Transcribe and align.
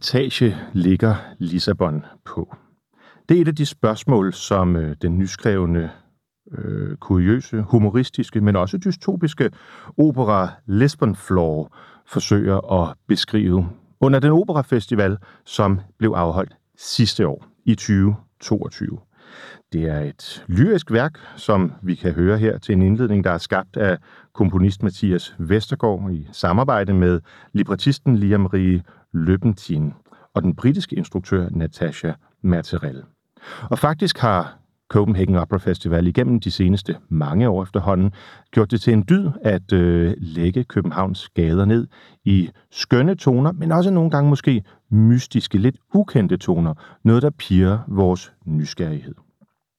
Etage 0.00 0.56
ligger 0.72 1.14
Lissabon 1.38 2.04
på? 2.24 2.56
Det 3.28 3.36
er 3.36 3.40
et 3.40 3.48
af 3.48 3.56
de 3.56 3.66
spørgsmål, 3.66 4.32
som 4.32 4.76
øh, 4.76 4.96
den 5.02 5.18
nyskrevne, 5.18 5.90
øh, 6.52 6.96
kuriøse, 6.96 7.62
humoristiske, 7.62 8.40
men 8.40 8.56
også 8.56 8.78
dystopiske 8.78 9.50
opera 9.98 10.48
Lisbon 10.66 11.16
Floor 11.16 11.76
forsøger 12.06 12.72
at 12.72 12.96
beskrive 13.08 13.68
under 14.00 14.20
den 14.20 14.30
operafestival, 14.30 15.16
som 15.44 15.80
blev 15.98 16.10
afholdt 16.10 16.56
sidste 16.76 17.26
år 17.26 17.46
i 17.64 17.74
2022. 17.74 18.98
Det 19.72 19.84
er 19.84 20.00
et 20.00 20.44
lyrisk 20.48 20.92
værk, 20.92 21.18
som 21.36 21.72
vi 21.82 21.94
kan 21.94 22.12
høre 22.12 22.38
her 22.38 22.58
til 22.58 22.72
en 22.72 22.82
indledning, 22.82 23.24
der 23.24 23.30
er 23.30 23.38
skabt 23.38 23.76
af 23.76 23.98
komponist 24.34 24.82
Mathias 24.82 25.34
Vestergaard 25.38 26.10
i 26.12 26.28
samarbejde 26.32 26.94
med 26.94 27.20
librettisten 27.52 28.16
Liam 28.16 28.40
Marie 28.40 28.82
Løbentin 29.12 29.92
og 30.34 30.42
den 30.42 30.56
britiske 30.56 30.96
instruktør 30.96 31.48
Natasha 31.50 32.12
Marterell. 32.42 33.02
Og 33.70 33.78
faktisk 33.78 34.18
har 34.18 34.60
Copenhagen 34.90 35.36
Opera 35.36 35.58
Festival 35.58 36.06
igennem 36.06 36.40
de 36.40 36.50
seneste 36.50 36.96
mange 37.08 37.48
år 37.48 37.62
efterhånden 37.62 38.12
gjort 38.50 38.70
det 38.70 38.80
til 38.80 38.92
en 38.92 39.04
dyd 39.08 39.28
at 39.42 39.72
øh, 39.72 40.14
lægge 40.18 40.64
Københavns 40.64 41.28
gader 41.28 41.64
ned 41.64 41.86
i 42.24 42.50
skønne 42.70 43.14
toner, 43.14 43.52
men 43.52 43.72
også 43.72 43.90
nogle 43.90 44.10
gange 44.10 44.30
måske 44.30 44.64
mystiske, 44.90 45.58
lidt 45.58 45.76
ukendte 45.94 46.36
toner. 46.36 46.74
Noget, 47.02 47.22
der 47.22 47.30
piger 47.30 47.78
vores 47.88 48.32
nysgerrighed. 48.44 49.14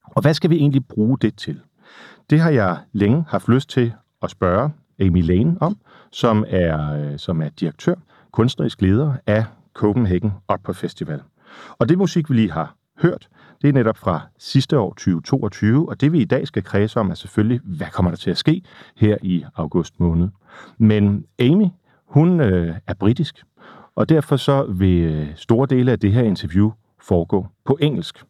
Og 0.03 0.21
hvad 0.21 0.33
skal 0.33 0.49
vi 0.49 0.55
egentlig 0.55 0.85
bruge 0.87 1.17
det 1.17 1.35
til? 1.35 1.59
Det 2.29 2.39
har 2.39 2.49
jeg 2.49 2.77
længe 2.93 3.25
haft 3.27 3.49
lyst 3.49 3.69
til 3.69 3.93
at 4.21 4.31
spørge 4.31 4.71
Amy 4.99 5.23
Lane 5.23 5.57
om, 5.61 5.77
som 6.11 6.45
er, 6.47 6.93
øh, 6.93 7.19
som 7.19 7.41
er 7.41 7.49
direktør, 7.49 7.95
kunstnerisk 8.31 8.81
leder 8.81 9.13
af 9.27 9.45
Copenhagen 9.73 10.31
Opera 10.47 10.73
Festival. 10.73 11.21
Og 11.79 11.89
det 11.89 11.97
musik, 11.97 12.29
vi 12.29 12.35
lige 12.35 12.51
har 12.51 12.75
hørt, 13.01 13.29
det 13.61 13.69
er 13.69 13.73
netop 13.73 13.97
fra 13.97 14.21
sidste 14.37 14.79
år 14.79 14.89
2022, 14.89 15.89
og 15.89 16.01
det 16.01 16.11
vi 16.11 16.19
i 16.21 16.25
dag 16.25 16.47
skal 16.47 16.63
kredse 16.63 16.99
om 16.99 17.09
er 17.09 17.13
selvfølgelig, 17.13 17.59
hvad 17.63 17.87
kommer 17.87 18.11
der 18.11 18.17
til 18.17 18.31
at 18.31 18.37
ske 18.37 18.63
her 18.95 19.17
i 19.21 19.45
august 19.55 19.99
måned. 19.99 20.29
Men 20.77 21.25
Amy, 21.39 21.67
hun 22.05 22.39
øh, 22.39 22.75
er 22.87 22.93
britisk, 22.93 23.43
og 23.95 24.09
derfor 24.09 24.35
så 24.35 24.63
vil 24.63 25.03
øh, 25.03 25.27
store 25.35 25.67
dele 25.69 25.91
af 25.91 25.99
det 25.99 26.11
her 26.11 26.23
interview 26.23 26.71
foregå 26.99 27.47
på 27.65 27.77
engelsk. 27.81 28.23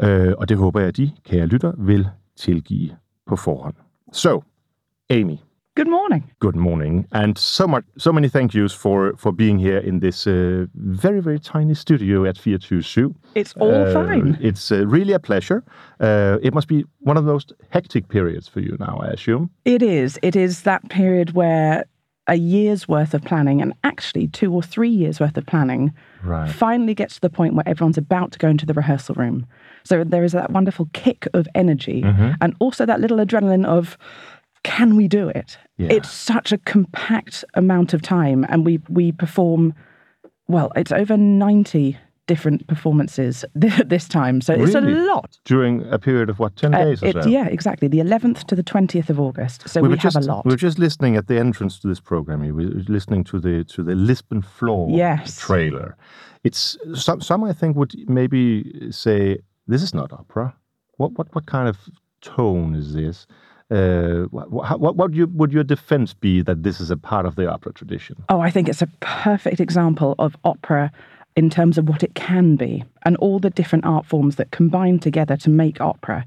Øh, 0.00 0.34
og 0.38 0.48
det 0.48 0.56
håber 0.56 0.80
jeg, 0.80 0.88
at 0.88 0.96
de, 0.96 1.10
kære 1.24 1.46
lytter, 1.46 1.72
vil 1.78 2.08
tilgive 2.36 2.90
på 3.26 3.36
forhånd. 3.36 3.74
So, 4.12 4.42
Amy. 5.10 5.36
Good 5.78 5.90
morning. 5.90 6.32
Good 6.40 6.56
morning, 6.56 7.06
and 7.12 7.36
so 7.36 7.66
much, 7.66 7.84
so 7.98 8.12
many 8.12 8.28
thank 8.28 8.52
yous 8.52 8.74
for 8.74 9.12
for 9.16 9.30
being 9.32 9.60
here 9.60 9.78
in 9.78 10.00
this 10.00 10.26
uh, 10.26 10.66
very 10.74 11.20
very 11.20 11.38
tiny 11.38 11.74
studio 11.74 12.24
at 12.24 12.36
427. 12.36 13.14
It's 13.36 13.54
all 13.60 13.86
uh, 13.86 13.92
fine. 13.92 14.36
It's 14.40 14.72
uh, 14.72 14.84
really 14.88 15.12
a 15.12 15.20
pleasure. 15.20 15.62
Uh, 16.00 16.38
it 16.42 16.52
must 16.52 16.66
be 16.66 16.84
one 17.06 17.16
of 17.16 17.24
the 17.24 17.32
most 17.32 17.52
hectic 17.70 18.08
periods 18.08 18.48
for 18.48 18.60
you 18.60 18.76
now, 18.80 18.98
I 19.04 19.12
assume. 19.12 19.50
It 19.64 19.82
is. 19.82 20.18
It 20.20 20.34
is 20.34 20.62
that 20.62 20.82
period 20.88 21.30
where 21.34 21.84
a 22.28 22.36
year's 22.36 22.86
worth 22.86 23.14
of 23.14 23.22
planning, 23.24 23.60
and 23.60 23.72
actually 23.82 24.28
two 24.28 24.52
or 24.52 24.62
three 24.62 24.88
years 24.88 25.18
worth 25.18 25.36
of 25.36 25.46
planning, 25.46 25.92
right. 26.22 26.50
finally 26.50 26.94
gets 26.94 27.14
to 27.14 27.20
the 27.20 27.30
point 27.30 27.54
where 27.54 27.68
everyone's 27.68 27.98
about 27.98 28.32
to 28.32 28.38
go 28.38 28.48
into 28.48 28.66
the 28.66 28.74
rehearsal 28.74 29.14
room. 29.14 29.46
So 29.84 30.04
there 30.04 30.24
is 30.24 30.32
that 30.32 30.50
wonderful 30.50 30.88
kick 30.92 31.26
of 31.34 31.48
energy 31.54 32.02
mm-hmm. 32.02 32.32
and 32.40 32.54
also 32.60 32.86
that 32.86 33.00
little 33.00 33.18
adrenaline 33.18 33.66
of, 33.66 33.96
can 34.62 34.96
we 34.96 35.08
do 35.08 35.28
it? 35.28 35.56
Yeah. 35.78 35.88
It's 35.92 36.10
such 36.10 36.52
a 36.52 36.58
compact 36.58 37.44
amount 37.54 37.94
of 37.94 38.02
time, 38.02 38.44
and 38.48 38.66
we 38.66 38.80
we 38.88 39.12
perform. 39.12 39.74
Well, 40.48 40.72
it's 40.76 40.92
over 40.92 41.16
ninety 41.16 41.96
different 42.28 42.64
performances 42.68 43.44
this 43.54 44.06
time. 44.06 44.40
So 44.40 44.54
really? 44.54 44.66
it's 44.66 44.74
a 44.76 44.80
lot. 44.80 45.36
During 45.44 45.84
a 45.90 45.98
period 45.98 46.30
of 46.30 46.38
what, 46.38 46.54
10 46.54 46.72
uh, 46.72 46.84
days 46.84 47.02
or 47.02 47.06
it, 47.06 47.24
so? 47.24 47.28
Yeah, 47.28 47.46
exactly. 47.46 47.88
The 47.88 47.98
11th 47.98 48.44
to 48.44 48.54
the 48.54 48.62
20th 48.62 49.10
of 49.10 49.18
August. 49.18 49.68
So 49.68 49.80
we, 49.82 49.88
we 49.88 49.96
have 49.96 50.12
just, 50.12 50.16
a 50.16 50.20
lot. 50.20 50.44
We 50.44 50.52
were 50.52 50.56
just 50.56 50.78
listening 50.78 51.16
at 51.16 51.26
the 51.26 51.38
entrance 51.38 51.80
to 51.80 51.88
this 51.88 51.98
program. 51.98 52.40
We 52.40 52.52
were 52.52 52.70
listening 52.86 53.24
to 53.24 53.40
the 53.40 53.64
to 53.64 53.82
the 53.82 53.96
Lisbon 53.96 54.42
Floor 54.42 54.88
yes. 54.90 55.40
trailer. 55.40 55.96
It's 56.44 56.78
some 56.94 57.20
some 57.20 57.42
I 57.42 57.52
think 57.52 57.76
would 57.76 57.94
maybe 58.08 58.92
say 58.92 59.38
this 59.66 59.82
is 59.82 59.92
not 59.92 60.12
opera. 60.12 60.54
What 60.98 61.12
what 61.18 61.34
what 61.34 61.46
kind 61.46 61.68
of 61.68 61.76
tone 62.20 62.76
is 62.76 62.94
this? 62.94 63.26
Uh, 63.70 64.22
what, 64.30 64.80
what, 64.80 64.96
what 64.96 65.12
you, 65.12 65.26
would 65.34 65.52
your 65.52 65.62
defense 65.62 66.14
be 66.14 66.40
that 66.40 66.62
this 66.62 66.80
is 66.80 66.90
a 66.90 66.96
part 66.96 67.26
of 67.26 67.36
the 67.36 67.46
opera 67.46 67.70
tradition? 67.70 68.16
Oh, 68.30 68.40
I 68.40 68.50
think 68.50 68.66
it's 68.66 68.80
a 68.80 68.86
perfect 69.00 69.60
example 69.60 70.14
of 70.18 70.38
opera 70.42 70.90
in 71.36 71.50
terms 71.50 71.78
of 71.78 71.88
what 71.88 72.02
it 72.02 72.14
can 72.14 72.56
be 72.56 72.84
and 73.04 73.16
all 73.16 73.38
the 73.38 73.50
different 73.50 73.84
art 73.84 74.04
forms 74.04 74.36
that 74.36 74.50
combine 74.50 74.98
together 74.98 75.36
to 75.36 75.50
make 75.50 75.80
opera. 75.80 76.26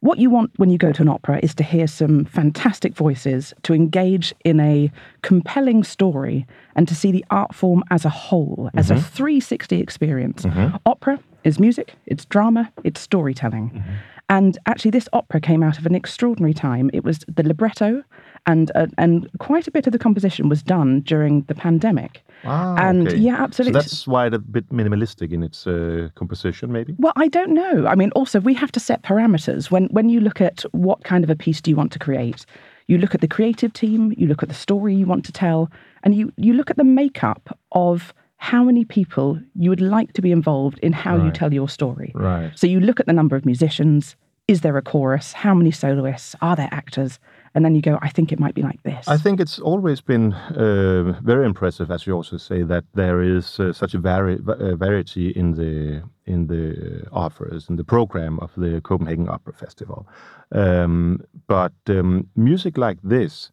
What 0.00 0.18
you 0.18 0.30
want 0.30 0.50
when 0.56 0.70
you 0.70 0.78
go 0.78 0.92
to 0.92 1.02
an 1.02 1.08
opera 1.08 1.40
is 1.42 1.54
to 1.56 1.62
hear 1.62 1.86
some 1.86 2.24
fantastic 2.24 2.94
voices, 2.94 3.52
to 3.64 3.74
engage 3.74 4.34
in 4.44 4.58
a 4.58 4.90
compelling 5.20 5.84
story, 5.84 6.46
and 6.74 6.88
to 6.88 6.94
see 6.94 7.12
the 7.12 7.24
art 7.30 7.54
form 7.54 7.84
as 7.90 8.06
a 8.06 8.08
whole, 8.08 8.68
mm-hmm. 8.68 8.78
as 8.78 8.90
a 8.90 8.94
mm-hmm. 8.94 9.14
360 9.14 9.78
experience. 9.78 10.42
Mm-hmm. 10.44 10.76
Opera 10.86 11.20
is 11.44 11.60
music, 11.60 11.94
it's 12.06 12.24
drama, 12.24 12.72
it's 12.82 13.00
storytelling. 13.00 13.70
Mm-hmm. 13.70 13.90
And 14.30 14.56
actually, 14.66 14.92
this 14.92 15.08
opera 15.12 15.40
came 15.40 15.62
out 15.62 15.78
of 15.78 15.84
an 15.86 15.94
extraordinary 15.94 16.54
time. 16.54 16.88
It 16.94 17.04
was 17.04 17.18
the 17.28 17.42
libretto, 17.42 18.02
and 18.46 18.70
uh, 18.74 18.86
and 18.98 19.28
quite 19.38 19.66
a 19.66 19.70
bit 19.70 19.86
of 19.86 19.92
the 19.92 19.98
composition 19.98 20.48
was 20.48 20.62
done 20.62 21.00
during 21.00 21.42
the 21.42 21.54
pandemic. 21.54 22.22
Ah, 22.44 22.74
and 22.78 23.08
okay. 23.08 23.16
yeah, 23.16 23.42
absolutely. 23.42 23.80
So 23.80 23.84
that's 23.84 24.06
why 24.06 24.26
it's 24.26 24.36
a 24.36 24.38
bit 24.38 24.68
minimalistic 24.70 25.32
in 25.32 25.42
its 25.42 25.66
uh, 25.66 26.08
composition, 26.14 26.72
maybe. 26.72 26.94
Well, 26.98 27.12
I 27.16 27.28
don't 27.28 27.52
know. 27.52 27.86
I 27.86 27.94
mean, 27.94 28.10
also 28.12 28.40
we 28.40 28.54
have 28.54 28.72
to 28.72 28.80
set 28.80 29.02
parameters 29.02 29.70
when 29.70 29.86
when 29.86 30.08
you 30.08 30.20
look 30.20 30.40
at 30.40 30.64
what 30.72 31.04
kind 31.04 31.24
of 31.24 31.30
a 31.30 31.36
piece 31.36 31.60
do 31.60 31.70
you 31.70 31.76
want 31.76 31.92
to 31.92 31.98
create. 31.98 32.46
You 32.86 32.98
look 32.98 33.14
at 33.14 33.20
the 33.20 33.28
creative 33.28 33.72
team, 33.72 34.12
you 34.16 34.26
look 34.26 34.42
at 34.42 34.48
the 34.48 34.54
story 34.54 34.94
you 34.94 35.06
want 35.06 35.24
to 35.26 35.32
tell, 35.32 35.70
and 36.02 36.14
you 36.14 36.32
you 36.36 36.52
look 36.52 36.70
at 36.70 36.76
the 36.76 36.84
makeup 36.84 37.56
of 37.72 38.12
how 38.36 38.64
many 38.64 38.86
people 38.86 39.38
you 39.54 39.68
would 39.68 39.82
like 39.82 40.14
to 40.14 40.22
be 40.22 40.32
involved 40.32 40.78
in 40.78 40.92
how 40.92 41.16
right. 41.16 41.26
you 41.26 41.30
tell 41.30 41.52
your 41.52 41.68
story. 41.68 42.10
Right. 42.14 42.50
So 42.58 42.66
you 42.66 42.80
look 42.80 42.98
at 42.98 43.06
the 43.06 43.12
number 43.12 43.36
of 43.36 43.44
musicians. 43.44 44.16
Is 44.48 44.62
there 44.62 44.76
a 44.76 44.82
chorus? 44.82 45.32
How 45.32 45.54
many 45.54 45.70
soloists? 45.70 46.34
Are 46.40 46.56
there 46.56 46.68
actors? 46.72 47.20
And 47.54 47.64
then 47.64 47.74
you 47.74 47.82
go, 47.82 47.98
I 48.00 48.10
think 48.10 48.30
it 48.32 48.38
might 48.38 48.54
be 48.54 48.62
like 48.62 48.80
this. 48.84 49.08
I 49.08 49.16
think 49.16 49.40
it's 49.40 49.58
always 49.58 50.00
been 50.00 50.32
uh, 50.32 51.20
very 51.22 51.44
impressive, 51.44 51.90
as 51.90 52.06
you 52.06 52.14
also 52.14 52.36
say, 52.36 52.62
that 52.62 52.84
there 52.94 53.20
is 53.20 53.58
uh, 53.58 53.72
such 53.72 53.92
a 53.94 53.98
vari- 53.98 54.38
uh, 54.46 54.76
variety 54.76 55.30
in 55.30 55.54
the 55.54 56.02
in 56.26 56.46
the 56.46 57.08
offers 57.10 57.68
in 57.68 57.74
the 57.74 57.82
program 57.82 58.38
of 58.38 58.52
the 58.56 58.80
Copenhagen 58.82 59.28
Opera 59.28 59.52
Festival. 59.52 60.06
Um, 60.52 61.24
but 61.48 61.72
um, 61.88 62.28
music 62.36 62.78
like 62.78 62.98
this 63.02 63.50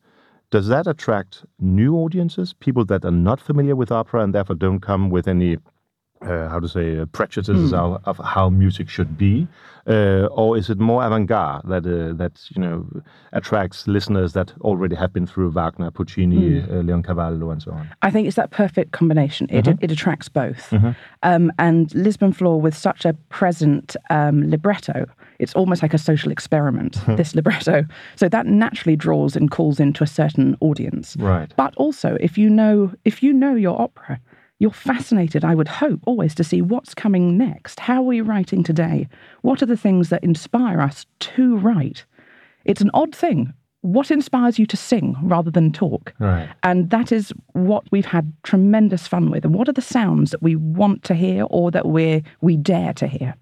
does 0.50 0.68
that 0.68 0.88
attract 0.88 1.44
new 1.60 1.96
audiences, 1.96 2.54
people 2.54 2.86
that 2.86 3.04
are 3.04 3.12
not 3.12 3.42
familiar 3.42 3.76
with 3.76 3.92
opera 3.92 4.24
and 4.24 4.34
therefore 4.34 4.56
don't 4.56 4.80
come 4.80 5.10
with 5.10 5.28
any 5.28 5.58
uh, 6.22 6.50
how 6.50 6.60
to 6.60 6.68
say 6.68 7.00
uh, 7.00 7.06
prejudices 7.06 7.72
mm. 7.72 7.78
of, 7.78 8.02
of, 8.06 8.26
how 8.26 8.50
music 8.50 8.90
should 8.90 9.18
be, 9.18 9.48
uh, 9.88 10.26
or 10.32 10.58
is 10.58 10.70
it 10.70 10.80
more 10.80 11.04
avant-garde 11.06 11.62
that 11.68 11.86
uh, 11.86 12.14
that 12.14 12.42
you 12.56 12.62
know 12.62 12.88
attracts 13.34 13.88
listeners 13.88 14.34
that 14.34 14.52
already 14.62 14.96
have 14.96 15.14
been 15.14 15.28
through 15.28 15.52
Wagner, 15.52 15.92
Puccini, 15.92 16.62
mm. 16.62 16.68
Leoncavallo, 16.84 17.52
and 17.52 17.62
so 17.62 17.72
on? 17.72 17.90
I 18.02 18.12
think 18.12 18.28
it's 18.28 18.36
that 18.36 18.52
perfect 18.52 18.92
combination. 18.92 19.48
It 19.50 19.66
mm-hmm. 19.66 19.84
it 19.84 19.92
attracts 19.92 20.30
both, 20.30 20.70
mm-hmm. 20.72 20.92
um, 21.24 21.52
and 21.60 21.94
Lisbon 21.94 22.34
Floor 22.34 22.60
with 22.60 22.76
such 22.76 23.06
a 23.06 23.14
present 23.30 23.96
um, 24.10 24.50
libretto. 24.50 25.06
It's 25.40 25.54
almost 25.54 25.84
like 25.84 25.94
a 25.94 26.00
social 26.00 26.32
experiment. 26.32 26.98
This 27.18 27.34
libretto, 27.34 27.84
so 28.16 28.30
that 28.30 28.46
naturally 28.46 28.96
draws 28.96 29.36
and 29.36 29.50
calls 29.50 29.80
into 29.80 30.04
a 30.04 30.08
certain 30.08 30.56
audience. 30.60 31.16
Right. 31.18 31.52
But 31.58 31.76
also, 31.76 32.16
if 32.20 32.38
you 32.38 32.48
know 32.50 32.94
if 33.06 33.24
you 33.24 33.34
know 33.34 33.56
your 33.56 33.80
opera 33.82 34.20
you're 34.60 34.72
fascinated, 34.72 35.46
I 35.46 35.56
would 35.56 35.68
hope, 35.68 36.00
always 36.06 36.34
to 36.36 36.44
see 36.44 36.62
what's 36.62 36.96
coming 36.96 37.38
next. 37.38 37.80
How 37.80 37.98
are 37.98 38.06
we 38.06 38.22
writing 38.22 38.64
today? 38.64 39.08
What 39.42 39.62
are 39.62 39.68
the 39.68 39.78
things 39.78 40.10
that 40.10 40.24
inspire 40.24 40.82
us 40.82 41.06
to 41.20 41.58
write? 41.58 42.06
It's 42.66 42.82
an 42.82 42.92
odd 42.94 43.16
thing. 43.16 43.54
What 43.82 44.10
inspires 44.10 44.58
you 44.58 44.66
to 44.66 44.78
sing 44.78 45.16
rather 45.22 45.52
than 45.52 45.72
talk? 45.72 46.14
Right. 46.20 46.50
And 46.64 46.90
that 46.90 47.12
is 47.12 47.32
what 47.54 47.84
we've 47.92 48.06
had 48.06 48.34
tremendous 48.44 49.08
fun 49.08 49.30
with. 49.30 49.46
And 49.46 49.54
what 49.54 49.70
are 49.70 49.74
the 49.74 49.82
sounds 49.82 50.32
that 50.32 50.42
we 50.42 50.56
want 50.56 51.04
to 51.04 51.14
hear 51.14 51.46
or 51.50 51.72
that 51.72 51.86
we 51.86 52.24
we 52.42 52.58
dare 52.58 52.94
to 52.94 53.08
hear? 53.08 53.36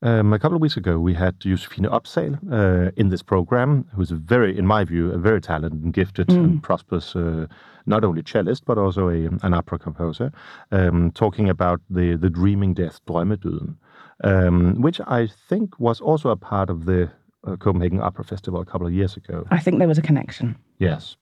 Um, 0.00 0.32
a 0.32 0.38
couple 0.38 0.54
of 0.54 0.62
weeks 0.62 0.76
ago, 0.76 1.00
we 1.00 1.14
had 1.14 1.40
Josefine 1.40 1.86
Opsahl 1.86 2.38
uh, 2.52 2.92
in 2.96 3.08
this 3.08 3.22
program, 3.22 3.84
who's 3.94 4.12
a 4.12 4.14
very, 4.14 4.56
in 4.56 4.64
my 4.64 4.84
view, 4.84 5.10
a 5.10 5.18
very 5.18 5.40
talented 5.40 5.82
and 5.82 5.92
gifted 5.92 6.28
mm. 6.28 6.36
and 6.36 6.62
prosperous, 6.62 7.16
uh, 7.16 7.46
not 7.86 8.04
only 8.04 8.22
cellist, 8.22 8.64
but 8.64 8.78
also 8.78 9.08
a, 9.08 9.28
an 9.42 9.54
opera 9.54 9.78
composer, 9.78 10.30
um, 10.70 11.10
talking 11.10 11.48
about 11.48 11.80
the, 11.90 12.16
the 12.16 12.30
dreaming 12.30 12.74
death, 12.74 13.00
drømmedøden, 13.08 13.74
um, 14.22 14.80
which 14.80 15.00
I 15.00 15.28
think 15.48 15.80
was 15.80 16.00
also 16.00 16.28
a 16.28 16.36
part 16.36 16.70
of 16.70 16.84
the 16.84 17.10
uh, 17.44 17.56
Copenhagen 17.56 18.00
Opera 18.00 18.24
Festival 18.24 18.60
a 18.60 18.64
couple 18.64 18.86
of 18.86 18.92
years 18.92 19.16
ago. 19.16 19.46
I 19.50 19.58
think 19.58 19.78
there 19.78 19.88
was 19.88 19.98
a 19.98 20.02
connection. 20.02 20.56
Yes. 20.78 21.16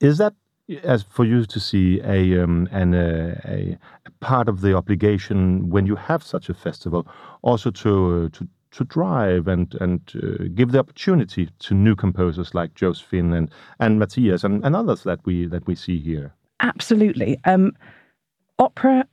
Is 0.00 0.18
that 0.18 0.34
as 0.82 1.04
for 1.04 1.24
you 1.24 1.44
to 1.44 1.60
see 1.60 2.00
a 2.02 2.42
um, 2.42 2.68
an 2.72 2.94
uh, 2.94 3.40
a 3.44 3.78
part 4.26 4.48
of 4.48 4.60
the 4.60 4.74
obligation 4.74 5.70
when 5.70 5.86
you 5.86 5.96
have 5.96 6.22
such 6.22 6.50
a 6.50 6.54
festival, 6.54 7.06
also 7.42 7.70
to 7.70 7.92
uh, 7.92 8.28
to 8.36 8.48
to 8.72 8.84
drive 8.84 9.46
and 9.46 9.74
and 9.80 10.00
uh, 10.14 10.44
give 10.54 10.72
the 10.72 10.78
opportunity 10.78 11.48
to 11.66 11.74
new 11.74 11.94
composers 11.94 12.54
like 12.54 12.74
Josefine 12.74 13.32
and 13.38 13.50
and 13.78 13.98
Mathias 13.98 14.44
and, 14.44 14.64
and 14.64 14.74
others 14.74 15.02
that 15.04 15.20
we 15.24 15.48
that 15.48 15.66
we 15.66 15.74
see 15.74 15.98
here. 16.00 16.34
Absolutely. 16.58 17.38
Um, 17.44 17.72
opera, 18.58 19.06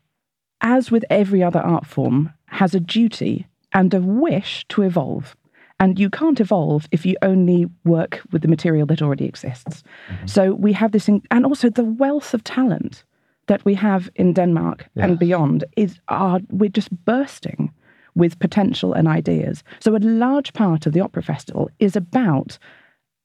as 0.62 0.92
with 0.92 1.06
every 1.10 1.44
other 1.44 1.60
art 1.60 1.86
form, 1.86 2.34
has 2.48 2.74
a 2.76 2.80
duty 2.80 3.48
and 3.72 3.94
a 3.94 4.02
wish 4.02 4.66
to 4.70 4.82
evolve. 4.82 5.36
And 5.80 6.00
you 6.00 6.10
can't 6.10 6.40
evolve 6.40 6.88
if 6.92 7.06
you 7.06 7.16
only 7.22 7.66
work 7.84 8.22
with 8.32 8.42
the 8.42 8.48
material 8.48 8.88
that 8.88 9.02
already 9.02 9.26
exists. 9.26 9.84
Mm-hmm. 10.10 10.28
So 10.28 10.54
we 10.54 10.74
have 10.74 10.92
this, 10.92 11.10
in, 11.10 11.22
and 11.30 11.46
also 11.46 11.70
the 11.70 11.84
wealth 11.84 12.34
of 12.34 12.44
talent 12.44 13.04
that 13.48 13.66
we 13.66 13.74
have 13.76 14.10
in 14.16 14.34
Denmark 14.34 14.86
and 14.96 15.20
beyond 15.20 15.64
is 15.76 16.00
are 16.08 16.40
we're 16.50 16.70
just 16.70 16.90
bursting 17.06 17.72
with 18.16 18.40
potential 18.40 18.94
and 18.94 19.08
ideas. 19.08 19.64
So 19.80 19.96
a 19.96 19.98
large 19.98 20.54
part 20.54 20.86
of 20.86 20.94
the 20.94 21.02
opera 21.02 21.24
festival 21.24 21.70
is 21.80 21.96
about 21.96 22.60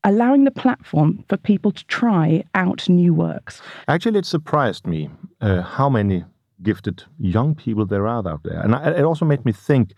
allowing 0.05 0.44
the 0.44 0.50
platform 0.50 1.25
for 1.29 1.37
people 1.37 1.73
to 1.73 1.85
try 1.87 2.44
out 2.55 2.88
new 2.88 3.15
works. 3.15 3.62
Actually, 3.87 4.19
it 4.19 4.26
surprised 4.26 4.87
me 4.87 5.11
uh, 5.41 5.62
how 5.62 5.88
many 5.91 6.25
gifted 6.62 7.05
young 7.19 7.55
people 7.55 7.87
there 7.87 8.06
are 8.06 8.29
out 8.29 8.43
there, 8.43 8.61
and 8.61 8.75
it 8.75 9.05
also 9.05 9.25
made 9.25 9.44
me 9.44 9.53
think 9.53 9.93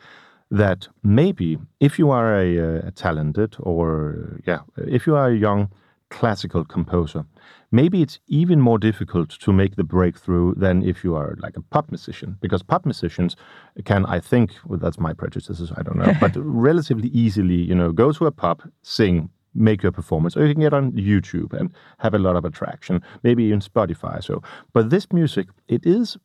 that 0.50 0.88
maybe 1.02 1.58
if 1.78 1.98
you 1.98 2.10
are 2.10 2.34
a, 2.34 2.86
a 2.88 2.90
talented 2.90 3.56
or 3.60 4.40
yeah, 4.46 4.60
if 4.76 5.06
you 5.06 5.14
are 5.16 5.30
a 5.30 5.36
young 5.36 5.70
classical 6.10 6.64
composer, 6.64 7.24
maybe 7.70 8.02
it's 8.02 8.18
even 8.26 8.60
more 8.60 8.78
difficult 8.78 9.30
to 9.30 9.52
make 9.52 9.76
the 9.76 9.84
breakthrough 9.84 10.54
than 10.56 10.82
if 10.82 11.02
you 11.04 11.14
are 11.14 11.36
like 11.40 11.56
a 11.56 11.62
pop 11.62 11.90
musician, 11.90 12.36
because 12.40 12.62
pop 12.62 12.84
musicians 12.84 13.36
can, 13.84 14.04
I 14.06 14.20
think, 14.20 14.52
well, 14.66 14.78
that's 14.78 14.98
my 14.98 15.12
prejudices, 15.12 15.72
I 15.76 15.82
don't 15.82 15.96
know, 15.96 16.12
but 16.20 16.32
relatively 16.36 17.08
easily, 17.08 17.56
you 17.56 17.74
know, 17.74 17.92
go 17.92 18.12
to 18.12 18.26
a 18.26 18.32
pub, 18.32 18.62
sing, 18.82 19.30
make 19.54 19.82
your 19.82 19.92
performance, 19.92 20.36
or 20.36 20.46
you 20.46 20.54
can 20.54 20.62
get 20.62 20.74
on 20.74 20.92
YouTube 20.92 21.52
and 21.52 21.72
have 21.98 22.14
a 22.14 22.18
lot 22.18 22.36
of 22.36 22.44
attraction, 22.44 23.02
maybe 23.22 23.44
even 23.44 23.60
Spotify. 23.60 24.22
So, 24.22 24.42
but 24.72 24.90
this 24.90 25.12
music, 25.12 25.48
it 25.68 25.86
is 25.86 26.16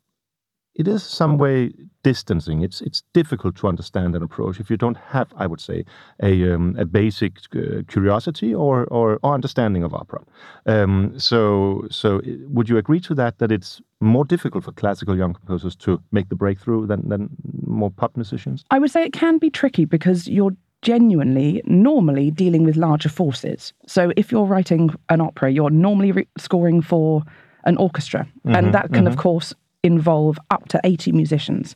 it 0.75 0.87
is 0.87 1.03
some 1.03 1.37
way 1.37 1.71
distancing. 2.03 2.61
It's 2.61 2.81
it's 2.81 3.01
difficult 3.13 3.55
to 3.57 3.67
understand 3.67 4.15
an 4.15 4.21
approach 4.23 4.59
if 4.59 4.69
you 4.69 4.77
don't 4.77 4.97
have, 4.97 5.27
I 5.37 5.47
would 5.47 5.61
say, 5.61 5.85
a 6.21 6.53
um, 6.53 6.75
a 6.77 6.85
basic 6.85 7.37
uh, 7.55 7.83
curiosity 7.87 8.53
or, 8.53 8.85
or, 8.85 9.19
or 9.23 9.33
understanding 9.33 9.83
of 9.83 9.93
opera. 9.93 10.21
Um, 10.65 11.17
so 11.17 11.87
so 11.89 12.21
would 12.47 12.69
you 12.69 12.77
agree 12.77 12.99
to 13.01 13.15
that? 13.15 13.39
That 13.39 13.51
it's 13.51 13.81
more 14.01 14.25
difficult 14.25 14.65
for 14.65 14.73
classical 14.73 15.17
young 15.17 15.33
composers 15.33 15.75
to 15.77 16.01
make 16.11 16.29
the 16.29 16.35
breakthrough 16.35 16.85
than 16.87 17.07
than 17.09 17.29
more 17.65 17.91
pop 17.91 18.15
musicians. 18.15 18.63
I 18.69 18.79
would 18.79 18.91
say 18.91 19.03
it 19.03 19.13
can 19.13 19.37
be 19.37 19.49
tricky 19.49 19.85
because 19.85 20.27
you're 20.27 20.55
genuinely 20.81 21.61
normally 21.65 22.29
dealing 22.31 22.63
with 22.65 22.75
larger 22.75 23.09
forces. 23.09 23.73
So 23.87 24.11
if 24.15 24.31
you're 24.31 24.45
writing 24.45 24.89
an 25.09 25.21
opera, 25.21 25.49
you're 25.49 25.71
normally 25.71 26.11
re- 26.11 26.27
scoring 26.37 26.83
for 26.83 27.23
an 27.63 27.77
orchestra, 27.77 28.19
mm-hmm, 28.19 28.55
and 28.55 28.73
that 28.73 28.91
can 28.93 29.05
mm-hmm. 29.05 29.07
of 29.07 29.17
course 29.17 29.55
involve 29.85 30.37
up 30.49 30.67
to 30.69 30.81
80 30.83 31.11
musicians. 31.11 31.75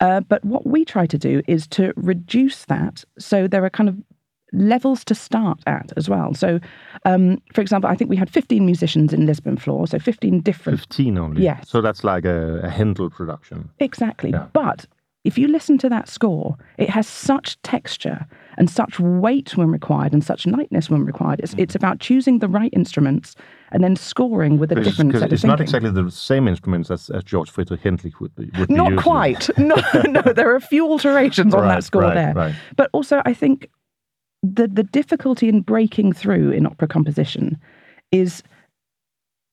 Uh, 0.00 0.20
but 0.20 0.44
what 0.44 0.66
we 0.66 0.84
try 0.84 1.06
to 1.06 1.18
do 1.18 1.42
is 1.46 1.66
to 1.68 1.92
reduce 1.96 2.64
that 2.66 3.04
so 3.18 3.46
there 3.46 3.64
are 3.64 3.70
kind 3.70 3.88
of 3.88 3.96
levels 4.52 5.04
to 5.04 5.14
start 5.14 5.60
at 5.66 5.92
as 5.96 6.08
well. 6.08 6.34
So, 6.34 6.60
um, 7.04 7.40
for 7.54 7.60
example, 7.60 7.88
I 7.88 7.94
think 7.94 8.10
we 8.10 8.16
had 8.16 8.30
15 8.30 8.64
musicians 8.64 9.12
in 9.12 9.26
Lisbon 9.26 9.56
Floor, 9.56 9.86
so 9.86 9.98
15 9.98 10.40
different. 10.40 10.80
15 10.80 11.18
only? 11.18 11.42
Yes. 11.42 11.68
So 11.68 11.80
that's 11.80 12.02
like 12.04 12.24
a, 12.24 12.60
a 12.62 12.70
Handel 12.70 13.10
production. 13.10 13.70
Exactly. 13.78 14.30
Yeah. 14.30 14.46
But 14.52 14.86
if 15.24 15.36
you 15.36 15.48
listen 15.48 15.76
to 15.78 15.88
that 15.90 16.08
score, 16.08 16.56
it 16.78 16.88
has 16.88 17.06
such 17.06 17.60
texture 17.62 18.26
and 18.56 18.70
such 18.70 18.98
weight 18.98 19.54
when 19.56 19.70
required 19.70 20.14
and 20.14 20.24
such 20.24 20.46
lightness 20.46 20.88
when 20.88 21.04
required. 21.04 21.40
It's, 21.40 21.54
it's 21.58 21.74
mm-hmm. 21.74 21.84
about 21.84 22.00
choosing 22.00 22.38
the 22.38 22.48
right 22.48 22.72
instruments 22.72 23.34
and 23.70 23.84
then 23.84 23.96
scoring 23.96 24.58
with 24.58 24.72
a 24.72 24.78
it's, 24.78 24.88
different 24.88 25.12
set 25.12 25.30
It's 25.32 25.44
of 25.44 25.48
not 25.48 25.60
exactly 25.60 25.90
the 25.90 26.10
same 26.10 26.48
instruments 26.48 26.90
as, 26.90 27.10
as 27.10 27.22
George 27.22 27.50
Friedrich 27.50 27.82
Händel 27.82 28.18
would 28.20 28.34
be. 28.34 28.50
Would 28.58 28.70
not 28.70 28.90
be 28.90 28.96
quite. 28.96 29.50
no, 29.58 29.76
no, 30.06 30.22
there 30.22 30.50
are 30.50 30.56
a 30.56 30.60
few 30.60 30.86
alterations 30.86 31.54
on 31.54 31.62
right, 31.62 31.74
that 31.74 31.84
score 31.84 32.02
right, 32.02 32.14
there. 32.14 32.32
Right. 32.34 32.54
But 32.76 32.88
also, 32.92 33.20
I 33.26 33.34
think 33.34 33.68
the 34.42 34.68
the 34.68 34.84
difficulty 34.84 35.50
in 35.50 35.60
breaking 35.60 36.14
through 36.14 36.50
in 36.52 36.66
opera 36.66 36.88
composition 36.88 37.58
is 38.10 38.42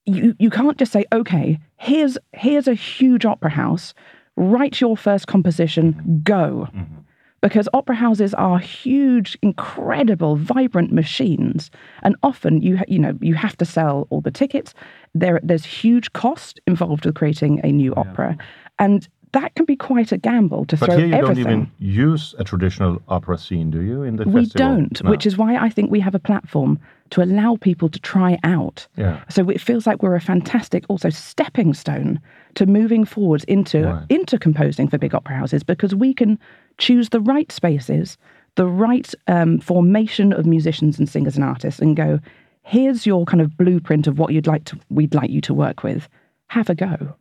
you 0.05 0.33
you 0.39 0.49
can't 0.49 0.77
just 0.77 0.93
say, 0.93 1.03
okay, 1.11 1.59
here's 1.75 2.17
here's 2.33 2.69
a 2.69 2.73
huge 2.73 3.25
opera 3.25 3.49
house 3.49 3.93
write 4.37 4.79
your 4.79 4.95
first 4.95 5.27
composition, 5.27 6.21
go. 6.23 6.69
Mm-hmm. 6.73 6.93
Because 7.41 7.69
opera 7.71 7.95
houses 7.95 8.33
are 8.33 8.57
huge, 8.57 9.37
incredible, 9.43 10.37
vibrant 10.37 10.91
machines, 10.91 11.69
and 12.01 12.15
often 12.23 12.61
you 12.61 12.79
you 12.87 12.97
know 12.97 13.15
you 13.21 13.35
have 13.35 13.55
to 13.57 13.65
sell 13.65 14.07
all 14.09 14.21
the 14.21 14.31
tickets. 14.31 14.73
There 15.13 15.39
there's 15.43 15.63
huge 15.63 16.11
cost 16.13 16.59
involved 16.65 17.05
with 17.05 17.13
creating 17.13 17.61
a 17.63 17.71
new 17.71 17.93
yeah. 17.95 17.99
opera, 18.01 18.37
and 18.79 19.07
that 19.33 19.53
can 19.55 19.65
be 19.65 19.75
quite 19.75 20.11
a 20.11 20.17
gamble 20.17 20.65
to 20.65 20.77
but 20.77 20.87
throw 20.87 20.97
here 20.97 21.07
you 21.07 21.13
everything. 21.13 21.43
don't 21.43 21.53
even 21.53 21.71
use 21.79 22.33
a 22.39 22.43
traditional 22.43 23.01
opera 23.07 23.37
scene, 23.37 23.69
do 23.69 23.81
you? 23.81 24.03
In 24.03 24.15
the 24.15 24.23
we 24.23 24.45
festival? 24.45 24.75
don't, 24.75 25.03
no. 25.03 25.11
which 25.11 25.25
is 25.25 25.37
why 25.37 25.57
I 25.57 25.69
think 25.69 25.91
we 25.91 25.99
have 25.99 26.15
a 26.15 26.19
platform 26.19 26.79
to 27.11 27.21
allow 27.21 27.57
people 27.57 27.89
to 27.89 27.99
try 27.99 28.39
out. 28.43 28.87
Yeah. 28.95 29.21
So 29.29 29.49
it 29.49 29.59
feels 29.61 29.85
like 29.85 30.01
we're 30.01 30.15
a 30.15 30.21
fantastic 30.21 30.85
also 30.89 31.09
stepping 31.09 31.73
stone 31.73 32.19
to 32.57 32.65
moving 32.65 33.05
forwards 33.05 33.43
into 33.45 33.83
right. 33.83 34.05
into 34.09 34.37
composing 34.37 34.89
for 34.89 34.97
big 34.97 35.15
opera 35.15 35.35
houses 35.35 35.63
because 35.63 35.95
we 35.95 36.13
can 36.13 36.37
choose 36.77 37.09
the 37.09 37.21
right 37.21 37.51
spaces, 37.51 38.17
the 38.55 38.67
right 38.67 39.13
um, 39.27 39.59
formation 39.59 40.33
of 40.33 40.45
musicians 40.45 40.99
and 40.99 41.09
singers 41.09 41.35
and 41.35 41.45
artists, 41.45 41.79
and 41.81 41.95
go. 41.95 42.19
Here's 42.63 43.07
your 43.07 43.23
kind 43.25 43.41
of 43.41 43.55
blueprint 43.57 44.07
of 44.07 44.19
what 44.19 44.33
you'd 44.33 44.47
like 44.47 44.65
to 44.65 44.77
we'd 44.89 45.15
like 45.15 45.29
you 45.29 45.41
to 45.41 45.53
work 45.53 45.83
with. 45.83 46.09
Have 46.47 46.69
a 46.69 46.75
go. 46.75 47.15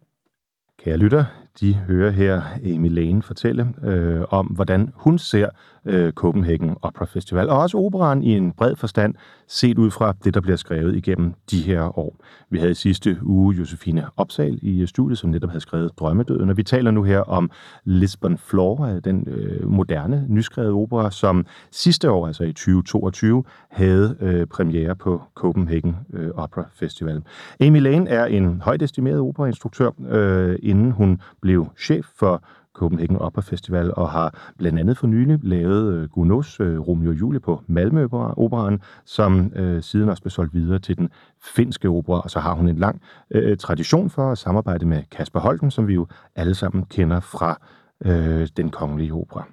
Kære 0.82 0.96
lytter, 0.96 1.24
de 1.60 1.74
hører 1.74 2.10
her 2.10 2.42
Amy 2.64 2.88
Lane 2.88 3.22
fortælle 3.22 3.66
øh, 3.82 4.24
om, 4.30 4.46
hvordan 4.46 4.90
hun 4.94 5.18
ser 5.18 5.48
øh, 5.86 6.12
Copenhagen 6.12 6.76
Opera 6.82 7.04
Festival, 7.04 7.48
og 7.48 7.58
også 7.58 7.78
operan 7.78 8.22
i 8.22 8.36
en 8.36 8.52
bred 8.52 8.76
forstand, 8.76 9.14
set 9.48 9.78
ud 9.78 9.90
fra 9.90 10.14
det, 10.24 10.34
der 10.34 10.40
bliver 10.40 10.56
skrevet 10.56 10.96
igennem 10.96 11.34
de 11.50 11.60
her 11.60 11.98
år. 11.98 12.16
Vi 12.50 12.58
havde 12.58 12.70
i 12.70 12.74
sidste 12.74 13.18
uge 13.22 13.54
Josefine 13.56 14.06
Opsal 14.16 14.58
i 14.62 14.86
studiet, 14.86 15.18
som 15.18 15.30
netop 15.30 15.50
havde 15.50 15.60
skrevet 15.60 15.90
Drømmedøden, 15.98 16.50
og 16.50 16.56
vi 16.56 16.62
taler 16.62 16.90
nu 16.90 17.02
her 17.02 17.20
om 17.20 17.50
Lisbon 17.84 18.38
Floor, 18.38 18.86
den 19.04 19.24
øh, 19.28 19.70
moderne, 19.70 20.26
nyskrevet 20.28 20.72
opera, 20.72 21.10
som 21.10 21.46
sidste 21.70 22.10
år, 22.10 22.26
altså 22.26 22.44
i 22.44 22.52
2022, 22.52 23.44
havde 23.70 24.16
øh, 24.20 24.46
premiere 24.46 24.96
på 24.96 25.22
Copenhagen 25.34 25.96
øh, 26.12 26.30
Opera 26.34 26.64
Festival. 26.74 27.22
Amy 27.60 27.80
Lane 27.80 28.10
er 28.10 28.24
en 28.24 28.60
højt 28.60 28.82
estimeret 28.82 29.20
operainstruktør, 29.20 29.90
øh, 30.08 30.58
inden 30.62 30.90
hun 30.90 31.20
blev 31.40 31.66
chef 31.78 32.06
for 32.18 32.42
Copenhagen 32.76 33.16
Opera 33.16 33.42
Festival, 33.42 33.92
og 33.96 34.10
har 34.10 34.52
blandt 34.58 34.78
andet 34.78 34.98
for 34.98 35.06
nylig 35.06 35.38
lavet 35.42 35.94
øh, 35.94 36.04
Gounod's 36.04 36.56
øh, 36.60 36.80
Romeo 36.80 37.10
og 37.10 37.20
Julie 37.20 37.40
på 37.40 37.62
Malmø 37.66 38.04
Operan, 38.12 38.80
som 39.04 39.52
øh, 39.56 39.82
siden 39.82 40.08
også 40.08 40.22
blev 40.22 40.30
solgt 40.30 40.54
videre 40.54 40.78
til 40.78 40.98
den 40.98 41.08
finske 41.54 41.88
opera, 41.88 42.20
og 42.20 42.30
så 42.30 42.40
har 42.40 42.54
hun 42.54 42.68
en 42.68 42.76
lang 42.76 43.00
øh, 43.30 43.56
tradition 43.56 44.10
for 44.10 44.32
at 44.32 44.38
samarbejde 44.38 44.86
med 44.86 45.02
Kasper 45.10 45.40
Holten, 45.40 45.70
som 45.70 45.88
vi 45.88 45.94
jo 45.94 46.06
alle 46.36 46.54
sammen 46.54 46.84
kender 46.84 47.20
fra 47.20 47.60
øh, 48.04 48.48
den 48.56 48.70
kongelige 48.70 49.12
opera. 49.12 49.44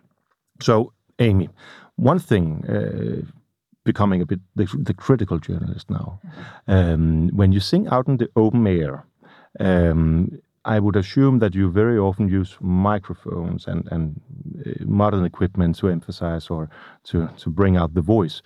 So, 0.62 0.92
Amy, 1.20 1.48
one 1.98 2.20
thing 2.20 2.66
uh, 2.70 3.24
becoming 3.86 4.22
a 4.22 4.26
bit 4.26 4.40
the, 4.56 4.68
the 4.86 4.94
critical 4.94 5.40
journalist 5.50 5.90
now. 5.90 6.20
Um, 6.68 7.30
when 7.34 7.54
you 7.54 7.60
sing 7.60 7.88
out 7.92 8.08
in 8.08 8.18
the 8.18 8.28
open 8.36 8.68
air, 8.68 9.06
um, 9.60 10.30
I 10.66 10.80
would 10.80 10.96
assume 10.96 11.40
that 11.40 11.56
you 11.56 11.70
very 11.70 11.98
often 11.98 12.30
use 12.30 12.58
microphones 12.62 13.68
and, 13.68 13.88
and 13.92 14.22
uh, 14.66 14.86
modern 14.86 15.26
equipment 15.26 15.78
to 15.80 15.90
emphasize 15.90 16.50
or 16.50 16.70
to, 17.06 17.30
to 17.38 17.50
bring 17.50 17.76
out 17.76 17.94
the 17.94 18.02
voice. 18.02 18.42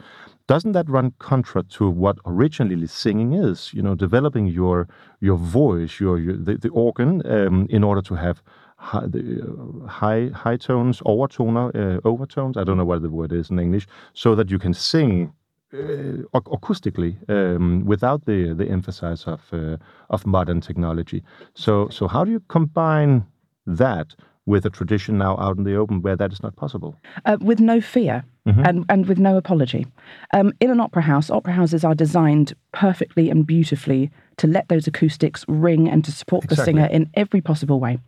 Doesn't 0.48 0.72
that 0.72 0.90
run 0.90 1.14
contra 1.20 1.62
to 1.64 1.90
what 1.90 2.18
originally 2.26 2.88
singing 2.88 3.34
is? 3.34 3.74
You 3.74 3.82
know, 3.82 3.96
developing 3.96 4.48
your 4.48 4.88
your 5.20 5.38
voice, 5.38 6.00
your, 6.00 6.18
your 6.18 6.38
the, 6.38 6.58
the 6.58 6.70
organ, 6.70 7.22
um, 7.30 7.68
in 7.70 7.84
order 7.84 8.02
to 8.04 8.16
have 8.16 8.42
high, 8.78 9.06
the, 9.08 9.42
uh, 9.42 9.88
high 9.88 10.30
high 10.34 10.56
tones, 10.56 11.02
overtoner, 11.02 11.76
uh, 11.76 12.00
overtones. 12.08 12.56
I 12.56 12.64
don't 12.64 12.78
know 12.78 12.86
what 12.86 13.02
the 13.02 13.10
word 13.10 13.34
is 13.34 13.50
in 13.50 13.60
English, 13.60 13.88
so 14.14 14.36
that 14.36 14.50
you 14.50 14.58
can 14.58 14.74
sing 14.74 15.34
uh, 15.74 16.24
acoustically 16.34 17.18
um, 17.30 17.86
without 17.86 18.26
the 18.26 18.54
the 18.54 18.70
emphasis 18.70 19.28
of 19.28 19.42
uh, 19.52 19.78
of 20.10 20.26
modern 20.26 20.62
technology. 20.62 21.24
So 21.54 21.90
so 21.90 22.08
how 22.08 22.24
do 22.24 22.32
you 22.32 22.42
combine 22.48 23.26
that 23.66 24.16
with 24.46 24.66
a 24.66 24.70
tradition 24.70 25.18
now 25.18 25.38
out 25.38 25.58
in 25.58 25.66
the 25.66 25.76
open 25.76 26.02
where 26.02 26.16
that 26.16 26.32
is 26.32 26.42
not 26.42 26.56
possible? 26.56 26.96
Uh, 27.26 27.38
with 27.42 27.60
no 27.60 27.82
fear 27.82 28.24
mm-hmm. 28.48 28.66
and 28.66 28.86
and 28.90 29.08
with 29.08 29.20
no 29.20 29.36
apology. 29.38 29.86
Um, 30.34 30.54
in 30.60 30.72
an 30.72 30.80
opera 30.80 31.02
house, 31.02 31.30
opera 31.30 31.54
houses 31.54 31.84
are 31.84 31.96
designed 31.96 32.54
perfectly 32.72 33.30
and 33.30 33.46
beautifully 33.46 34.10
to 34.38 34.48
let 34.48 34.70
those 34.70 34.88
acoustics 34.88 35.44
ring 35.48 35.90
and 35.90 36.06
to 36.06 36.12
support 36.12 36.48
the 36.48 36.56
singer 36.56 36.86
in 36.86 37.10
every 37.16 37.42
possible 37.42 37.80
way. 37.80 38.00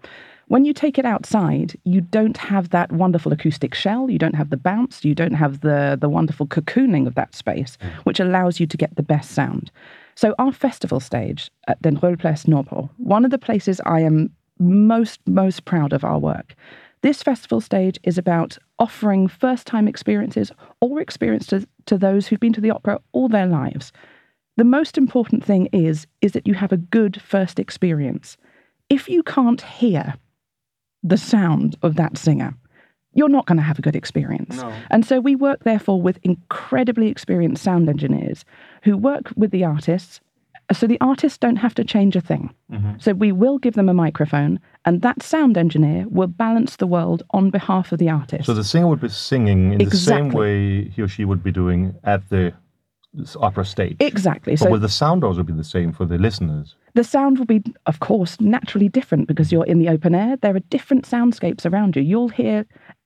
When 0.50 0.66
you 0.66 0.74
take 0.74 0.98
it 0.98 1.06
outside, 1.06 1.80
you 1.84 2.02
don't 2.02 2.38
have 2.38 2.72
that 2.72 2.92
wonderful 2.92 3.32
acoustic 3.32 3.76
shell, 3.76 4.10
you 4.10 4.18
don't 4.18 4.34
have 4.34 4.50
the 4.50 4.58
bounce, 4.58 5.06
you 5.06 5.14
don't 5.14 5.36
have 5.36 5.62
the, 5.62 5.96
the 6.02 6.10
wonderful 6.10 6.48
cocooning 6.48 7.06
of 7.06 7.14
that 7.14 7.36
space, 7.36 7.78
mm. 7.80 7.92
which 8.04 8.20
allows 8.20 8.60
you 8.60 8.66
to 8.66 8.76
get 8.76 8.96
the 8.96 9.04
best 9.04 9.30
sound. 9.30 9.70
So, 10.16 10.34
our 10.40 10.52
festival 10.52 11.00
stage 11.00 11.52
at 11.68 11.80
Den 11.84 11.98
Plads 11.98 12.46
Nørrebro, 12.46 12.90
one 12.98 13.26
of 13.26 13.30
the 13.30 13.38
places 13.38 13.80
I 13.86 14.00
am 14.00 14.32
most, 14.58 15.20
most 15.28 15.66
proud 15.66 15.94
of 15.94 16.04
our 16.04 16.18
work. 16.18 16.56
This 17.04 17.22
festival 17.22 17.62
stage 17.62 18.00
is 18.02 18.18
about 18.18 18.58
offering 18.80 19.28
first 19.28 19.68
time 19.68 19.88
experiences 19.88 20.52
or 20.82 21.00
experiences 21.00 21.68
to 21.86 21.96
those 21.96 22.26
who've 22.26 22.40
been 22.40 22.54
to 22.54 22.62
the 22.62 22.72
opera 22.72 23.00
all 23.12 23.30
their 23.30 23.46
lives. 23.46 23.92
The 24.58 24.64
most 24.64 24.98
important 24.98 25.46
thing 25.46 25.68
is, 25.68 26.08
is 26.22 26.32
that 26.32 26.48
you 26.48 26.56
have 26.56 26.72
a 26.72 26.78
good 26.78 27.22
first 27.22 27.60
experience. 27.60 28.36
If 28.90 29.08
you 29.08 29.22
can't 29.22 29.62
hear 29.62 30.16
the 31.04 31.18
sound 31.18 31.78
of 31.82 31.96
that 31.96 32.18
singer, 32.18 32.54
you're 33.14 33.30
not 33.30 33.46
going 33.46 33.58
to 33.58 33.64
have 33.64 33.80
a 33.80 33.82
good 33.82 33.96
experience. 33.96 34.58
No. 34.58 34.74
And 34.92 35.06
so 35.06 35.20
we 35.20 35.36
work, 35.36 35.64
therefore, 35.64 36.02
with 36.02 36.20
incredibly 36.24 37.08
experienced 37.08 37.64
sound 37.64 37.90
engineers 37.90 38.46
who 38.84 38.98
work 38.98 39.32
with 39.36 39.52
the 39.52 39.64
artists. 39.64 40.22
So 40.72 40.86
the 40.86 41.02
artists 41.02 41.38
don't 41.40 41.56
have 41.56 41.74
to 41.76 41.84
change 41.84 42.16
a 42.16 42.22
thing. 42.22 42.54
Mm-hmm. 42.72 43.00
So 43.00 43.14
we 43.14 43.32
will 43.32 43.58
give 43.58 43.74
them 43.74 43.90
a 43.90 43.94
microphone, 43.94 44.60
and 44.86 45.02
that 45.02 45.24
sound 45.24 45.58
engineer 45.58 46.06
will 46.10 46.28
balance 46.28 46.76
the 46.76 46.86
world 46.86 47.24
on 47.32 47.50
behalf 47.50 47.92
of 47.92 47.98
the 47.98 48.10
artist. 48.10 48.46
So 48.46 48.54
the 48.54 48.64
singer 48.64 48.88
would 48.88 49.02
be 49.02 49.10
singing 49.10 49.74
in 49.74 49.90
the 49.90 49.98
same 49.98 50.30
way 50.30 50.90
he 50.90 51.02
or 51.02 51.08
she 51.08 51.26
would 51.26 51.44
be 51.44 51.52
doing 51.52 51.96
at 52.04 52.30
the 52.30 52.54
opera 53.38 53.66
stage. 53.66 53.98
exactly. 54.00 54.54
but 54.54 54.60
So 54.60 54.70
will 54.70 54.80
the 54.80 54.90
sound 54.90 55.24
also 55.24 55.42
be 55.42 55.54
the 55.54 55.64
same 55.64 55.92
for 55.92 56.06
the 56.06 56.20
listeners? 56.20 56.76
The 56.96 57.04
sound 57.04 57.38
will 57.38 57.46
be, 57.46 57.64
of 57.86 58.00
course, 58.00 58.40
naturally 58.40 58.90
different 58.90 59.28
because 59.28 59.52
you're 59.52 59.66
in 59.66 59.80
the 59.80 59.90
open 59.90 60.16
air. 60.16 60.38
There 60.38 60.56
are 60.56 60.60
different 60.60 61.06
soundscapes 61.06 61.66
around 61.66 61.96
you. 61.96 62.02
You'll 62.02 62.30
hear, 62.30 62.66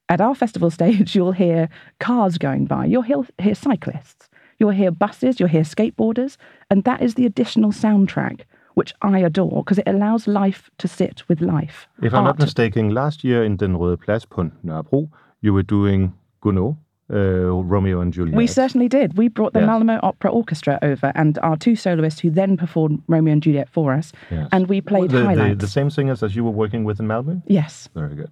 at 0.10 0.22
our 0.22 0.36
festival 0.36 0.70
stage, 0.80 1.16
you'll 1.16 1.32
hear 1.34 1.70
cars 2.00 2.38
going 2.38 2.66
by, 2.66 2.86
you'll 2.86 3.02
hear, 3.02 3.24
hear 3.38 3.56
cyclists, 3.56 4.30
you'll 4.58 4.72
hear 4.72 4.92
buses, 4.92 5.40
you'll 5.40 5.50
hear 5.50 5.64
skateboarders, 5.64 6.38
and 6.70 6.84
that 6.84 7.02
is 7.02 7.16
the 7.16 7.26
additional 7.26 7.72
soundtrack, 7.72 8.42
which 8.76 8.94
I 9.02 9.20
adore 9.20 9.64
because 9.64 9.80
it 9.80 9.88
allows 9.88 10.28
life 10.28 10.70
to 10.80 10.88
sit 10.88 11.28
with 11.28 11.42
life. 11.42 11.88
If 12.02 12.14
I'm 12.14 12.24
not 12.24 12.40
mistaken, 12.40 12.90
last 12.90 13.24
year 13.24 13.44
in 13.44 13.58
Den 13.58 13.76
Røde 13.78 13.98
Plads 13.98 14.26
på 14.26 14.50
Nørrebro, 14.64 15.10
you 15.42 15.54
were 15.54 15.64
doing 15.64 16.14
Gounod, 16.42 16.76
uh, 17.12 17.16
Romeo 17.16 18.00
and 18.02 18.14
Juliet. 18.14 18.36
We 18.36 18.48
certainly 18.48 18.88
did. 18.88 19.18
We 19.18 19.28
brought 19.28 19.54
the 19.54 19.60
Yes. 19.60 19.68
Malmo 19.68 20.00
Opera 20.04 20.32
Orchestra 20.32 20.80
over 20.82 21.12
and 21.16 21.38
our 21.40 21.58
two 21.58 21.76
soloists 21.76 22.20
who 22.22 22.30
then 22.30 22.58
performed 22.58 23.02
Romeo 23.08 23.34
and 23.34 23.42
Juliet 23.44 23.70
for 23.70 23.94
us, 23.94 24.12
Yes. 24.32 24.48
and 24.52 24.68
we 24.68 24.82
played 24.82 25.12
the, 25.12 25.20
the, 25.20 25.26
highlights. 25.26 25.62
the 25.62 25.68
same 25.68 25.90
singers 25.90 26.24
as 26.24 26.36
you 26.36 26.44
were 26.44 26.52
working 26.52 26.84
with 26.86 27.00
in 27.00 27.08
Malmö? 27.08 27.42
yes. 27.48 27.90
Very 27.94 28.16
good. 28.16 28.32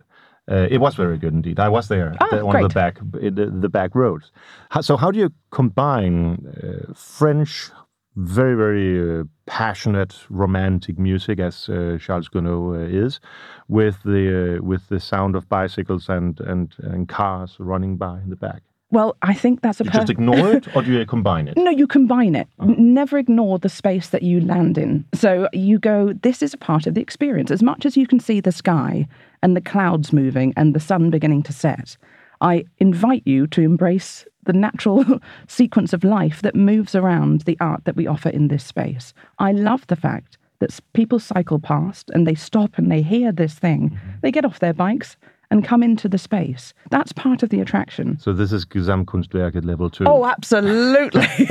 Uh, 0.51 0.67
it 0.71 0.79
was 0.79 0.95
very 0.95 1.17
good 1.17 1.33
indeed. 1.33 1.59
I 1.59 1.69
was 1.69 1.87
there, 1.87 2.15
Ah, 2.19 2.27
the, 2.31 2.45
of 2.45 2.61
the 2.63 2.73
back, 2.73 2.97
the, 3.11 3.45
the 3.61 3.69
back 3.69 3.93
roads. 3.93 4.31
How, 4.69 4.81
so, 4.81 4.97
how 4.97 5.11
do 5.11 5.19
you 5.19 5.31
combine 5.51 6.47
uh, 6.63 6.93
French, 6.95 7.69
very 8.15 8.55
very 8.55 9.19
uh, 9.21 9.23
passionate, 9.45 10.15
romantic 10.29 10.97
music, 10.99 11.39
as 11.39 11.69
uh, 11.69 11.97
Charles 11.99 12.29
Gounod 12.29 12.75
uh, 12.75 13.05
is, 13.05 13.19
with 13.67 14.03
the 14.03 14.57
uh, 14.57 14.63
with 14.63 14.89
the 14.89 14.99
sound 14.99 15.35
of 15.35 15.47
bicycles 15.49 16.09
and, 16.09 16.39
and 16.41 16.73
and 16.79 17.07
cars 17.07 17.55
running 17.59 17.97
by 17.97 18.19
in 18.19 18.29
the 18.29 18.35
back? 18.35 18.61
Well, 18.93 19.15
I 19.21 19.33
think 19.33 19.61
that's 19.61 19.79
a 19.79 19.85
You 19.85 19.91
per- 19.91 19.99
just 19.99 20.09
ignore 20.09 20.51
it, 20.51 20.67
or 20.75 20.81
do 20.81 20.91
you 20.91 21.05
combine 21.05 21.47
it? 21.47 21.55
No, 21.55 21.71
you 21.71 21.87
combine 21.87 22.35
it. 22.35 22.47
N- 22.61 22.93
Never 22.93 23.17
ignore 23.17 23.57
the 23.57 23.69
space 23.69 24.09
that 24.09 24.21
you 24.21 24.41
land 24.41 24.77
in. 24.77 25.05
So 25.13 25.47
you 25.53 25.79
go, 25.79 26.11
this 26.11 26.41
is 26.41 26.53
a 26.53 26.57
part 26.57 26.87
of 26.87 26.93
the 26.93 27.01
experience. 27.01 27.51
As 27.51 27.63
much 27.63 27.85
as 27.85 27.95
you 27.95 28.05
can 28.05 28.19
see 28.19 28.41
the 28.41 28.51
sky 28.51 29.07
and 29.41 29.55
the 29.55 29.61
clouds 29.61 30.11
moving 30.11 30.53
and 30.57 30.75
the 30.75 30.79
sun 30.81 31.09
beginning 31.09 31.41
to 31.43 31.53
set, 31.53 31.95
I 32.41 32.65
invite 32.79 33.23
you 33.25 33.47
to 33.47 33.61
embrace 33.61 34.25
the 34.43 34.53
natural 34.53 35.05
sequence 35.47 35.93
of 35.93 36.03
life 36.03 36.41
that 36.41 36.55
moves 36.55 36.95
around 36.95 37.41
the 37.41 37.57
art 37.59 37.85
that 37.85 37.95
we 37.95 38.07
offer 38.07 38.29
in 38.29 38.47
this 38.47 38.65
space. 38.65 39.13
I 39.39 39.51
love 39.51 39.85
the 39.87 39.95
fact 39.95 40.37
that 40.59 40.77
people 40.93 41.19
cycle 41.19 41.59
past 41.59 42.09
and 42.11 42.27
they 42.27 42.35
stop 42.35 42.77
and 42.77 42.91
they 42.91 43.01
hear 43.01 43.31
this 43.31 43.53
thing. 43.55 43.89
Mm-hmm. 43.89 44.09
They 44.21 44.31
get 44.31 44.45
off 44.45 44.59
their 44.59 44.73
bikes 44.73 45.15
and 45.51 45.65
come 45.65 45.83
into 45.83 46.07
the 46.07 46.17
space. 46.17 46.73
That's 46.89 47.11
part 47.11 47.43
of 47.43 47.49
the 47.49 47.59
attraction. 47.59 48.17
So 48.19 48.31
this 48.31 48.53
is 48.53 48.65
Gesamtkunstwerk 48.65 49.63
level 49.65 49.89
two. 49.89 50.05
Oh, 50.07 50.25
absolutely. 50.25 51.21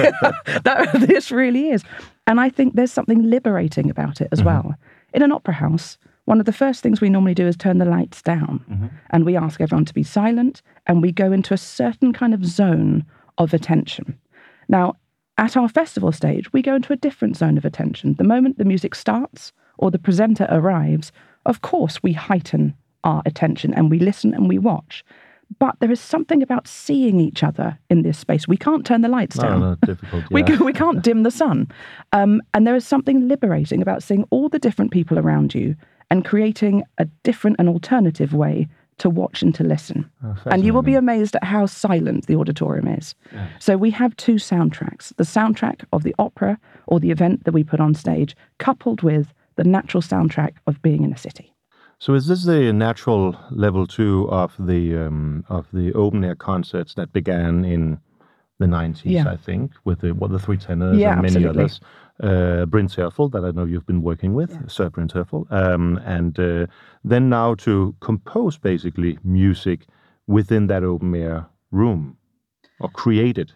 that, 0.64 1.04
this 1.06 1.30
really 1.30 1.68
is. 1.68 1.84
And 2.26 2.40
I 2.40 2.48
think 2.48 2.74
there's 2.74 2.92
something 2.92 3.22
liberating 3.22 3.90
about 3.90 4.20
it 4.20 4.28
as 4.32 4.38
mm-hmm. 4.38 4.46
well. 4.48 4.74
In 5.12 5.22
an 5.22 5.32
opera 5.32 5.54
house, 5.54 5.98
one 6.30 6.38
of 6.38 6.46
the 6.46 6.52
first 6.52 6.80
things 6.80 7.00
we 7.00 7.10
normally 7.10 7.34
do 7.34 7.48
is 7.48 7.56
turn 7.56 7.78
the 7.78 7.84
lights 7.84 8.22
down 8.22 8.64
and 9.10 9.26
we 9.26 9.36
ask 9.36 9.60
everyone 9.60 9.84
to 9.84 9.92
be 9.92 10.04
silent 10.04 10.62
and 10.86 11.02
we 11.02 11.10
go 11.10 11.32
into 11.32 11.52
a 11.52 11.58
certain 11.58 12.12
kind 12.12 12.32
of 12.32 12.46
zone 12.46 13.04
of 13.38 13.52
attention. 13.52 14.16
Now, 14.68 14.94
at 15.38 15.56
our 15.56 15.68
festival 15.68 16.12
stage, 16.12 16.52
we 16.52 16.62
go 16.62 16.76
into 16.76 16.92
a 16.92 16.96
different 16.96 17.36
zone 17.36 17.58
of 17.58 17.64
attention. 17.64 18.14
The 18.14 18.22
moment 18.22 18.58
the 18.58 18.64
music 18.64 18.94
starts 18.94 19.52
or 19.78 19.90
the 19.90 19.98
presenter 19.98 20.46
arrives, 20.50 21.10
of 21.46 21.62
course, 21.62 22.00
we 22.00 22.12
heighten 22.12 22.74
our 23.02 23.22
attention 23.26 23.74
and 23.74 23.90
we 23.90 23.98
listen 23.98 24.32
and 24.32 24.48
we 24.48 24.56
watch. 24.56 25.04
But 25.58 25.80
there 25.80 25.90
is 25.90 26.00
something 26.00 26.44
about 26.44 26.68
seeing 26.68 27.18
each 27.18 27.42
other 27.42 27.76
in 27.88 28.02
this 28.02 28.16
space. 28.16 28.46
We 28.46 28.56
can't 28.56 28.86
turn 28.86 29.00
the 29.00 29.08
lights 29.08 29.34
no, 29.34 29.42
down. 29.42 29.78
no. 29.84 29.96
We, 30.30 30.42
yeah. 30.42 30.58
ca- 30.58 30.64
we 30.64 30.72
can't 30.72 31.02
dim 31.02 31.24
the 31.24 31.32
sun. 31.32 31.66
Um, 32.12 32.40
and 32.54 32.68
there 32.68 32.76
is 32.76 32.86
something 32.86 33.26
liberating 33.26 33.82
about 33.82 34.04
seeing 34.04 34.22
all 34.30 34.48
the 34.48 34.60
different 34.60 34.92
people 34.92 35.18
around 35.18 35.56
you 35.56 35.74
and 36.10 36.24
creating 36.24 36.84
a 36.98 37.04
different 37.22 37.56
and 37.58 37.68
alternative 37.68 38.34
way 38.34 38.68
to 38.98 39.08
watch 39.08 39.40
and 39.42 39.54
to 39.54 39.64
listen. 39.64 40.10
Oh, 40.22 40.36
and 40.46 40.62
you 40.62 40.74
will 40.74 40.82
be 40.82 40.94
amazed 40.94 41.34
at 41.36 41.44
how 41.44 41.64
silent 41.64 42.26
the 42.26 42.36
auditorium 42.36 42.86
is. 42.88 43.14
So 43.58 43.76
we 43.78 43.90
have 43.92 44.14
two 44.16 44.34
soundtracks 44.34 45.14
the 45.16 45.24
soundtrack 45.24 45.84
of 45.92 46.02
the 46.02 46.14
opera 46.18 46.58
or 46.86 47.00
the 47.00 47.10
event 47.10 47.44
that 47.44 47.52
we 47.52 47.64
put 47.64 47.80
on 47.80 47.94
stage, 47.94 48.36
coupled 48.58 49.02
with 49.02 49.32
the 49.56 49.64
natural 49.64 50.02
soundtrack 50.02 50.52
of 50.66 50.82
being 50.82 51.02
in 51.02 51.12
a 51.12 51.16
city. 51.16 51.54
So 51.98 52.14
is 52.14 52.26
this 52.26 52.44
the 52.44 52.72
natural 52.72 53.36
level 53.50 53.86
two 53.86 54.28
of 54.30 54.54
the 54.58 54.96
um, 54.98 55.44
of 55.48 55.66
the 55.72 55.92
open 55.94 56.24
air 56.24 56.34
concerts 56.34 56.94
that 56.94 57.12
began 57.12 57.64
in 57.64 57.98
the 58.58 58.66
nineties, 58.66 59.12
Yeah. 59.12 59.30
I 59.30 59.36
think, 59.36 59.72
with 59.84 60.00
the 60.00 60.12
what 60.12 60.30
the 60.30 60.38
three 60.38 60.58
tenors 60.58 60.98
Yeah, 60.98 61.12
and 61.12 61.22
many 61.22 61.36
absolutely. 61.36 61.62
others. 61.62 61.80
Uh, 62.22 62.66
Bryn 62.66 62.86
Terfel, 62.86 63.30
that 63.32 63.44
I 63.44 63.50
know 63.50 63.64
you've 63.64 63.86
been 63.86 64.02
working 64.02 64.34
with, 64.34 64.70
Sir 64.70 64.90
Bryn 64.90 65.08
Terfel, 65.08 65.50
um, 65.50 65.98
and 66.04 66.38
uh, 66.38 66.66
then 67.02 67.30
now 67.30 67.54
to 67.54 67.94
compose 68.00 68.58
basically 68.58 69.18
music 69.24 69.86
within 70.26 70.66
that 70.66 70.84
open 70.84 71.14
air 71.14 71.46
room 71.70 72.18
or 72.78 72.90
create 72.90 73.38
it. 73.38 73.52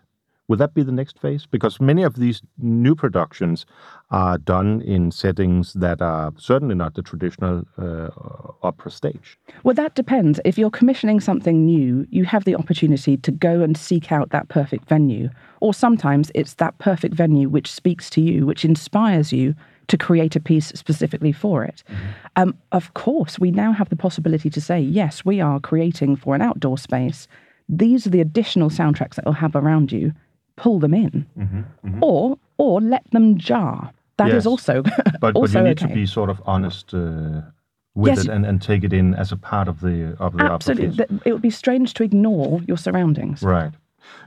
Would 0.48 0.58
that 0.58 0.74
be 0.74 0.82
the 0.82 0.92
next 0.92 1.18
phase? 1.18 1.46
Because 1.46 1.80
many 1.80 2.02
of 2.02 2.16
these 2.16 2.42
new 2.58 2.94
productions 2.94 3.64
are 4.10 4.36
done 4.36 4.82
in 4.82 5.10
settings 5.10 5.72
that 5.72 6.02
are 6.02 6.34
certainly 6.36 6.74
not 6.74 6.94
the 6.94 7.02
traditional 7.02 7.64
uh, 7.78 8.10
opera 8.62 8.90
stage. 8.90 9.38
Well, 9.62 9.74
that 9.74 9.94
depends. 9.94 10.40
If 10.44 10.58
you're 10.58 10.70
commissioning 10.70 11.20
something 11.20 11.64
new, 11.64 12.06
you 12.10 12.24
have 12.24 12.44
the 12.44 12.56
opportunity 12.56 13.16
to 13.16 13.30
go 13.30 13.62
and 13.62 13.74
seek 13.74 14.12
out 14.12 14.30
that 14.30 14.48
perfect 14.48 14.86
venue. 14.86 15.30
Or 15.64 15.72
sometimes 15.72 16.30
it's 16.34 16.54
that 16.54 16.76
perfect 16.78 17.14
venue 17.14 17.48
which 17.48 17.70
speaks 17.72 18.10
to 18.10 18.20
you, 18.20 18.44
which 18.44 18.64
inspires 18.66 19.32
you 19.32 19.54
to 19.88 19.96
create 19.96 20.36
a 20.36 20.40
piece 20.40 20.68
specifically 20.68 21.32
for 21.32 21.64
it. 21.64 21.82
Um, 22.36 22.54
of 22.72 22.92
course, 22.92 23.38
we 23.38 23.50
now 23.50 23.72
have 23.72 23.88
the 23.88 23.96
possibility 23.96 24.50
to 24.50 24.60
say, 24.60 24.78
yes, 24.78 25.24
we 25.24 25.40
are 25.40 25.58
creating 25.60 26.16
for 26.16 26.34
an 26.34 26.42
outdoor 26.42 26.76
space. 26.76 27.28
These 27.66 28.06
are 28.06 28.10
the 28.10 28.20
additional 28.20 28.68
soundtracks 28.68 29.14
that 29.14 29.24
we'll 29.24 29.34
have 29.46 29.56
around 29.56 29.90
you. 29.90 30.12
Pull 30.56 30.78
them 30.80 30.94
in, 30.94 31.26
or 32.02 32.38
or 32.58 32.80
let 32.82 33.10
them 33.12 33.38
jar. 33.38 33.90
That 34.18 34.28
is 34.28 34.44
Yes. 34.44 34.46
also 34.46 34.82
But, 34.82 35.20
but 35.20 35.34
also 35.36 35.58
you 35.60 35.64
need 35.68 35.78
okay. 35.82 35.88
to 35.88 35.94
be 35.94 36.06
sort 36.06 36.30
of 36.30 36.42
honest 36.44 36.92
uh, 36.94 37.40
with 37.94 38.16
Yes. 38.16 38.24
it 38.26 38.28
and, 38.34 38.44
and 38.46 38.60
take 38.62 38.84
it 38.84 38.92
in 38.92 39.14
as 39.14 39.32
a 39.32 39.36
part 39.36 39.66
of 39.68 39.80
the 39.80 40.14
of 40.20 40.36
the 40.36 40.44
Absolutely. 40.44 41.06
It 41.24 41.32
would 41.32 41.42
be 41.42 41.50
strange 41.50 41.94
to 41.94 42.04
ignore 42.04 42.60
your 42.68 42.76
surroundings. 42.76 43.42
Right. 43.42 43.72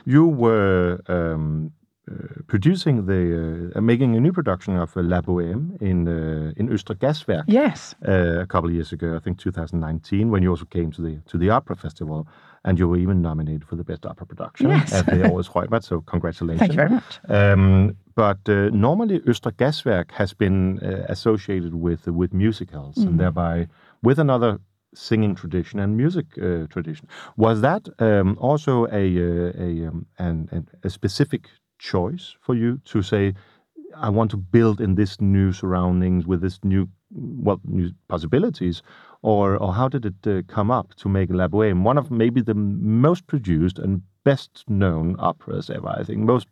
You 0.06 0.26
were 0.28 1.00
um, 1.10 1.72
uh, 2.10 2.14
producing 2.48 3.06
the 3.06 3.72
uh, 3.76 3.82
making 3.82 4.16
a 4.16 4.20
new 4.20 4.32
production 4.32 4.78
of 4.78 4.96
uh, 4.96 5.02
La 5.04 5.22
Bohème 5.22 5.76
in 5.82 6.08
uh, 6.08 6.52
in 6.60 6.70
Østre 6.70 6.96
Gasværk 6.96 7.44
Yes. 7.48 7.96
uh, 8.08 8.42
a 8.42 8.46
couple 8.46 8.70
of 8.70 8.74
years 8.76 8.94
ago, 8.94 9.16
I 9.16 9.20
think 9.20 9.38
2019, 9.40 10.30
when 10.32 10.42
you 10.44 10.50
also 10.52 10.66
came 10.66 10.92
to 10.92 11.02
the 11.02 11.18
to 11.32 11.38
the 11.38 11.50
opera 11.50 11.76
festival, 11.76 12.28
and 12.64 12.78
you 12.80 12.88
were 12.90 13.02
even 13.02 13.22
nominated 13.22 13.64
for 13.66 13.76
the 13.76 13.84
best 13.84 14.06
opera 14.06 14.26
production 14.26 14.70
Yes. 14.70 14.94
at 14.94 15.06
the 15.06 15.24
Årets 15.34 15.50
Reumert. 15.56 15.84
So 15.84 16.02
congratulations! 16.02 16.60
Thank 16.60 16.72
you 16.74 16.78
very 16.78 16.90
much. 16.90 17.20
Um, 17.30 17.96
but 18.16 18.40
uh, 18.50 18.70
normally, 18.72 19.20
Østre 19.28 19.52
Gasværk 19.58 20.12
has 20.12 20.34
been 20.34 20.80
uh, 20.82 21.06
associated 21.10 21.74
with 21.74 22.08
with 22.08 22.34
musicals 22.34 22.96
Mm. 22.98 23.08
and 23.08 23.20
thereby 23.20 23.68
with 24.02 24.20
another 24.20 24.58
singing 24.94 25.36
tradition 25.36 25.80
and 25.80 25.96
music 25.98 26.26
uh, 26.38 26.68
tradition. 26.68 27.08
Was 27.36 27.62
that 27.62 27.88
um, 28.00 28.38
also 28.40 28.86
a 28.88 29.06
uh, 29.18 29.52
a, 29.68 29.88
um, 29.88 30.06
an, 30.18 30.68
a 30.84 30.90
specific 30.90 31.50
choice 31.80 32.36
for 32.42 32.56
you 32.56 32.80
to 32.86 33.02
say? 33.02 33.34
I 33.96 34.10
want 34.10 34.32
to 34.32 34.38
build 34.38 34.82
in 34.82 34.96
this 34.96 35.20
new 35.22 35.52
surroundings 35.54 36.28
with 36.28 36.42
this 36.42 36.60
new, 36.64 36.88
well, 37.10 37.60
new 37.64 37.92
possibilities, 38.08 38.82
or 39.22 39.58
or 39.58 39.74
how 39.74 39.88
did 39.90 40.06
it 40.06 40.28
uh, 40.28 40.42
come 40.48 40.70
up 40.72 40.94
to 40.96 41.10
make 41.10 41.30
La 41.32 41.48
Boheme 41.48 41.84
one 41.84 41.98
of 41.98 42.12
maybe 42.12 42.42
the 42.42 42.54
most 42.54 43.28
produced 43.28 43.80
and 43.80 44.02
best 44.32 44.52
known 44.68 45.16
operas 45.20 45.70
ever? 45.70 45.90
I 46.02 46.04
think 46.04 46.20
most 46.20 46.48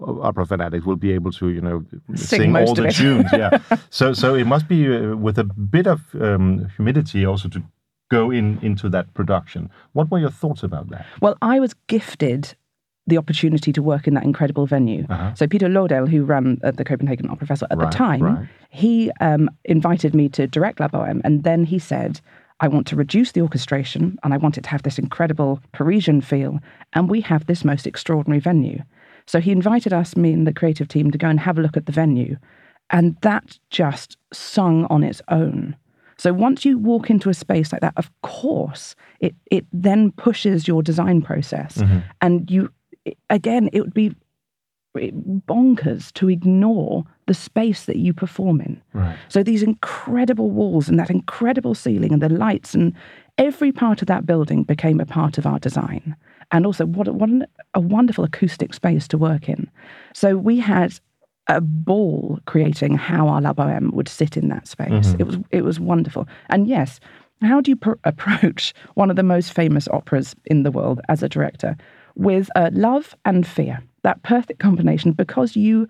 opera 0.00 0.46
fanatics 0.46 0.84
will 0.84 1.00
be 1.08 1.12
able 1.12 1.32
to, 1.32 1.48
you 1.56 1.60
know, 1.60 1.78
sing, 2.14 2.40
sing 2.40 2.56
all 2.56 2.74
the 2.74 2.90
tunes. 2.90 3.30
Yeah. 3.32 3.58
so 3.90 4.12
so 4.22 4.34
it 4.34 4.46
must 4.46 4.66
be 4.68 4.80
uh, 4.86 5.16
with 5.26 5.38
a 5.38 5.44
bit 5.44 5.86
of 5.86 6.00
um, 6.20 6.68
humility 6.76 7.24
also 7.30 7.48
to 7.48 7.62
go 8.10 8.30
in 8.30 8.58
into 8.62 8.88
that 8.88 9.06
production. 9.14 9.70
What 9.92 10.10
were 10.10 10.20
your 10.20 10.34
thoughts 10.42 10.62
about 10.62 10.90
that? 10.90 11.06
Well, 11.20 11.36
I 11.42 11.60
was 11.60 11.74
gifted 11.88 12.54
the 13.08 13.18
opportunity 13.18 13.72
to 13.72 13.82
work 13.82 14.06
in 14.08 14.14
that 14.14 14.24
incredible 14.24 14.66
venue. 14.66 15.06
Uh-huh. 15.08 15.34
So 15.34 15.46
Peter 15.46 15.68
Lodahl, 15.68 16.08
who 16.08 16.24
ran 16.24 16.58
uh, 16.64 16.72
the 16.72 16.84
Copenhagen 16.84 17.30
Opera 17.30 17.46
Festival 17.46 17.68
at 17.70 17.78
Right, 17.78 17.90
the 17.90 17.96
time, 17.96 18.22
right. 18.22 18.48
he 18.68 19.12
um, 19.20 19.48
invited 19.64 20.12
me 20.14 20.28
to 20.30 20.46
direct 20.46 20.80
La 20.80 20.88
Boheme, 20.88 21.20
and 21.24 21.44
then 21.44 21.64
he 21.64 21.78
said, 21.78 22.20
"I 22.60 22.68
want 22.68 22.86
to 22.88 22.96
reduce 22.96 23.32
the 23.32 23.42
orchestration, 23.42 24.18
and 24.22 24.32
I 24.32 24.38
want 24.38 24.58
it 24.58 24.64
to 24.64 24.70
have 24.70 24.82
this 24.82 24.98
incredible 24.98 25.60
Parisian 25.72 26.20
feel, 26.20 26.58
and 26.92 27.10
we 27.10 27.20
have 27.22 27.46
this 27.46 27.64
most 27.64 27.86
extraordinary 27.86 28.40
venue." 28.40 28.82
So 29.26 29.40
he 29.40 29.50
invited 29.50 29.92
us, 29.92 30.16
me 30.16 30.32
and 30.32 30.46
the 30.46 30.52
creative 30.52 30.88
team, 30.88 31.10
to 31.10 31.18
go 31.18 31.28
and 31.28 31.40
have 31.40 31.58
a 31.58 31.62
look 31.62 31.76
at 31.76 31.86
the 31.86 31.92
venue, 31.92 32.36
and 32.90 33.16
that 33.22 33.58
just 33.70 34.16
sung 34.32 34.84
on 34.86 35.02
its 35.02 35.20
own. 35.28 35.76
So 36.18 36.32
once 36.32 36.64
you 36.64 36.78
walk 36.78 37.10
into 37.10 37.28
a 37.28 37.34
space 37.34 37.72
like 37.72 37.82
that, 37.82 37.92
of 37.96 38.10
course, 38.22 38.94
it 39.20 39.34
it 39.50 39.66
then 39.72 40.12
pushes 40.12 40.66
your 40.66 40.82
design 40.82 41.22
process, 41.22 41.78
mm-hmm. 41.78 41.98
and 42.20 42.50
you 42.50 42.70
again, 43.30 43.68
it 43.72 43.80
would 43.80 43.94
be 43.94 44.14
bonkers 44.96 46.12
to 46.14 46.28
ignore 46.28 47.04
the 47.26 47.34
space 47.34 47.84
that 47.84 47.96
you 47.96 48.12
perform 48.12 48.60
in. 48.60 48.80
Right. 48.92 49.16
So 49.28 49.42
these 49.42 49.62
incredible 49.62 50.50
walls 50.50 50.88
and 50.88 50.98
that 50.98 51.10
incredible 51.10 51.74
ceiling 51.74 52.12
and 52.12 52.22
the 52.22 52.28
lights 52.28 52.74
and 52.74 52.94
every 53.38 53.72
part 53.72 54.02
of 54.02 54.08
that 54.08 54.26
building 54.26 54.62
became 54.62 55.00
a 55.00 55.06
part 55.06 55.38
of 55.38 55.46
our 55.46 55.58
design. 55.58 56.16
And 56.52 56.64
also, 56.64 56.86
what 56.86 57.08
a, 57.08 57.12
what 57.12 57.28
an, 57.28 57.46
a 57.74 57.80
wonderful 57.80 58.24
acoustic 58.24 58.72
space 58.72 59.08
to 59.08 59.18
work 59.18 59.48
in. 59.48 59.68
So 60.14 60.36
we 60.36 60.58
had 60.60 60.98
a 61.48 61.60
ball 61.60 62.38
creating 62.46 62.96
how 62.96 63.28
our 63.28 63.40
La 63.40 63.52
Boheme 63.52 63.92
would 63.92 64.08
sit 64.08 64.36
in 64.36 64.48
that 64.48 64.66
space. 64.66 65.14
It 65.18 65.24
was 65.24 65.36
it 65.50 65.62
was 65.62 65.80
wonderful. 65.80 66.28
And 66.48 66.66
yes, 66.68 67.00
how 67.42 67.60
do 67.60 67.70
you 67.70 67.76
pr- 67.76 67.92
approach 68.04 68.74
one 68.94 69.10
of 69.10 69.16
the 69.16 69.22
most 69.22 69.52
famous 69.52 69.88
operas 69.88 70.34
in 70.46 70.62
the 70.62 70.70
world 70.70 71.00
as 71.08 71.22
a 71.22 71.28
director 71.28 71.76
with 72.14 72.48
uh, 72.56 72.70
love 72.72 73.14
and 73.24 73.46
fear? 73.46 73.82
That 74.06 74.22
perfect 74.22 74.58
combination, 74.60 75.12
because 75.12 75.50
you 75.56 75.88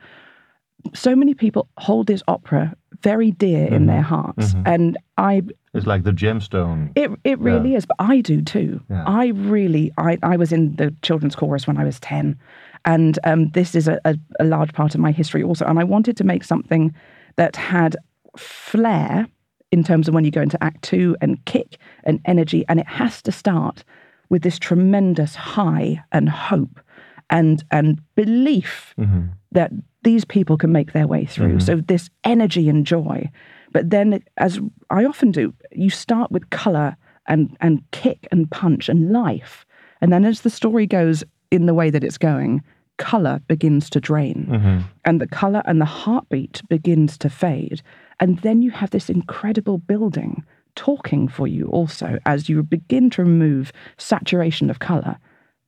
so 0.95 1.17
many 1.17 1.35
people 1.35 1.69
hold 1.77 2.07
this 2.07 2.23
opera 2.29 2.75
very 3.03 3.31
dear 3.31 3.67
in 3.67 3.87
their 3.87 4.03
hearts, 4.03 4.55
and 4.65 4.97
I 5.19 5.43
It's 5.75 5.87
like 5.87 6.05
the 6.05 6.13
gemstone. 6.13 6.93
it 6.95 7.11
it 7.25 7.39
really 7.39 7.75
is, 7.75 7.85
but 7.87 7.97
I 7.99 8.23
do 8.23 8.41
too. 8.41 8.81
Yeah. 8.89 9.05
I 9.07 9.25
really 9.55 9.93
I 9.99 10.19
I 10.23 10.37
was 10.37 10.51
in 10.53 10.77
the 10.77 10.95
children's 11.03 11.37
chorus 11.37 11.67
when 11.67 11.77
I 11.77 11.85
was 11.85 12.01
ten, 12.01 12.39
and 12.85 13.19
um, 13.25 13.51
this 13.51 13.75
is 13.75 13.89
a, 13.89 13.99
a, 14.05 14.15
a 14.41 14.45
large 14.45 14.73
part 14.73 14.95
of 14.95 15.01
my 15.01 15.13
history 15.13 15.43
also. 15.43 15.65
And 15.67 15.79
I 15.79 15.85
wanted 15.85 16.17
to 16.17 16.25
make 16.25 16.45
something 16.45 16.95
that 17.37 17.57
had 17.57 17.97
flair 18.39 19.27
in 19.71 19.85
terms 19.85 20.09
of 20.09 20.15
when 20.15 20.25
you 20.25 20.31
go 20.31 20.43
into 20.43 20.63
Act 20.63 20.81
Two 20.91 21.17
and 21.21 21.45
kick 21.45 21.79
and 22.05 22.21
energy, 22.25 22.65
and 22.69 22.81
it 22.81 22.89
has 22.89 23.23
to 23.23 23.33
start 23.33 23.85
with 24.31 24.43
this 24.43 24.59
tremendous 24.59 25.35
high 25.35 26.03
and 26.13 26.29
hope 26.29 26.81
and 27.31 27.65
and 27.71 28.01
belief 28.15 28.95
mm-hmm. 28.99 29.27
that 29.53 29.73
these 30.03 30.25
people 30.25 30.57
can 30.57 30.73
make 30.73 30.93
their 30.93 31.07
way 31.07 31.25
through. 31.25 31.57
Mm-hmm. 31.57 31.59
So 31.59 31.77
this 31.77 32.11
energy 32.25 32.69
and 32.69 32.87
joy. 32.87 33.31
But 33.73 33.91
then, 33.91 34.23
as 34.37 34.61
I 34.91 35.05
often 35.05 35.33
do, 35.33 35.53
you 35.73 35.91
start 35.91 36.31
with 36.31 36.51
color 36.51 36.97
and 37.27 37.57
and 37.61 37.83
kick 37.91 38.27
and 38.31 38.51
punch 38.51 38.89
and 38.89 39.13
life, 39.13 39.67
and 40.01 40.13
then 40.13 40.25
as 40.25 40.43
the 40.43 40.51
story 40.51 40.87
goes 40.87 41.25
in 41.51 41.67
the 41.67 41.75
way 41.75 41.91
that 41.91 42.05
it's 42.05 42.19
going, 42.19 42.63
color 42.99 43.41
begins 43.49 43.91
to 43.91 44.01
drain, 44.01 44.47
mm-hmm. 44.49 44.79
and 45.05 45.21
the 45.21 45.27
color 45.27 45.63
and 45.67 45.81
the 45.81 45.85
heartbeat 45.85 46.63
begins 46.69 47.19
to 47.19 47.29
fade, 47.29 47.83
and 48.21 48.39
then 48.39 48.63
you 48.63 48.71
have 48.71 48.91
this 48.91 49.11
incredible 49.11 49.79
building 49.79 50.45
talking 50.77 51.27
for 51.27 51.49
you 51.49 51.67
also 51.69 52.19
as 52.27 52.49
you 52.49 52.63
begin 52.63 53.11
to 53.11 53.23
remove 53.23 53.73
saturation 53.97 54.71
of 54.71 54.79
color 54.79 55.19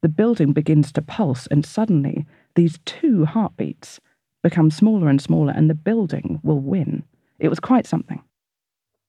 the 0.02 0.08
building 0.08 0.54
begins 0.54 0.92
to 0.92 1.02
pulse, 1.02 1.48
and 1.50 1.66
suddenly 1.66 2.26
these 2.54 2.78
two 2.84 3.24
heartbeats 3.24 4.00
become 4.42 4.70
smaller 4.70 5.08
and 5.08 5.20
smaller, 5.20 5.52
and 5.52 5.68
the 5.68 5.74
building 5.74 6.40
will 6.42 6.60
win. 6.60 7.02
It 7.38 7.48
was 7.48 7.60
quite 7.60 7.86
something. 7.86 8.20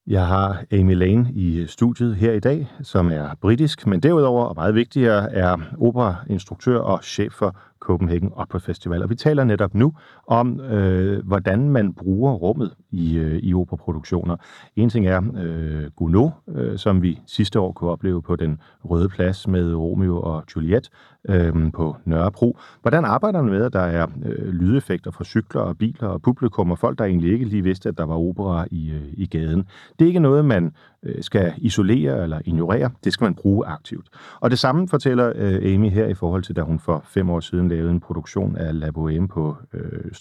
Jeg 0.08 0.28
har 0.28 0.63
Amy 0.71 0.95
Lane 0.95 1.32
i 1.34 1.67
studiet 1.67 2.15
her 2.15 2.32
i 2.34 2.39
dag, 2.39 2.67
som 2.82 3.12
er 3.12 3.36
britisk, 3.41 3.88
men 3.88 3.99
derudover 3.99 4.45
og 4.45 4.56
meget 4.56 4.75
vigtigere 4.75 5.34
er 5.34 5.58
operainstruktør 5.78 6.80
og 6.80 7.04
chef 7.04 7.34
for 7.34 7.56
Copenhagen 7.79 8.31
Opera 8.35 8.59
Festival. 8.59 9.03
Og 9.03 9.09
vi 9.09 9.15
taler 9.15 9.43
netop 9.43 9.75
nu 9.75 9.93
om, 10.27 10.59
øh, 10.59 11.25
hvordan 11.25 11.69
man 11.69 11.93
bruger 11.93 12.33
rummet 12.33 12.73
i, 12.91 13.17
øh, 13.17 13.39
i 13.43 13.53
operaproduktioner. 13.53 14.35
En 14.75 14.89
ting 14.89 15.07
er 15.07 15.21
øh, 15.37 15.91
Gounod, 15.95 16.29
øh, 16.55 16.77
som 16.77 17.01
vi 17.01 17.19
sidste 17.27 17.59
år 17.59 17.71
kunne 17.71 17.89
opleve 17.89 18.21
på 18.21 18.35
den 18.35 18.59
Røde 18.85 19.09
Plads 19.09 19.47
med 19.47 19.75
Romeo 19.75 20.21
og 20.21 20.43
Juliet 20.55 20.89
øh, 21.29 21.71
på 21.71 21.95
Nørrebro. 22.05 22.57
Hvordan 22.81 23.05
arbejder 23.05 23.41
man 23.41 23.51
med, 23.51 23.65
at 23.65 23.73
der 23.73 23.79
er 23.79 24.07
øh, 24.25 24.53
lydeffekter 24.53 25.11
fra 25.11 25.23
cykler 25.23 25.61
og 25.61 25.77
biler 25.77 26.07
og 26.07 26.21
publikum 26.21 26.71
og 26.71 26.79
folk, 26.79 26.97
der 26.99 27.05
egentlig 27.05 27.33
ikke 27.33 27.45
lige 27.45 27.63
vidste, 27.63 27.89
at 27.89 27.97
der 27.97 28.05
var 28.05 28.15
opera 28.15 28.65
i, 28.71 28.91
øh, 28.91 29.13
i 29.13 29.25
gaden? 29.25 29.67
Det 29.99 30.05
er 30.05 30.07
ikke 30.07 30.19
noget, 30.19 30.45
man 30.45 30.71
Øh, 31.03 31.23
skal 31.23 31.53
isolere 31.57 32.23
eller 32.23 32.41
ignorere. 32.45 32.89
Det 33.03 33.13
skal 33.13 33.25
man 33.25 33.35
bruge 33.35 33.65
aktivt. 33.65 34.07
Og 34.39 34.51
det 34.51 34.59
samme 34.59 34.88
fortæller 34.88 35.33
øh, 35.35 35.73
Amy 35.73 35.89
her 35.89 36.07
i 36.07 36.13
forhold 36.13 36.43
til, 36.43 36.55
da 36.55 36.62
hun 36.62 36.79
for 36.79 37.03
fem 37.07 37.29
år 37.29 37.39
siden 37.39 37.69
lavede 37.69 37.91
en 37.91 37.99
produktion 37.99 38.57
af 38.57 38.79
La 38.79 38.91
på 38.91 39.57
øh, 39.73 40.12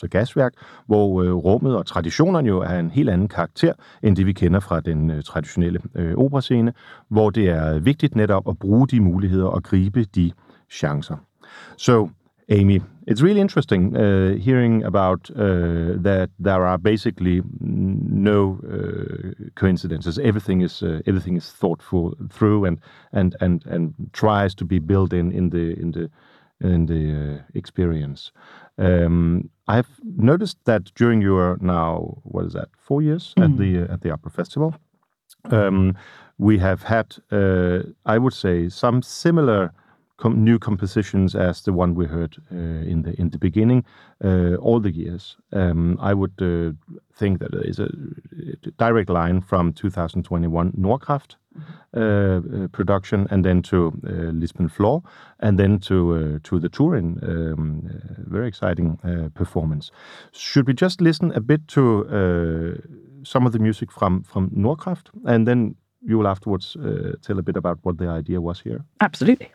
hvor 0.86 1.22
øh, 1.22 1.32
rummet 1.32 1.76
og 1.76 1.86
traditionerne 1.86 2.48
jo 2.48 2.58
er 2.58 2.78
en 2.78 2.90
helt 2.90 3.10
anden 3.10 3.28
karakter, 3.28 3.72
end 4.02 4.16
det 4.16 4.26
vi 4.26 4.32
kender 4.32 4.60
fra 4.60 4.80
den 4.80 5.10
øh, 5.10 5.22
traditionelle 5.22 5.80
øh, 5.94 6.14
operascene, 6.16 6.72
hvor 7.08 7.30
det 7.30 7.48
er 7.48 7.78
vigtigt 7.78 8.16
netop 8.16 8.48
at 8.48 8.58
bruge 8.58 8.88
de 8.88 9.00
muligheder 9.00 9.46
og 9.46 9.62
gribe 9.62 10.04
de 10.04 10.32
chancer. 10.70 11.16
So, 11.76 12.08
Amy, 12.50 12.80
it's 13.06 13.20
really 13.20 13.40
interesting 13.40 13.94
uh, 13.94 14.34
hearing 14.36 14.82
about 14.84 15.30
uh, 15.30 15.96
that 15.96 16.30
there 16.38 16.66
are 16.66 16.78
basically 16.78 17.42
no 17.60 18.58
uh, 18.64 19.50
coincidences. 19.54 20.18
Everything 20.18 20.62
is 20.62 20.82
uh, 20.82 21.00
everything 21.06 21.36
is 21.36 21.52
thoughtful 21.52 22.14
through 22.30 22.64
and 22.64 22.80
and 23.12 23.36
and 23.40 23.66
and 23.66 23.94
tries 24.12 24.54
to 24.54 24.64
be 24.64 24.78
built 24.78 25.12
in 25.12 25.30
in 25.32 25.50
the 25.50 25.78
in 25.78 25.92
the 25.92 26.10
in 26.60 26.86
the 26.86 27.38
uh, 27.38 27.42
experience. 27.54 28.32
Um, 28.78 29.50
I've 29.66 30.00
noticed 30.16 30.58
that 30.64 30.90
during 30.94 31.20
your 31.20 31.58
now 31.60 32.18
what 32.22 32.46
is 32.46 32.52
that 32.54 32.68
four 32.78 33.02
years 33.02 33.34
at 33.36 33.58
the 33.58 33.82
uh, 33.82 33.92
at 33.92 34.00
the 34.00 34.10
opera 34.10 34.30
festival, 34.30 34.74
um, 35.50 35.96
we 36.38 36.58
have 36.58 36.82
had 36.82 37.16
uh, 37.30 37.80
I 38.06 38.16
would 38.16 38.34
say 38.34 38.70
some 38.70 39.02
similar 39.02 39.72
com- 40.18 40.44
new 40.44 40.58
compositions 40.58 41.34
as 41.34 41.62
the 41.62 41.72
one 41.72 41.94
we 41.94 42.06
heard 42.06 42.36
uh, 42.52 42.90
in 42.90 43.02
the 43.02 43.18
in 43.18 43.30
the 43.30 43.38
beginning 43.38 43.84
uh, 44.24 44.56
all 44.56 44.80
the 44.80 44.90
years. 44.90 45.36
Um, 45.52 45.96
I 46.00 46.12
would 46.12 46.42
uh, 46.42 46.72
think 47.18 47.38
that 47.38 47.52
there 47.52 47.66
is 47.66 47.78
a 47.78 47.88
direct 48.76 49.08
line 49.08 49.40
from 49.40 49.72
2021 49.72 50.72
Nordkraft 50.72 51.36
uh, 51.96 52.00
uh, 52.00 52.68
production, 52.68 53.26
and 53.30 53.44
then 53.44 53.62
to 53.62 53.92
Lisbon 54.32 54.68
Floor, 54.68 55.02
and 55.40 55.58
then 55.58 55.78
to 55.80 56.38
to 56.42 56.58
the 56.60 56.68
Turin. 56.68 57.18
Um, 57.22 57.88
very 58.30 58.48
exciting 58.48 58.98
performance. 59.34 59.90
Should 60.32 60.66
we 60.66 60.74
just 60.74 61.00
listen 61.00 61.32
a 61.32 61.40
bit 61.40 61.66
to 61.68 62.78
some 63.24 63.46
of 63.46 63.52
the 63.52 63.58
music 63.58 63.92
from 63.92 64.22
from 64.22 64.50
Nordkraft, 64.50 65.10
and 65.24 65.46
then 65.46 65.76
you 66.00 66.18
will 66.18 66.28
afterwards 66.28 66.76
uh, 66.76 67.12
tell 67.22 67.38
a 67.38 67.42
bit 67.42 67.56
about 67.56 67.78
what 67.82 67.98
the 67.98 68.08
idea 68.08 68.40
was 68.40 68.60
here? 68.60 68.84
Absolutely. 69.00 69.50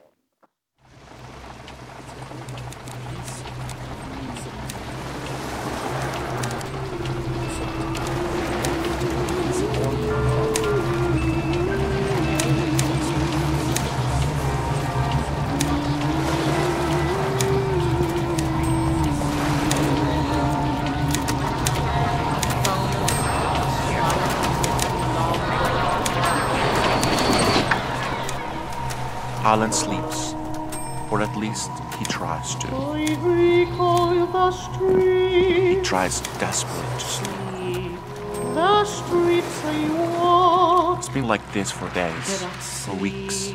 This 41.53 41.71
for 41.71 41.87
days, 41.89 42.43
for 42.85 42.95
weeks, 42.95 43.53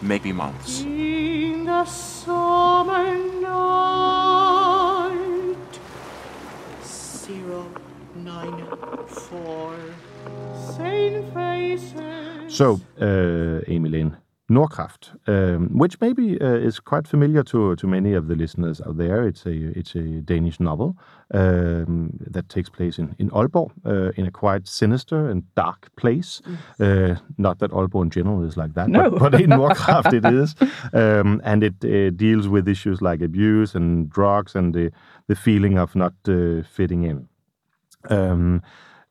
maybe 0.00 0.32
months. 0.32 0.82
in 0.82 1.64
the 1.64 1.84
summer 1.84 3.12
night. 3.40 5.10
Zero 6.84 7.66
nine 8.14 8.66
four. 9.08 9.74
Same 10.76 11.30
faces. 11.32 12.54
So, 12.54 12.66
Amy 12.74 12.89
Lane, 14.50 14.66
Nordkraft, 14.66 15.10
um, 15.28 15.68
which 15.78 16.00
maybe 16.00 16.40
uh, 16.40 16.66
is 16.68 16.80
quite 16.80 17.08
familiar 17.08 17.42
to 17.44 17.74
to 17.76 17.86
many 17.86 18.16
of 18.16 18.26
the 18.26 18.34
listeners 18.34 18.80
out 18.80 18.96
there. 18.96 19.28
It's 19.28 19.46
a 19.46 19.78
it's 19.78 19.94
a 19.96 20.20
Danish 20.24 20.60
novel 20.60 20.94
um, 21.34 22.10
that 22.32 22.48
takes 22.48 22.68
place 22.70 22.98
in 23.02 23.14
in 23.18 23.30
Aalborg, 23.30 23.70
uh, 23.84 24.12
in 24.16 24.26
a 24.26 24.30
quite 24.30 24.68
sinister 24.68 25.30
and 25.30 25.42
dark 25.56 25.88
place. 25.96 26.42
Uh, 26.80 27.14
not 27.36 27.58
that 27.58 27.70
Aalborg 27.72 28.02
in 28.04 28.10
general 28.10 28.46
is 28.48 28.56
like 28.56 28.74
that, 28.74 28.88
No. 28.88 29.10
but, 29.10 29.32
but 29.32 29.40
in 29.40 29.50
Nordkraft 29.50 30.12
it 30.12 30.24
is, 30.24 30.54
um, 30.92 31.40
and 31.44 31.62
it 31.62 31.84
uh, 31.84 32.10
deals 32.16 32.46
with 32.48 32.68
issues 32.68 33.00
like 33.00 33.24
abuse 33.24 33.74
and 33.78 34.10
drugs 34.10 34.54
and 34.56 34.74
the 34.74 34.90
the 35.26 35.34
feeling 35.36 35.78
of 35.78 35.94
not 35.94 36.12
uh, 36.28 36.62
fitting 36.76 37.04
in. 37.04 37.28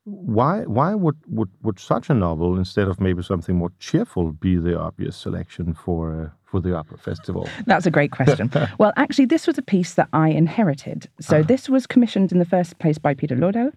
Why 0.04 0.62
why 0.62 0.94
would, 0.94 1.16
would 1.26 1.50
would 1.62 1.78
such 1.78 2.08
a 2.08 2.14
novel 2.14 2.56
instead 2.56 2.88
of 2.88 3.00
maybe 3.00 3.22
something 3.22 3.56
more 3.56 3.70
cheerful 3.78 4.32
be 4.32 4.56
the 4.56 4.78
obvious 4.78 5.16
selection 5.16 5.74
for 5.74 6.22
uh, 6.24 6.28
for 6.44 6.60
the 6.60 6.74
opera 6.74 6.98
festival? 6.98 7.48
That's 7.66 7.86
a 7.86 7.90
great 7.90 8.10
question. 8.10 8.50
well, 8.78 8.92
actually, 8.96 9.26
this 9.26 9.46
was 9.46 9.58
a 9.58 9.62
piece 9.62 9.94
that 9.94 10.08
I 10.12 10.28
inherited. 10.30 11.08
So 11.20 11.42
this 11.42 11.68
was 11.68 11.86
commissioned 11.86 12.32
in 12.32 12.38
the 12.38 12.44
first 12.44 12.78
place 12.78 12.98
by 12.98 13.14
Peter 13.14 13.36
Lodahl. 13.36 13.72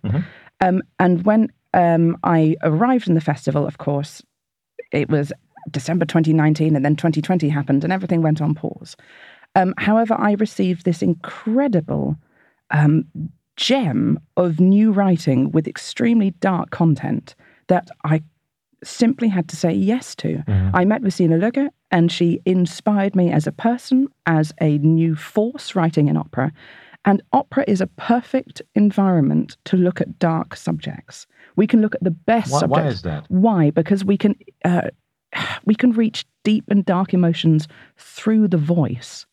Um, 0.61 0.81
and 0.97 1.25
when 1.25 1.51
um, 1.73 2.17
I 2.23 2.55
arrived 2.63 3.07
in 3.09 3.15
the 3.15 3.21
festival, 3.21 3.67
of 3.67 3.77
course, 3.77 4.23
it 4.91 5.09
was 5.09 5.33
December 5.71 6.05
2019, 6.05 6.75
and 6.75 6.85
then 6.85 6.95
2020 6.95 7.49
happened, 7.49 7.83
and 7.83 7.91
everything 7.91 8.21
went 8.21 8.41
on 8.41 8.55
pause. 8.55 8.95
Um, 9.55 9.73
however, 9.77 10.15
I 10.17 10.33
received 10.33 10.85
this 10.85 11.01
incredible 11.01 12.15
um, 12.71 13.05
gem 13.55 14.19
of 14.37 14.59
new 14.59 14.91
writing 14.91 15.51
with 15.51 15.67
extremely 15.67 16.31
dark 16.39 16.69
content 16.71 17.35
that 17.67 17.89
I 18.03 18.23
simply 18.83 19.27
had 19.29 19.47
to 19.49 19.55
say 19.55 19.71
yes 19.71 20.15
to. 20.15 20.43
I 20.73 20.83
met 20.85 21.01
with 21.01 21.13
Sina 21.13 21.37
Lugge, 21.37 21.69
and 21.91 22.11
she 22.11 22.41
inspired 22.45 23.15
me 23.15 23.31
as 23.31 23.47
a 23.47 23.51
person, 23.51 24.07
as 24.25 24.51
a 24.59 24.77
new 24.79 25.15
force 25.15 25.75
writing 25.75 26.07
in 26.07 26.17
opera. 26.17 26.51
And 27.05 27.21
opera 27.31 27.63
is 27.67 27.81
a 27.81 27.87
perfect 27.87 28.61
environment 28.75 29.57
to 29.65 29.77
look 29.77 30.01
at 30.01 30.19
dark 30.19 30.55
subjects. 30.55 31.27
We 31.55 31.67
can 31.67 31.81
look 31.81 31.95
at 31.95 32.03
the 32.03 32.11
best 32.11 32.51
Why- 32.51 32.65
why 32.65 32.77
subjects. 32.77 32.95
is 32.95 33.01
that? 33.03 33.25
Why? 33.29 33.69
Because 33.69 34.03
we 34.03 34.17
can 34.17 34.35
uh, 34.65 34.89
we 35.65 35.75
can 35.75 35.91
reach 35.91 36.25
deep 36.43 36.65
and 36.69 36.83
dark 36.85 37.13
emotions 37.13 37.67
through 37.97 38.47
the 38.49 38.57
voice, 38.57 39.25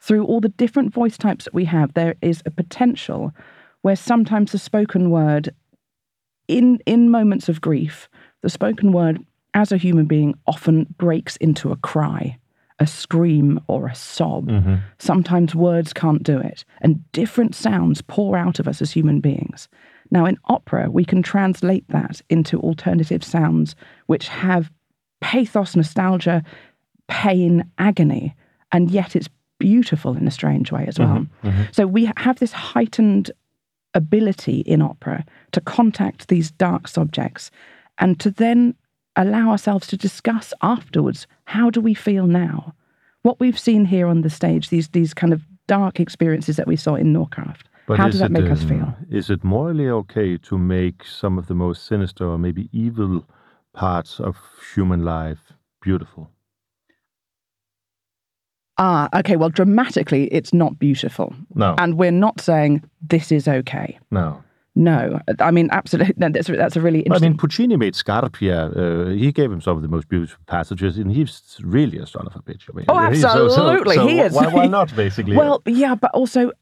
through 0.00 0.24
all 0.24 0.40
the 0.40 0.48
different 0.50 0.92
voice 0.92 1.16
types 1.16 1.44
that 1.44 1.54
we 1.54 1.64
have. 1.66 1.94
There 1.94 2.16
is 2.22 2.42
a 2.46 2.50
potential 2.50 3.32
where 3.82 3.96
sometimes 3.96 4.52
the 4.52 4.58
spoken 4.58 5.10
word, 5.10 5.54
in 6.46 6.78
in 6.86 7.10
moments 7.10 7.48
of 7.48 7.60
grief, 7.60 8.08
the 8.42 8.50
spoken 8.50 8.92
word 8.92 9.24
as 9.54 9.72
a 9.72 9.76
human 9.76 10.06
being 10.06 10.34
often 10.46 10.86
breaks 10.98 11.36
into 11.36 11.72
a 11.72 11.76
cry, 11.76 12.38
a 12.78 12.86
scream, 12.86 13.60
or 13.66 13.86
a 13.86 13.94
sob. 13.94 14.48
Mm-hmm. 14.48 14.76
Sometimes 14.98 15.54
words 15.54 15.92
can't 15.92 16.22
do 16.22 16.38
it, 16.38 16.64
and 16.80 17.10
different 17.12 17.54
sounds 17.54 18.02
pour 18.02 18.36
out 18.36 18.58
of 18.58 18.68
us 18.68 18.82
as 18.82 18.92
human 18.92 19.20
beings. 19.20 19.68
Now, 20.10 20.24
in 20.24 20.38
opera, 20.46 20.90
we 20.90 21.04
can 21.04 21.22
translate 21.22 21.86
that 21.88 22.22
into 22.30 22.58
alternative 22.60 23.22
sounds 23.22 23.76
which 24.06 24.28
have 24.28 24.70
pathos, 25.20 25.76
nostalgia, 25.76 26.42
pain, 27.08 27.64
agony, 27.78 28.34
and 28.72 28.90
yet 28.90 29.16
it's 29.16 29.28
beautiful 29.58 30.16
in 30.16 30.26
a 30.26 30.30
strange 30.30 30.70
way 30.72 30.86
as 30.86 30.98
well. 30.98 31.08
Mm-hmm. 31.08 31.48
Mm-hmm. 31.48 31.62
So 31.72 31.86
we 31.86 32.10
have 32.16 32.38
this 32.38 32.52
heightened 32.52 33.30
ability 33.94 34.60
in 34.60 34.82
opera 34.82 35.24
to 35.52 35.60
contact 35.60 36.28
these 36.28 36.50
dark 36.50 36.88
subjects 36.88 37.50
and 37.98 38.20
to 38.20 38.30
then 38.30 38.74
allow 39.16 39.50
ourselves 39.50 39.86
to 39.88 39.96
discuss 39.96 40.54
afterwards 40.62 41.26
how 41.44 41.70
do 41.70 41.80
we 41.80 41.94
feel 41.94 42.26
now? 42.26 42.74
What 43.22 43.40
we've 43.40 43.58
seen 43.58 43.84
here 43.86 44.06
on 44.06 44.22
the 44.22 44.30
stage, 44.30 44.70
these 44.70 44.88
these 44.88 45.12
kind 45.12 45.32
of 45.32 45.42
dark 45.66 46.00
experiences 46.00 46.56
that 46.56 46.66
we 46.66 46.76
saw 46.76 46.94
in 46.94 47.12
Nordkraft—how 47.12 48.08
does 48.08 48.20
that 48.20 48.30
it, 48.30 48.40
make 48.40 48.50
us 48.50 48.62
um, 48.62 48.68
feel? 48.68 48.96
Is 49.10 49.28
it 49.28 49.42
morally 49.42 49.88
okay 49.88 50.38
to 50.38 50.56
make 50.56 51.04
some 51.04 51.36
of 51.36 51.46
the 51.46 51.54
most 51.54 51.84
sinister 51.86 52.26
or 52.26 52.38
maybe 52.38 52.68
evil 52.72 53.26
parts 53.74 54.20
of 54.20 54.36
human 54.74 55.04
life 55.04 55.52
beautiful? 55.82 56.30
Ah, 58.78 59.08
okay, 59.14 59.36
well, 59.36 59.50
dramatically, 59.50 60.24
it's 60.28 60.54
not 60.54 60.78
beautiful. 60.78 61.34
No, 61.54 61.74
And 61.78 61.98
we're 61.98 62.12
not 62.12 62.40
saying 62.40 62.82
this 63.08 63.32
is 63.32 63.48
okay. 63.48 63.98
no. 64.10 64.42
No, 64.74 65.18
I 65.40 65.50
mean, 65.50 65.68
absolutely. 65.72 66.14
No, 66.18 66.28
that's, 66.28 66.46
that's 66.46 66.76
a 66.76 66.80
really 66.80 67.00
interesting. 67.00 67.26
I 67.26 67.30
mean, 67.30 67.36
Puccini 67.36 67.76
made 67.76 67.94
Scarpia. 67.94 68.70
Uh, 68.76 69.08
he 69.10 69.32
gave 69.32 69.50
him 69.50 69.60
some 69.60 69.76
of 69.76 69.82
the 69.82 69.88
most 69.88 70.08
beautiful 70.08 70.38
passages, 70.46 70.98
and 70.98 71.10
he's 71.10 71.56
really 71.64 71.98
a 71.98 72.06
son 72.06 72.28
of 72.28 72.36
a 72.36 72.38
bitch. 72.38 72.62
I 72.70 72.76
mean, 72.76 72.84
Oh, 72.88 73.10
he- 73.10 73.16
so- 73.16 73.48
so- 73.48 73.68
absolutely, 73.70 73.96
so 73.96 74.06
he 74.06 74.20
is. 74.20 74.32
Why, 74.32 74.46
why 74.46 74.66
not, 74.78 74.94
basically? 74.94 75.34
Well, 75.36 75.62
yeah, 75.66 75.96
but 75.96 76.12
also 76.14 76.52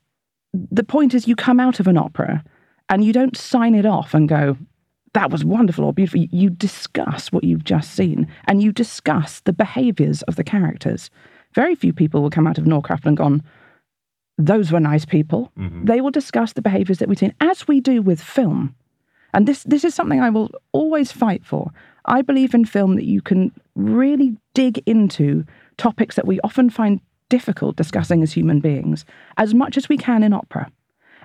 the 0.55 0.83
point 0.85 1.13
is 1.13 1.29
you 1.29 1.37
come 1.37 1.61
out 1.61 1.79
of 1.79 1.87
an 1.89 1.99
opera 1.99 2.43
and 2.89 3.05
you 3.05 3.13
don't 3.13 3.37
sign 3.37 3.75
it 3.75 3.85
off 3.85 4.15
and 4.15 4.31
go, 4.31 4.57
that 5.13 5.31
was 5.31 5.45
wonderful 5.45 5.85
or 5.85 5.93
beautiful. 5.93 6.21
You- 6.21 6.29
You 6.33 6.49
discuss 6.49 7.31
what 7.33 7.45
you've 7.45 7.65
just 7.65 7.91
seen 7.93 8.27
and 8.47 8.63
you 8.63 8.73
discuss 8.73 9.41
the 9.41 9.53
behaviors 9.53 10.23
of 10.23 10.37
the 10.37 10.45
characters. 10.45 11.11
Very 11.57 11.75
few 11.75 11.93
people 11.93 12.23
will 12.23 12.31
come 12.31 12.47
out 12.47 12.59
of 12.59 12.65
Nordkraft 12.65 13.07
and 13.07 13.17
gone, 13.17 13.43
those 14.39 14.71
were 14.71 14.79
nice 14.79 15.07
people. 15.07 15.51
Mm-hmm. 15.59 15.87
They 15.87 16.03
will 16.03 16.11
discuss 16.11 16.53
the 16.53 16.63
behaviors 16.63 16.99
that 16.99 17.09
we've 17.09 17.19
seen, 17.19 17.35
as 17.41 17.67
we 17.67 17.81
do 17.81 18.03
with 18.03 18.21
film. 18.21 18.75
And 19.33 19.49
this, 19.49 19.65
this 19.65 19.83
is 19.83 19.95
something 19.95 20.21
I 20.21 20.31
will 20.31 20.51
always 20.73 21.11
fight 21.11 21.45
for. 21.45 21.73
I 22.05 22.21
believe 22.21 22.55
in 22.55 22.67
film 22.67 22.95
that 22.97 23.07
you 23.07 23.23
can 23.23 23.53
really 23.75 24.37
dig 24.55 24.83
into 24.87 25.45
topics 25.79 26.15
that 26.17 26.27
we 26.27 26.41
often 26.41 26.71
find 26.71 27.01
difficult 27.29 27.77
discussing 27.77 28.23
as 28.23 28.33
human 28.33 28.61
beings 28.61 29.05
as 29.37 29.53
much 29.53 29.77
as 29.77 29.89
we 29.89 29.97
can 29.97 30.23
in 30.23 30.33
opera. 30.33 30.71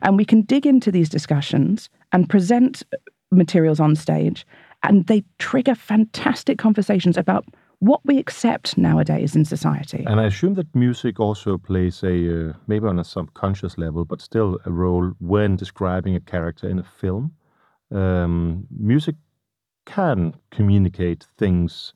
And 0.02 0.17
we 0.17 0.26
can 0.26 0.41
dig 0.41 0.65
into 0.65 0.91
these 0.91 1.10
discussions 1.10 1.89
and 2.12 2.30
present 2.30 2.84
materials 3.32 3.80
on 3.80 3.96
stage, 3.96 4.48
and 4.82 5.06
they 5.08 5.24
trigger 5.39 5.76
fantastic 5.76 6.58
conversations 6.58 7.17
about 7.17 7.46
what 7.82 8.00
we 8.06 8.20
accept 8.20 8.78
nowadays 8.78 9.36
in 9.36 9.44
society. 9.44 10.04
And 10.08 10.20
I 10.20 10.26
assume 10.26 10.54
that 10.54 10.74
music 10.76 11.20
also 11.20 11.58
plays 11.58 12.04
a, 12.04 12.50
uh, 12.50 12.54
maybe 12.67 12.86
on 12.86 13.00
a 13.00 13.04
subconscious 13.04 13.76
level, 13.76 14.06
but 14.06 14.22
still 14.22 14.60
a 14.67 14.72
role 14.72 15.13
when 15.20 15.56
describing 15.56 16.15
a 16.15 16.20
character 16.20 16.70
in 16.70 16.78
a 16.78 16.84
film. 16.84 17.34
Um, 17.91 18.67
music 18.70 19.15
can 19.88 20.36
communicate 20.52 21.26
things 21.39 21.94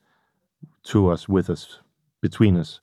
to 0.86 1.12
us, 1.12 1.30
with 1.30 1.52
us, 1.52 1.80
between 2.20 2.58
us, 2.58 2.82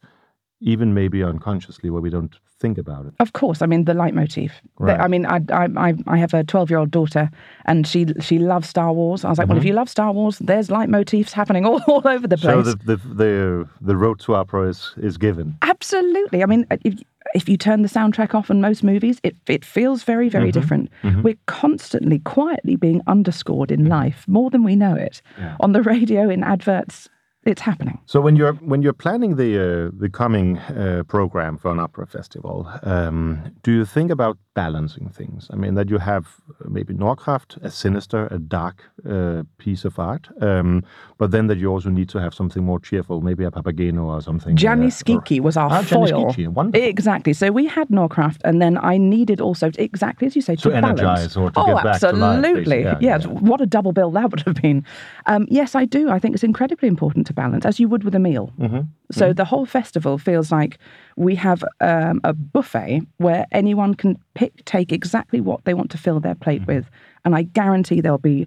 even 0.61 0.95
maybe 0.95 1.25
unconsciously 1.25 1.91
where 1.91 2.03
we 2.03 2.11
don't 2.11 2.38
think 2.62 2.79
about 2.79 3.03
it. 3.07 3.12
Of 3.25 3.33
course, 3.33 3.61
I 3.64 3.66
mean 3.66 3.85
the 3.85 3.94
leitmotif. 3.94 4.53
The- 4.79 4.85
Right. 4.87 5.01
I 5.07 5.09
mean, 5.12 5.25
I, 5.27 5.38
I 5.62 5.64
I 5.88 5.90
I 6.14 6.16
have 6.25 6.33
a 6.40 6.42
twelve-year-old 6.53 6.90
daughter, 6.98 7.25
and 7.70 7.87
she 7.87 8.01
she 8.29 8.37
loves 8.38 8.68
Star 8.68 8.90
Wars. 8.98 9.25
I 9.25 9.29
was 9.29 9.38
like, 9.38 9.48
well, 9.48 9.59
if 9.62 9.64
you 9.68 9.75
love 9.81 9.88
Star 9.88 10.11
Wars, 10.12 10.38
there's 10.51 10.68
leitmotifs 10.77 11.33
happening 11.40 11.64
all, 11.68 11.81
all 11.92 12.07
over 12.14 12.27
the 12.29 12.38
place. 12.44 12.66
Mm-hmm. 12.66 12.70
So 12.70 12.75
the, 12.90 12.96
the 12.96 13.14
the 13.22 13.68
the 13.90 13.96
road 14.05 14.18
to 14.25 14.35
opera 14.35 14.68
is 14.68 14.94
is 15.09 15.18
given. 15.18 15.57
Absolutely. 15.62 16.42
I 16.42 16.46
mean, 16.46 16.64
if 16.85 16.94
if 17.35 17.48
you 17.48 17.57
turn 17.57 17.83
the 17.83 17.88
soundtrack 17.88 18.35
off 18.35 18.51
in 18.51 18.61
most 18.61 18.83
movies, 18.83 19.18
it 19.22 19.37
it 19.46 19.64
feels 19.64 20.05
very 20.05 20.29
very 20.29 20.51
Mm-hmm. 20.51 20.61
different. 20.61 20.90
We're 21.25 21.38
constantly, 21.46 22.18
quietly 22.37 22.77
being 22.77 23.01
underscored 23.07 23.70
in 23.70 23.81
Mm-hmm. 23.81 24.01
life 24.03 24.20
more 24.29 24.51
than 24.51 24.62
we 24.64 24.75
know 24.77 24.94
it. 25.09 25.22
On 25.64 25.72
the 25.72 25.83
radio, 25.94 26.29
in 26.31 26.42
adverts, 26.44 27.09
it's 27.44 27.61
happening. 27.61 27.98
So 28.07 28.20
when 28.20 28.37
you're 28.37 28.55
when 28.70 28.83
you're 28.83 28.92
planning 29.05 29.37
the 29.37 29.59
uh, 29.59 29.90
the 30.02 30.09
coming 30.09 30.59
uh, 30.59 31.02
program 31.09 31.59
for 31.59 31.70
an 31.72 31.81
opera 31.81 32.07
festival, 32.07 32.68
um, 32.83 33.52
do 33.62 33.72
you 33.72 33.85
think 33.85 34.11
about 34.11 34.37
balancing 34.55 35.09
things? 35.09 35.48
I 35.52 35.57
mean 35.57 35.74
that 35.74 35.88
you 35.90 35.98
have 35.98 36.24
uh, 36.24 36.68
maybe 36.68 36.94
Nordkraft, 36.94 37.57
a 37.64 37.70
sinister, 37.70 38.28
a 38.31 38.38
dark 38.38 38.83
uh, 39.09 39.42
piece 39.59 39.85
of 39.85 39.98
art, 39.98 40.28
um, 40.40 40.83
but 41.18 41.31
then 41.31 41.46
that 41.48 41.59
you 41.59 41.68
also 41.72 41.90
need 41.90 42.09
to 42.11 42.18
have 42.20 42.33
something 42.35 42.62
more 42.64 42.78
cheerful, 42.81 43.20
maybe 43.22 43.44
a 43.44 43.50
Papageno 43.50 44.05
or 44.05 44.20
something. 44.22 44.55
Gianni 44.57 44.87
uh, 44.87 44.88
or- 44.88 44.90
Schicchi 44.90 45.40
was 45.40 45.57
our 45.57 45.68
Ah, 45.72 45.83
foil. 45.83 46.35
Exactly. 46.74 47.33
So 47.33 47.50
we 47.50 47.66
had 47.66 47.88
Nordkraft, 47.88 48.40
and 48.44 48.61
then 48.62 48.78
I 48.92 48.98
needed 48.98 49.40
also 49.40 49.70
to- 49.70 49.83
exactly 49.83 50.26
as 50.26 50.37
you 50.37 50.42
say 50.42 50.55
To 50.57 50.62
to, 50.62 50.70
balance. 50.70 51.00
energize 51.00 51.37
or 51.37 51.50
to 51.50 51.61
oh, 51.61 51.66
get 51.66 51.85
back 51.85 52.00
to 52.00 52.12
life, 52.12 52.22
absolutely. 52.22 52.52
basically. 52.55 52.83
Yeah, 52.83 52.98
yes. 53.00 53.24
yeah. 53.24 53.31
What 53.50 53.61
a 53.61 53.66
double 53.66 53.92
bill 53.92 54.11
that 54.12 54.31
would 54.31 54.42
have 54.42 54.57
been. 54.62 54.85
Um, 55.26 55.46
yes, 55.50 55.74
I 55.74 55.85
do. 55.87 56.11
I 56.11 56.18
think 56.20 56.35
it's 56.35 56.44
incredibly 56.44 56.88
important 56.88 57.26
to 57.33 57.40
counterbalance, 57.40 57.66
as 57.66 57.81
you 57.81 57.88
would 57.88 58.05
with 58.05 58.14
a 58.14 58.18
meal. 58.18 58.53
Mm-hmm. 58.59 58.81
So 59.11 59.27
mm-hmm. 59.27 59.35
the 59.35 59.45
whole 59.45 59.66
festival 59.66 60.18
feels 60.18 60.53
like 60.53 60.79
we 61.16 61.35
have 61.37 61.64
um, 61.81 62.21
a 62.25 62.33
buffet 62.33 63.03
where 63.18 63.47
anyone 63.53 63.95
can 63.95 64.18
pick, 64.35 64.64
take 64.64 64.92
exactly 64.92 65.40
what 65.40 65.64
they 65.64 65.75
want 65.75 65.90
to 65.90 65.99
fill 65.99 66.21
their 66.21 66.35
plate 66.35 66.62
mm-hmm. 66.62 66.75
with, 66.75 66.90
and 67.25 67.35
I 67.35 67.42
guarantee 67.42 68.01
there'll 68.01 68.18
be 68.18 68.47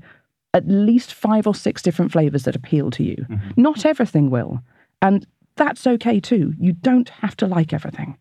at 0.54 0.68
least 0.68 1.14
five 1.14 1.48
or 1.48 1.56
six 1.56 1.82
different 1.82 2.12
flavors 2.12 2.44
that 2.44 2.56
appeal 2.56 2.90
to 2.92 3.04
you. 3.04 3.26
Not 3.58 3.86
everything 3.86 4.30
will, 4.30 4.62
and 5.02 5.26
that's 5.56 5.86
okay 5.88 6.20
too. 6.20 6.54
You 6.60 6.74
don't 6.74 7.10
have 7.10 7.36
to 7.38 7.48
like 7.48 7.74
everything. 7.74 8.18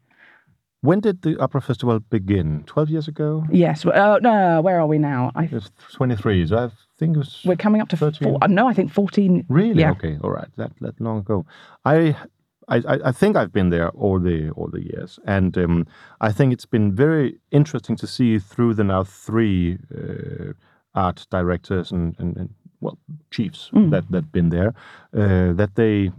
When 0.85 1.01
did 1.01 1.23
the 1.23 1.39
opera 1.41 1.61
festival 1.61 1.99
begin? 2.11 2.63
Twelve 2.67 2.91
years 2.91 3.09
ago. 3.09 3.45
Yes. 3.51 3.85
Oh 3.87 4.19
no, 4.21 4.61
where 4.61 4.79
are 4.81 4.87
we 4.87 4.99
now? 4.99 5.31
I, 5.35 5.49
It's 5.51 5.71
twenty-three. 5.93 6.47
So 6.47 6.57
I 6.57 6.71
think 6.99 7.17
it 7.17 7.19
was. 7.19 7.41
we're 7.45 7.57
coming 7.57 7.81
up 7.83 7.89
to 7.89 7.97
13. 7.97 8.29
four. 8.29 8.39
uh, 8.43 8.47
No, 8.47 8.69
I 8.71 8.75
think 8.75 8.93
fourteen. 8.93 9.45
Really? 9.49 9.81
Yeah. 9.81 9.93
Okay. 9.93 10.19
All 10.23 10.31
right. 10.31 10.51
That 10.57 10.73
that 10.81 11.01
long 11.01 11.19
ago. 11.19 11.47
I. 11.85 12.15
I, 12.67 12.79
I 13.11 13.13
think 13.13 13.37
I've 13.37 13.53
been 13.53 13.69
there 13.71 13.91
all 13.91 14.19
the 14.19 14.49
all 14.57 14.69
the 14.73 14.81
years, 14.81 15.19
and 15.27 15.57
um, 15.59 15.87
I 16.29 16.33
think 16.33 16.53
it's 16.55 16.65
been 16.71 16.95
very 16.97 17.39
interesting 17.51 17.95
to 17.97 18.07
see 18.07 18.39
through 18.39 18.73
the 18.75 18.85
now 18.85 19.05
three 19.05 19.77
uh, 19.95 20.53
art 20.95 21.27
directors 21.31 21.93
and, 21.93 22.17
and, 22.19 22.37
and 22.39 22.49
well 22.81 22.97
chiefs 23.31 23.69
that 23.91 24.05
that 24.11 24.33
been 24.33 24.49
there, 24.49 24.73
uh, 25.13 25.53
that 25.57 25.75
they 25.75 26.11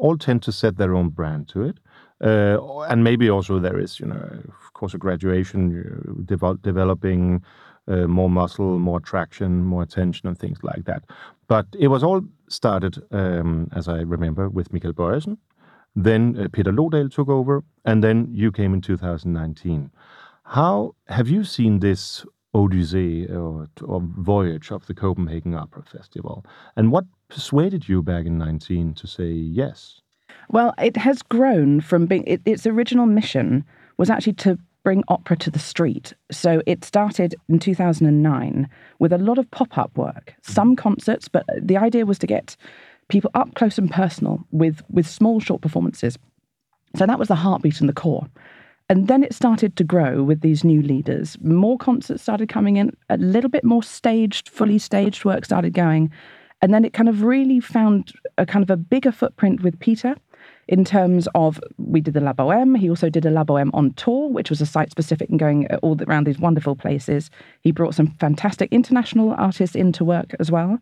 all 0.00 0.18
tend 0.18 0.42
to 0.42 0.50
set 0.52 0.76
their 0.78 0.94
own 0.96 1.10
brand 1.10 1.46
to 1.48 1.62
it, 1.62 1.78
and 2.24 3.04
maybe 3.04 3.30
also 3.30 3.58
there 3.58 3.78
is 3.78 4.00
you 4.00 4.06
know 4.06 4.42
of 4.48 4.72
course 4.72 4.94
a 4.94 4.98
graduation, 4.98 5.60
uh, 5.70 6.12
devel- 6.22 6.60
developing 6.62 7.42
uh, 7.88 8.06
more 8.06 8.30
muscle, 8.30 8.78
more 8.78 9.00
traction, 9.00 9.64
more 9.64 9.82
attention, 9.82 10.28
and 10.28 10.38
things 10.38 10.58
like 10.62 10.84
that. 10.84 11.04
But 11.48 11.66
it 11.78 11.88
was 11.88 12.02
all 12.02 12.22
started, 12.48 13.02
um, 13.10 13.68
as 13.74 13.88
I 13.88 14.00
remember, 14.00 14.48
with 14.48 14.72
Michael 14.72 14.92
Bojesen. 14.94 15.36
Then 15.96 16.36
uh, 16.38 16.48
Peter 16.52 16.72
Lodahl 16.72 17.12
took 17.12 17.28
over, 17.28 17.62
and 17.84 18.02
then 18.02 18.28
you 18.32 18.50
came 18.50 18.74
in 18.74 18.80
2019. 18.80 19.90
How 20.44 20.94
have 21.08 21.28
you 21.28 21.44
seen 21.44 21.80
this 21.80 22.24
odyssey 22.52 23.26
or, 23.28 23.68
or 23.82 24.00
voyage 24.02 24.70
of 24.70 24.86
the 24.86 24.94
Copenhagen 24.94 25.54
Opera 25.54 25.82
Festival? 25.82 26.44
And 26.76 26.90
what 26.90 27.04
persuaded 27.28 27.88
you 27.88 28.02
back 28.02 28.26
in 28.26 28.38
19 28.38 28.94
to 28.94 29.06
say 29.06 29.30
yes? 29.30 30.00
Well, 30.50 30.74
it 30.78 30.96
has 30.96 31.22
grown 31.22 31.80
from 31.80 32.06
being 32.06 32.24
it, 32.26 32.40
its 32.44 32.66
original 32.66 33.06
mission 33.06 33.64
was 33.96 34.10
actually 34.10 34.34
to 34.34 34.58
bring 34.82 35.02
opera 35.08 35.36
to 35.38 35.50
the 35.50 35.58
street. 35.58 36.12
So 36.30 36.62
it 36.66 36.84
started 36.84 37.34
in 37.48 37.58
2009 37.58 38.68
with 38.98 39.12
a 39.12 39.18
lot 39.18 39.38
of 39.38 39.50
pop-up 39.50 39.96
work, 39.96 40.34
some 40.42 40.76
concerts, 40.76 41.26
but 41.26 41.46
the 41.60 41.78
idea 41.78 42.06
was 42.06 42.18
to 42.18 42.26
get 42.26 42.56
people 43.08 43.30
up 43.34 43.54
close 43.54 43.78
and 43.78 43.90
personal 43.90 44.44
with 44.50 44.82
with 44.90 45.06
small 45.06 45.40
short 45.40 45.62
performances. 45.62 46.18
So 46.96 47.06
that 47.06 47.18
was 47.18 47.28
the 47.28 47.34
heartbeat 47.34 47.80
and 47.80 47.88
the 47.88 47.94
core. 47.94 48.28
And 48.90 49.08
then 49.08 49.24
it 49.24 49.34
started 49.34 49.76
to 49.76 49.84
grow 49.84 50.22
with 50.22 50.42
these 50.42 50.62
new 50.62 50.82
leaders. 50.82 51.38
More 51.40 51.78
concerts 51.78 52.22
started 52.22 52.50
coming 52.50 52.76
in, 52.76 52.94
a 53.08 53.16
little 53.16 53.48
bit 53.48 53.64
more 53.64 53.82
staged, 53.82 54.48
fully 54.48 54.78
staged 54.78 55.24
work 55.24 55.44
started 55.46 55.72
going. 55.72 56.10
And 56.60 56.72
then 56.72 56.84
it 56.84 56.92
kind 56.92 57.08
of 57.08 57.22
really 57.22 57.60
found 57.60 58.12
a 58.36 58.44
kind 58.46 58.62
of 58.62 58.70
a 58.70 58.76
bigger 58.76 59.10
footprint 59.10 59.62
with 59.62 59.78
Peter 59.80 60.16
in 60.68 60.84
terms 60.84 61.28
of 61.34 61.60
we 61.78 62.00
did 62.00 62.14
the 62.14 62.20
La 62.20 62.32
Boheme. 62.32 62.76
He 62.78 62.88
also 62.88 63.08
did 63.08 63.26
a 63.26 63.30
La 63.30 63.44
Boheme 63.44 63.70
on 63.74 63.92
tour, 63.94 64.28
which 64.28 64.50
was 64.50 64.60
a 64.60 64.66
site 64.66 64.90
specific 64.90 65.28
and 65.28 65.38
going 65.38 65.66
all 65.82 65.96
around 66.02 66.26
these 66.26 66.38
wonderful 66.38 66.76
places. 66.76 67.30
He 67.60 67.72
brought 67.72 67.94
some 67.94 68.08
fantastic 68.20 68.72
international 68.72 69.34
artists 69.38 69.76
into 69.76 70.04
work 70.04 70.34
as 70.38 70.50
well. 70.50 70.78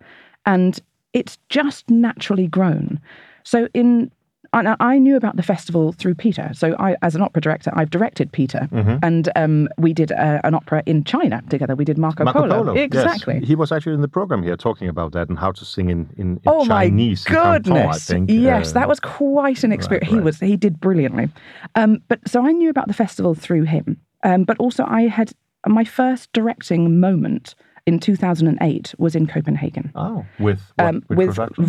And 0.46 0.78
it's 1.12 1.38
just 1.48 1.88
naturally 1.90 2.46
grown. 2.46 3.00
So 3.44 3.68
in 3.74 4.10
and 4.52 4.76
I 4.80 4.98
knew 4.98 5.16
about 5.16 5.36
the 5.36 5.42
festival 5.42 5.92
through 5.92 6.14
Peter. 6.14 6.50
So, 6.52 6.76
I, 6.78 6.96
as 7.02 7.14
an 7.14 7.22
opera 7.22 7.40
director, 7.40 7.70
I've 7.74 7.90
directed 7.90 8.32
Peter, 8.32 8.68
and 9.02 9.28
um, 9.36 9.68
we 9.78 9.92
did 9.92 10.12
uh, 10.12 10.40
an 10.44 10.54
opera 10.54 10.82
in 10.86 11.04
China 11.04 11.42
together. 11.48 11.74
We 11.74 11.84
did 11.84 11.96
Marco, 11.98 12.24
Marco 12.24 12.40
Polo. 12.46 12.74
yes. 12.74 12.84
exactly. 12.84 13.40
He 13.44 13.54
was 13.54 13.72
actually 13.72 13.94
in 13.94 14.00
the 14.02 14.08
program 14.08 14.42
here 14.42 14.56
talking 14.56 14.88
about 14.88 15.12
that 15.12 15.28
and 15.28 15.38
how 15.38 15.52
to 15.52 15.64
sing 15.64 15.88
in, 15.90 16.10
in, 16.16 16.32
in 16.36 16.40
Oh 16.46 16.66
Chinese. 16.66 17.26
my 17.28 17.36
in 17.36 17.42
Canton, 17.42 17.72
I 17.72 17.76
goodness! 17.82 18.06
think. 18.06 18.30
Yes, 18.30 18.70
Uh, 18.70 18.74
that 18.74 18.88
was 18.88 19.00
quite 19.00 19.64
an 19.64 19.72
experience. 19.72 20.08
He 20.10 20.16
right. 20.16 20.24
was 20.24 20.38
he 20.40 20.56
did 20.56 20.80
brilliantly. 20.80 21.28
Um, 21.74 22.02
but 22.08 22.20
so 22.28 22.44
I 22.46 22.52
knew 22.52 22.68
about 22.70 22.88
the 22.88 22.94
festival 22.94 23.34
through 23.34 23.62
him. 23.64 23.98
Um, 24.24 24.44
but 24.44 24.58
also 24.58 24.84
I 24.86 25.02
had 25.08 25.32
my 25.66 25.84
first 25.84 26.32
directing 26.32 27.00
moment 27.00 27.54
in 27.86 27.98
2008 27.98 28.94
was 28.98 29.16
in 29.16 29.26
Copenhagen 29.26 29.90
Oh, 29.96 30.24
with 30.38 30.60
what, 30.76 30.86
um, 30.86 31.04
with 31.08 31.34
production? 31.34 31.64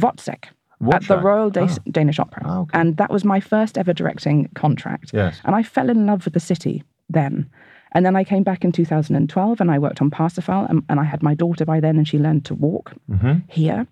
Wozzeck 0.82 0.94
at 0.96 1.08
the 1.08 1.18
Royal 1.20 1.50
Da- 1.50 1.68
Danish 1.92 2.20
Opera, 2.20 2.44
Ah, 2.46 2.60
okay. 2.62 2.80
and 2.80 2.98
that 2.98 3.10
was 3.12 3.24
my 3.24 3.40
first 3.40 3.78
ever 3.78 3.94
directing 3.94 4.50
contract. 4.56 5.12
Yes. 5.14 5.40
and 5.46 5.56
I 5.56 5.64
fell 5.64 5.90
in 5.90 6.06
love 6.06 6.26
with 6.26 6.34
the 6.34 6.40
city 6.40 6.84
then. 7.10 7.50
And 7.96 8.04
then 8.06 8.16
I 8.16 8.24
came 8.24 8.42
back 8.44 8.66
in 8.66 8.72
2012 8.72 9.62
and 9.62 9.70
I 9.70 9.78
worked 9.78 10.02
on 10.02 10.10
Parsifal, 10.10 10.66
and, 10.68 10.82
and 10.90 11.00
I 11.00 11.04
had 11.04 11.22
my 11.22 11.36
daughter 11.36 11.64
by 11.64 11.80
then, 11.80 11.98
and 11.98 12.08
she 12.08 12.18
learned 12.18 12.44
to 12.46 12.56
walk 12.56 12.94
here. 13.50 13.86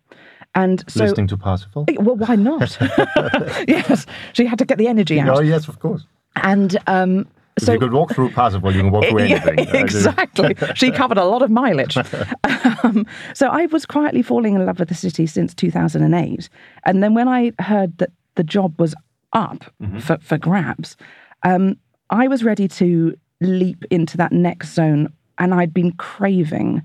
And 0.55 0.83
so, 0.89 1.03
Listening 1.05 1.27
to 1.27 1.37
Parsifal? 1.37 1.85
well, 1.99 2.15
why 2.17 2.35
not? 2.35 2.77
yes, 3.67 4.05
she 4.33 4.45
had 4.45 4.57
to 4.59 4.65
get 4.65 4.77
the 4.79 4.87
energy 4.87 5.19
out. 5.19 5.37
Oh, 5.37 5.41
yes, 5.41 5.67
of 5.67 5.79
course. 5.79 6.05
And 6.35 6.77
um, 6.87 7.27
If 7.57 7.63
so 7.63 7.73
you 7.73 7.79
could 7.79 7.93
walk 7.93 8.13
through 8.13 8.31
Parsifal, 8.31 8.73
you 8.73 8.81
can 8.81 8.91
walk 8.91 9.05
through 9.05 9.19
anything. 9.19 9.59
Exactly. 9.81 10.55
she 10.75 10.91
covered 10.91 11.17
a 11.17 11.25
lot 11.25 11.41
of 11.41 11.49
mileage. 11.49 11.97
um, 12.83 13.05
so 13.33 13.47
I 13.47 13.65
was 13.67 13.85
quietly 13.85 14.21
falling 14.21 14.55
in 14.55 14.65
love 14.65 14.79
with 14.79 14.89
the 14.89 14.95
city 14.95 15.25
since 15.25 15.53
2008. 15.53 16.49
And 16.85 17.03
then 17.03 17.13
when 17.13 17.27
I 17.27 17.51
heard 17.59 17.97
that 17.97 18.11
the 18.35 18.43
job 18.43 18.79
was 18.79 18.95
up 19.33 19.63
for, 19.99 20.17
for 20.19 20.37
grabs, 20.37 20.95
um, 21.43 21.77
I 22.09 22.27
was 22.27 22.43
ready 22.43 22.67
to 22.69 23.15
leap 23.41 23.83
into 23.89 24.17
that 24.17 24.31
next 24.31 24.73
zone. 24.73 25.11
And 25.37 25.53
I'd 25.53 25.73
been 25.73 25.93
craving 25.93 26.83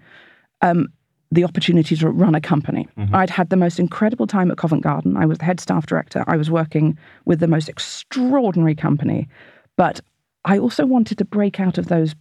um, 0.62 0.88
the 1.30 1.44
opportunity 1.44 1.96
to 1.96 2.08
run 2.08 2.34
a 2.34 2.40
company. 2.40 2.88
I'd 3.12 3.30
had 3.30 3.50
the 3.50 3.56
most 3.56 3.78
incredible 3.78 4.26
time 4.26 4.50
at 4.50 4.56
Covent 4.56 4.82
Garden. 4.82 5.16
I 5.16 5.26
was 5.26 5.38
the 5.38 5.44
head 5.44 5.60
staff 5.60 5.86
director. 5.86 6.24
I 6.26 6.36
was 6.36 6.50
working 6.50 6.96
with 7.24 7.40
the 7.40 7.48
most 7.48 7.68
extraordinary 7.68 8.74
company. 8.74 9.28
But 9.76 10.00
I 10.46 10.58
also 10.58 10.86
wanted 10.86 11.18
to 11.18 11.24
break 11.24 11.60
out 11.60 11.76
of 11.76 11.88
those 11.88 12.14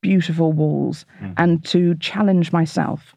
beautiful 0.00 0.52
walls 0.52 1.04
mm. 1.20 1.34
and 1.36 1.64
to 1.66 1.96
challenge 1.96 2.52
myself. 2.52 3.14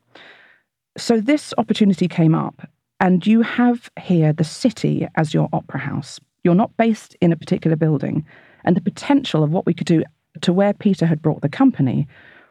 So 0.98 1.22
this 1.22 1.54
opportunity 1.58 2.08
came 2.08 2.34
up, 2.34 2.68
and 3.00 3.26
you 3.26 3.44
have 3.44 3.90
here 4.00 4.34
the 4.34 4.44
city 4.44 5.08
as 5.16 5.34
your 5.34 5.48
opera 5.54 5.80
house. 5.80 6.20
You're 6.44 6.56
not 6.56 6.76
based 6.76 7.16
in 7.22 7.32
a 7.32 7.38
particular 7.38 7.78
building, 7.78 8.26
and 8.66 8.76
the 8.76 8.82
potential 8.82 9.44
of 9.44 9.52
what 9.52 9.66
we 9.68 9.76
could 9.76 9.88
do 9.88 10.04
to 10.42 10.52
where 10.52 10.74
Peter 10.74 11.06
had 11.06 11.22
brought 11.22 11.42
the 11.42 11.50
company 11.50 12.08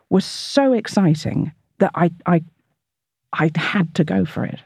was 0.08 0.24
so 0.24 0.72
exciting 0.72 1.52
that 1.78 1.90
I 1.94 2.12
I 2.24 2.44
I 3.32 3.50
had 3.56 3.94
to 3.96 4.04
go 4.04 4.24
for 4.24 4.44
it. 4.44 4.60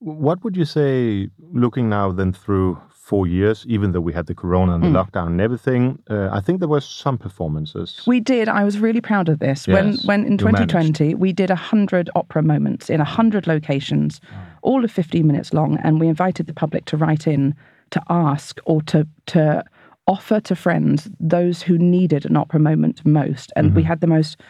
What 0.00 0.44
would 0.44 0.56
you 0.56 0.66
say, 0.66 1.30
looking 1.52 1.88
now 1.88 2.12
then 2.12 2.32
through 2.34 2.78
four 3.10 3.26
years, 3.26 3.66
even 3.68 3.92
though 3.92 4.00
we 4.08 4.14
had 4.14 4.26
the 4.26 4.34
corona 4.34 4.72
and 4.74 4.82
the 4.82 4.88
Hmm. 4.88 4.96
lockdown 4.96 5.26
and 5.34 5.40
everything, 5.40 5.82
uh, 6.14 6.28
I 6.38 6.40
think 6.44 6.60
there 6.60 6.70
were 6.76 6.80
some 6.80 7.18
performances. 7.18 7.88
We 8.06 8.18
did. 8.20 8.48
I 8.48 8.64
was 8.64 8.78
really 8.78 9.02
proud 9.02 9.28
of 9.28 9.38
this. 9.40 9.66
when 9.68 9.86
Yes, 9.92 10.06
when 10.06 10.20
in 10.24 10.38
you 10.38 10.44
managed. 10.46 10.72
2020 10.72 11.14
we 11.14 11.30
did 11.32 11.50
100 11.50 12.08
opera 12.14 12.42
moments 12.42 12.88
in 12.88 13.00
100 13.00 13.46
locations, 13.46 14.20
all 14.62 14.84
of 14.84 14.90
15 14.90 15.26
minutes 15.26 15.52
long, 15.52 15.76
and 15.84 16.00
we 16.00 16.06
invited 16.08 16.46
the 16.46 16.54
public 16.54 16.84
to 16.86 16.96
write 16.96 17.26
in 17.34 17.54
to 17.90 18.00
ask 18.08 18.58
or 18.64 18.80
to 18.82 19.06
to 19.26 19.62
offer 20.06 20.40
to 20.40 20.54
friends 20.56 21.10
those 21.20 21.62
who 21.66 21.76
needed 21.78 22.24
an 22.30 22.36
opera 22.36 22.60
moment 22.60 23.04
most. 23.04 23.52
And 23.56 23.66
Mm-hmm. 23.66 23.76
we 23.76 23.82
had 23.82 24.00
the 24.00 24.06
most 24.18 24.40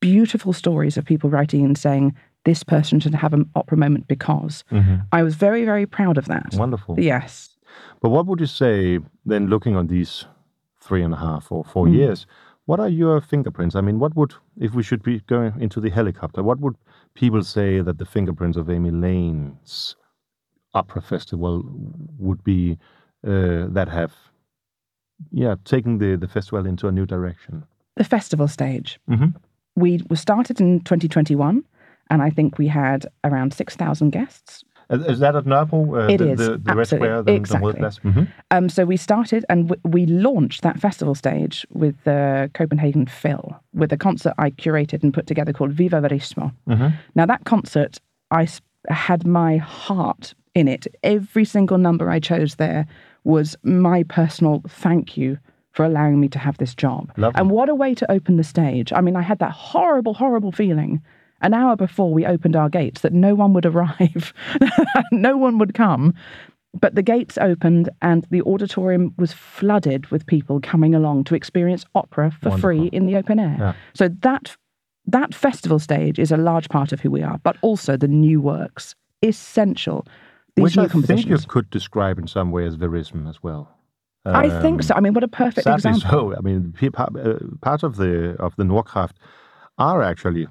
beautiful 0.00 0.52
stories 0.52 0.96
of 0.96 1.04
people 1.04 1.30
writing 1.30 1.64
in 1.64 1.74
saying 1.74 2.14
this 2.44 2.62
person 2.62 3.00
should 3.00 3.14
have 3.14 3.32
an 3.32 3.48
opera 3.54 3.76
moment 3.78 4.06
because. 4.06 4.64
I 5.18 5.22
was 5.22 5.34
very 5.34 5.64
very 5.64 5.86
proud 5.86 6.16
of 6.18 6.26
that. 6.26 6.46
Mm-hmm. 6.50 6.58
Wonderful. 6.58 7.00
Yes. 7.00 7.53
But 8.00 8.10
what 8.10 8.26
would 8.26 8.40
you 8.40 8.46
say 8.46 8.98
then, 9.26 9.46
looking 9.48 9.76
on 9.76 9.86
these 9.86 10.26
three 10.80 11.02
and 11.02 11.14
a 11.14 11.16
half 11.18 11.50
or 11.52 11.64
four 11.64 11.86
Hmm. 11.86 11.94
years? 11.94 12.26
What 12.66 12.80
are 12.80 12.88
your 12.88 13.20
fingerprints? 13.20 13.74
I 13.76 13.80
mean, 13.82 13.98
what 13.98 14.14
would, 14.16 14.34
if 14.58 14.74
we 14.74 14.82
should 14.82 15.02
be 15.02 15.20
going 15.26 15.52
into 15.60 15.80
the 15.80 15.90
helicopter, 15.90 16.42
what 16.42 16.60
would 16.60 16.76
people 17.14 17.42
say 17.42 17.82
that 17.82 17.98
the 17.98 18.06
fingerprints 18.06 18.56
of 18.56 18.70
Amy 18.70 18.90
Lane's 18.90 19.96
opera 20.72 21.02
festival 21.02 21.62
would 22.18 22.42
be 22.42 22.78
uh, 23.26 23.66
that 23.68 23.88
have, 23.88 24.12
yeah, 25.30 25.54
taken 25.64 25.98
the, 25.98 26.16
the 26.16 26.28
festival 26.28 26.66
into 26.66 26.88
a 26.88 26.92
new 26.92 27.06
direction? 27.06 27.64
the 27.96 28.04
festival 28.04 28.48
stage. 28.48 28.98
Mhm. 29.08 29.34
We 29.76 30.00
were 30.10 30.16
started 30.16 30.60
in 30.60 30.80
2021, 30.80 31.62
and 32.10 32.22
I 32.22 32.28
think 32.30 32.58
we 32.58 32.66
had 32.66 33.06
around 33.22 33.52
6,000 33.54 34.10
guests. 34.10 34.64
Is, 34.90 35.04
is 35.06 35.18
that 35.20 35.34
at 35.36 35.44
Nørrebro? 35.44 35.94
Uh, 36.04 36.12
It 36.12 36.18
the, 36.18 36.30
is, 36.32 36.38
the, 36.38 36.44
the 36.58 36.74
Red 36.74 36.78
absolutely, 36.80 37.08
Square, 37.08 37.22
the, 37.22 37.32
exactly. 37.34 37.72
the 37.72 37.78
Rødplads? 37.78 38.00
Mhm. 38.02 38.28
Um, 38.50 38.68
so 38.68 38.84
we 38.84 38.96
started 38.96 39.44
and 39.48 39.68
w- 39.68 39.80
we 39.84 40.06
launched 40.06 40.62
that 40.62 40.78
festival 40.80 41.14
stage 41.14 41.66
with 41.70 41.94
the 42.04 42.50
Copenhagen 42.54 43.06
Phil, 43.06 43.54
with 43.72 43.92
a 43.92 43.96
concert 43.96 44.34
I 44.38 44.50
curated 44.50 45.02
and 45.02 45.12
put 45.14 45.26
together 45.26 45.52
called 45.52 45.72
Viva 45.72 46.00
Verismo. 46.00 46.52
Mhm. 46.68 46.92
Now, 47.14 47.26
that 47.26 47.44
concert, 47.44 47.98
I 48.30 48.42
s- 48.44 48.60
had 48.88 49.26
my 49.26 49.56
heart 49.56 50.34
in 50.54 50.68
it. 50.68 50.86
Every 51.02 51.44
single 51.44 51.78
number 51.78 52.10
I 52.10 52.20
chose 52.20 52.56
there 52.56 52.86
was 53.24 53.56
my 53.64 54.02
personal 54.04 54.62
thank 54.68 55.16
you 55.16 55.38
for 55.72 55.84
allowing 55.84 56.20
me 56.20 56.28
to 56.28 56.38
have 56.38 56.56
this 56.58 56.74
job. 56.74 57.10
Lovely. 57.16 57.40
And 57.40 57.50
what 57.50 57.68
a 57.68 57.74
way 57.74 57.94
to 57.94 58.08
open 58.12 58.36
the 58.36 58.44
stage. 58.44 58.92
I 58.92 59.00
mean, 59.00 59.16
I 59.16 59.22
had 59.22 59.38
that 59.40 59.50
horrible, 59.50 60.14
horrible 60.14 60.52
feeling 60.52 61.00
an 61.44 61.54
hour 61.54 61.76
before 61.76 62.12
we 62.12 62.26
opened 62.26 62.56
our 62.56 62.68
gates 62.68 63.02
that 63.02 63.12
no 63.12 63.34
one 63.34 63.52
would 63.52 63.66
arrive, 63.66 64.32
no 65.12 65.36
one 65.36 65.58
would 65.58 65.74
come. 65.74 66.14
But 66.80 66.96
the 66.96 67.02
gates 67.02 67.38
opened 67.38 67.88
and 68.02 68.26
the 68.30 68.42
auditorium 68.42 69.14
was 69.16 69.32
flooded 69.32 70.06
with 70.10 70.26
people 70.26 70.58
coming 70.60 70.92
along 70.94 71.24
to 71.24 71.36
experience 71.36 71.84
opera 71.94 72.32
for 72.42 72.58
free 72.58 72.86
in 72.88 73.06
the 73.06 73.14
open 73.16 73.38
air. 73.38 73.56
Yeah. 73.60 73.72
So 73.94 74.08
that 74.22 74.56
that 75.06 75.32
festival 75.34 75.78
stage 75.78 76.18
is 76.18 76.32
a 76.32 76.36
large 76.36 76.68
part 76.70 76.90
of 76.92 76.98
who 77.00 77.10
we 77.12 77.22
are, 77.22 77.38
but 77.44 77.56
also 77.62 77.96
the 77.96 78.08
new 78.08 78.40
works, 78.40 78.96
essential. 79.22 80.04
These 80.56 80.62
Which 80.64 80.76
new 80.76 80.82
I 80.84 80.88
think 80.88 80.94
you 80.94 81.06
compositions. 81.08 81.46
could 81.46 81.70
describe 81.70 82.18
in 82.18 82.26
some 82.26 82.50
way 82.50 82.66
as 82.66 82.76
verism 82.76 83.28
as 83.28 83.40
well. 83.42 83.70
I 84.26 84.48
think 84.62 84.76
Um, 84.76 84.82
so. 84.82 84.94
I 84.94 85.00
mean, 85.00 85.12
what 85.12 85.22
a 85.22 85.28
perfect 85.28 85.64
Sadly 85.64 85.90
example. 85.90 86.32
so. 86.32 86.36
I 86.36 86.40
mean, 86.40 86.74
uh, 86.82 87.36
part 87.60 87.82
of 87.82 87.96
the 87.96 88.34
of 88.40 88.56
the 88.56 88.64
Nordkraft 88.64 89.12
are 89.78 90.02
actually 90.02 90.46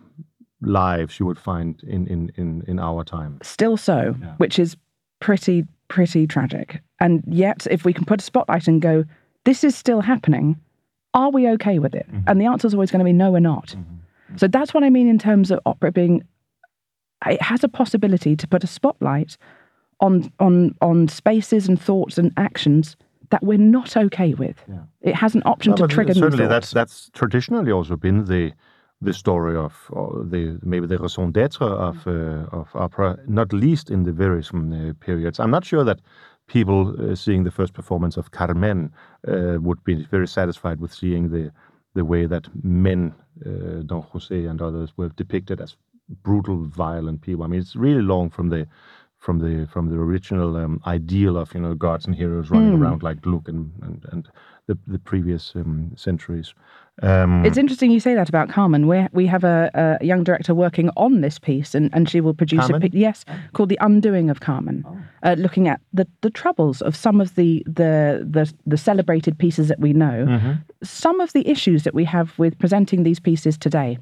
lives 0.65 1.19
you 1.19 1.25
would 1.25 1.39
find 1.39 1.81
in 1.83 2.07
in 2.07 2.31
in, 2.35 2.63
in 2.67 2.79
our 2.79 3.03
time. 3.03 3.39
Still 3.41 3.77
so, 3.77 4.15
Yeah. 4.21 4.33
which 4.37 4.59
is 4.59 4.77
pretty, 5.19 5.65
pretty 5.87 6.27
tragic. 6.27 6.81
And 6.99 7.23
yet, 7.27 7.65
if 7.71 7.85
we 7.85 7.93
can 7.93 8.05
put 8.05 8.21
a 8.21 8.23
spotlight 8.23 8.67
and 8.67 8.81
go, 8.81 9.05
this 9.45 9.63
is 9.63 9.75
still 9.75 10.01
happening, 10.01 10.59
are 11.13 11.29
we 11.31 11.47
okay 11.49 11.79
with 11.79 11.93
it? 11.95 12.05
Mm-hmm. 12.11 12.27
And 12.27 12.41
the 12.41 12.45
answer 12.45 12.67
is 12.67 12.73
always 12.73 12.91
going 12.91 12.99
to 12.99 13.05
be 13.05 13.13
no, 13.13 13.31
we're 13.31 13.39
not. 13.39 13.75
So 14.35 14.47
that's 14.47 14.73
what 14.73 14.83
I 14.83 14.89
mean 14.89 15.07
in 15.07 15.19
terms 15.19 15.51
of 15.51 15.59
opera 15.65 15.91
being, 15.91 16.23
it 17.25 17.41
has 17.41 17.63
a 17.63 17.67
possibility 17.67 18.35
to 18.35 18.47
put 18.47 18.63
a 18.63 18.67
spotlight 18.67 19.37
on, 19.99 20.31
on, 20.39 20.75
on 20.81 21.07
spaces 21.07 21.67
and 21.67 21.79
thoughts 21.79 22.17
and 22.17 22.31
actions 22.35 22.95
that 23.29 23.43
we're 23.43 23.57
not 23.57 23.95
okay 23.95 24.33
with. 24.33 24.57
Yeah. 24.67 24.79
It 25.01 25.15
has 25.15 25.35
an 25.35 25.43
option 25.45 25.71
No, 25.71 25.75
to 25.77 25.87
trigger 25.87 26.13
certainly 26.13 26.47
that's 26.47 26.71
that's 26.71 27.09
traditionally 27.13 27.71
also 27.71 27.95
been 27.95 28.25
the 28.25 28.53
the 29.03 29.13
story 29.13 29.55
of 29.55 29.73
or 29.89 30.23
the 30.23 30.59
maybe 30.63 30.87
the 30.87 30.97
raison 30.97 31.31
d'être 31.31 31.61
of 31.61 32.07
uh, 32.07 32.45
of 32.51 32.67
opera, 32.75 33.17
not 33.27 33.53
least 33.53 33.89
in 33.89 34.03
the 34.03 34.11
verism 34.11 34.71
uh, 34.73 34.93
periods. 34.99 35.39
I'm 35.39 35.51
not 35.51 35.65
sure 35.65 35.83
that 35.83 35.99
people 36.47 36.95
uh, 36.99 37.15
seeing 37.15 37.43
the 37.43 37.51
first 37.51 37.73
performance 37.73 38.17
of 38.17 38.31
Carmen 38.31 38.91
uh, 39.27 39.57
would 39.61 39.83
be 39.83 40.05
very 40.11 40.27
satisfied 40.27 40.79
with 40.79 40.93
seeing 40.93 41.29
the 41.29 41.51
the 41.95 42.05
way 42.05 42.25
that 42.25 42.47
men, 42.63 43.13
uh, 43.45 43.83
Don 43.85 44.01
Jose 44.01 44.45
and 44.45 44.61
others, 44.61 44.93
were 44.97 45.09
depicted 45.09 45.61
as 45.61 45.77
brutal, 46.23 46.63
violent 46.63 47.21
people. 47.21 47.43
I 47.43 47.47
mean, 47.47 47.59
it's 47.59 47.75
really 47.75 48.01
long 48.01 48.29
from 48.29 48.49
the 48.49 48.67
from 49.19 49.39
the 49.39 49.67
from 49.67 49.89
the 49.89 49.95
original 49.95 50.57
um, 50.57 50.81
ideal 50.85 51.37
of 51.37 51.53
you 51.53 51.61
know 51.61 51.75
gods 51.75 52.05
and 52.05 52.15
heroes 52.15 52.49
running 52.49 52.73
around 52.81 53.03
like 53.03 53.21
Gluck 53.21 53.47
and 53.47 53.71
and, 53.81 54.05
and 54.11 54.29
the 54.67 54.77
the 54.87 54.99
previous 54.99 55.55
um, 55.55 55.91
centuries. 55.95 56.53
Um, 57.01 57.43
It's 57.43 57.57
interesting 57.57 57.89
you 57.89 57.99
say 57.99 58.13
that 58.13 58.29
about 58.29 58.49
Carmen. 58.49 58.87
We 58.87 59.07
we 59.13 59.25
have 59.25 59.43
a, 59.43 59.97
a 60.01 60.05
young 60.05 60.23
director 60.23 60.53
working 60.53 60.91
on 60.95 61.21
this 61.21 61.39
piece, 61.39 61.73
and, 61.73 61.89
and 61.91 62.07
she 62.07 62.21
will 62.21 62.35
produce 62.35 62.59
Carmen? 62.67 62.75
a 62.75 62.79
piece, 62.81 62.93
yes, 62.93 63.25
called 63.53 63.69
"The 63.69 63.79
Undoing 63.81 64.29
of 64.29 64.41
Carmen," 64.41 64.85
uh, 65.23 65.35
looking 65.39 65.67
at 65.67 65.81
the, 65.91 66.07
the 66.21 66.29
troubles 66.29 66.81
of 66.83 66.95
some 66.95 67.19
of 67.19 67.33
the, 67.33 67.63
the 67.65 68.23
the 68.29 68.53
the 68.67 68.77
celebrated 68.77 69.39
pieces 69.39 69.69
that 69.69 69.79
we 69.79 69.91
know, 69.91 70.57
some 70.83 71.19
of 71.19 71.33
the 71.33 71.47
issues 71.47 71.83
that 71.83 71.95
we 71.95 72.05
have 72.05 72.37
with 72.37 72.57
presenting 72.59 73.01
these 73.03 73.19
pieces 73.19 73.57
today, 73.57 73.97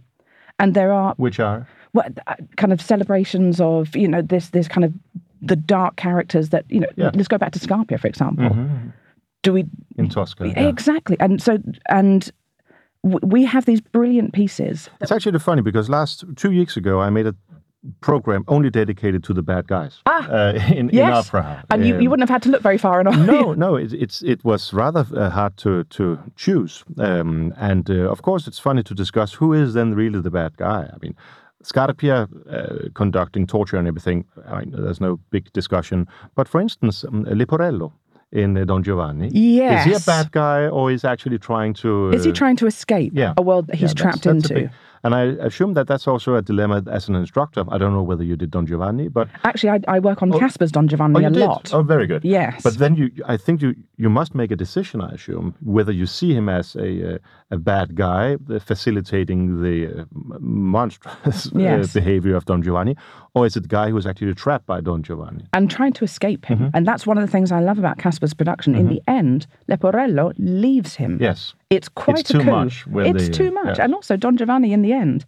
and 0.60 0.74
there 0.74 0.92
are 0.92 1.14
which 1.16 1.40
are 1.40 1.66
well, 1.94 2.08
uh, 2.28 2.36
kind 2.58 2.74
of 2.74 2.82
celebrations 2.82 3.62
of 3.62 3.96
you 3.96 4.08
know 4.08 4.22
this 4.22 4.50
this 4.50 4.68
kind 4.68 4.84
of 4.84 4.94
the 5.42 5.56
dark 5.56 5.96
characters 5.96 6.50
that 6.50 6.66
you 6.70 6.82
know. 6.82 6.90
Yeah. 6.98 7.12
Let's 7.14 7.30
go 7.30 7.38
back 7.38 7.54
to 7.54 7.60
Scarpia, 7.60 7.98
for 8.00 8.08
example. 8.08 8.50
Do 9.44 9.54
we 9.54 9.66
in 9.98 10.10
Tosca. 10.10 10.48
yeah. 10.48 10.68
Exactly. 10.68 11.18
And 11.20 11.42
so, 11.42 11.58
and 11.90 12.30
we 13.04 13.46
have 13.46 13.66
these 13.66 13.82
brilliant 13.82 14.34
pieces. 14.34 14.90
It's 15.02 15.12
actually 15.12 15.40
funny 15.40 15.62
because 15.62 15.90
last 15.90 16.24
two 16.36 16.50
weeks 16.50 16.78
ago 16.78 17.00
I 17.02 17.10
made 17.10 17.28
a 17.28 17.36
program 18.00 18.44
only 18.48 18.70
dedicated 18.70 19.24
to 19.24 19.34
the 19.34 19.42
bad 19.42 19.68
guys 19.68 20.02
Ah, 20.06 20.30
uh, 20.30 20.54
in, 20.70 20.90
in 20.90 20.96
Yes. 20.96 21.28
opera. 21.28 21.64
And 21.72 21.84
you, 21.86 21.94
you 21.96 22.00
Um, 22.02 22.10
wouldn't 22.12 22.30
have 22.30 22.34
had 22.36 22.44
to 22.44 22.50
look 22.50 22.62
very 22.62 22.78
far 22.78 23.02
enough. 23.02 23.18
no, 23.18 23.54
no, 23.66 23.76
it, 23.76 23.92
it's 23.94 24.22
it 24.22 24.44
was 24.44 24.72
rather 24.74 25.06
uh, 25.16 25.30
hard 25.32 25.58
to 25.58 25.84
to 25.86 26.18
choose, 26.36 26.84
um, 26.98 27.54
and 27.58 27.90
uh, 27.90 28.12
of 28.12 28.22
course 28.22 28.48
it's 28.50 28.60
funny 28.62 28.84
to 28.84 28.94
discuss 28.94 29.34
who 29.40 29.54
is 29.54 29.74
then 29.74 29.96
really 29.96 30.22
the 30.22 30.30
bad 30.32 30.52
guy. 30.58 30.82
I 30.94 30.98
mean, 31.02 31.16
Scarpia 31.64 32.28
uh, 32.50 32.90
conducting 32.94 33.48
torture 33.48 33.80
and 33.80 33.88
everything. 33.88 34.26
I 34.48 34.60
mean, 34.60 34.72
there's 34.72 35.00
no 35.02 35.20
big 35.32 35.52
discussion. 35.54 36.08
But 36.36 36.48
for 36.48 36.62
instance, 36.62 37.04
um, 37.08 37.26
Leporello 37.26 37.92
in 38.32 38.58
uh, 38.58 38.63
Don 38.65 38.84
Giovanni, 38.84 39.30
Yes. 39.34 39.86
is 39.86 39.91
he 39.91 39.94
a 40.04 40.06
bad 40.06 40.32
guy 40.32 40.67
or 40.67 40.91
is 40.91 41.04
actually 41.04 41.38
trying 41.38 41.74
to? 41.76 42.10
Is 42.12 42.24
he 42.24 42.32
uh, 42.32 42.34
trying 42.34 42.56
to 42.58 42.65
escape 42.67 43.12
yeah. 43.15 43.34
a 43.38 43.41
world 43.41 43.67
that 43.67 43.76
he's 43.76 43.89
yeah, 43.91 44.02
trapped 44.02 44.24
that's 44.24 44.50
into? 44.50 44.54
big- 44.54 44.70
and 45.04 45.15
I 45.15 45.24
assume 45.48 45.74
that 45.74 45.88
that's 45.88 46.08
also 46.08 46.36
a 46.36 46.44
dilemma 46.44 46.84
as 46.91 47.10
an 47.10 47.15
instructor. 47.15 47.63
I 47.70 47.80
don't 47.80 47.91
know 47.91 48.04
whether 48.04 48.24
you 48.24 48.36
did 48.36 48.52
Don 48.52 48.67
Giovanni, 48.67 49.08
but 49.08 49.28
Actually, 49.44 49.72
I, 49.72 49.96
I 49.96 50.00
work 50.00 50.22
on 50.22 50.32
Kasper's 50.32 50.72
Don 50.72 50.86
oh, 50.86 50.88
Giovanni 50.88 51.22
you 51.22 51.26
a 51.28 51.32
did. 51.32 51.39
lot. 51.39 51.74
Oh, 51.74 51.82
very 51.82 52.06
good. 52.06 52.24
Yes. 52.24 52.62
But 52.62 52.78
then 52.78 52.96
you, 52.96 53.10
I 53.26 53.36
think 53.36 53.63
you 53.63 53.74
you 53.98 54.10
must 54.12 54.36
make 54.36 54.52
a 54.52 54.56
decision. 54.56 55.02
I 55.02 55.10
assume 55.13 55.56
whether 55.63 55.91
you 55.91 56.06
see 56.06 56.36
him 56.36 56.50
as 56.50 56.76
a 56.76 57.15
uh, 57.15 57.17
a 57.50 57.58
bad 57.58 57.96
guy 57.96 58.38
uh, 58.50 58.60
facilitating 58.60 59.63
the 59.63 60.02
uh, 60.02 60.06
monstrous 60.39 61.48
uh, 61.56 61.60
Yes. 61.60 61.94
behavior 61.94 62.36
of 62.36 62.46
Don 62.46 62.62
Giovanni, 62.62 62.96
or 63.34 63.46
is 63.46 63.56
it 63.56 63.62
the 63.62 63.67
guy 63.70 63.88
who 63.89 63.96
was 63.96 64.06
actually 64.06 64.34
trapped 64.34 64.66
by 64.66 64.82
Don 64.82 65.03
Giovanni? 65.03 65.45
and 65.53 65.70
trying 65.72 65.93
to 65.93 66.03
escape 66.03 66.45
him. 66.45 66.60
Mm-hmm. 66.60 66.76
And 66.76 66.86
that's 66.88 67.08
one 67.08 67.18
of 67.18 67.26
the 67.26 67.32
things 67.32 67.51
I 67.51 67.60
love 67.62 67.80
about 67.80 67.97
Kasper's 67.97 68.34
production. 68.34 68.76
In 68.76 68.88
the 68.89 69.01
end, 69.08 69.47
Leporello 69.70 70.34
leaves 70.38 70.95
him. 70.95 71.18
Yes. 71.22 71.53
It's 71.70 71.88
quite 71.89 72.20
It's 72.20 72.30
a 72.32 72.34
too 72.34 72.39
coup. 72.43 72.51
much 72.51 72.86
It's 72.93 73.28
they- 73.28 73.34
too 73.34 73.51
much. 73.51 73.68
yes. 73.68 73.80
And 73.80 73.93
also, 73.95 74.18
Don 74.18 74.36
Giovanni, 74.38 74.74
in 74.74 74.82
the 74.82 74.91
end, 74.93 75.26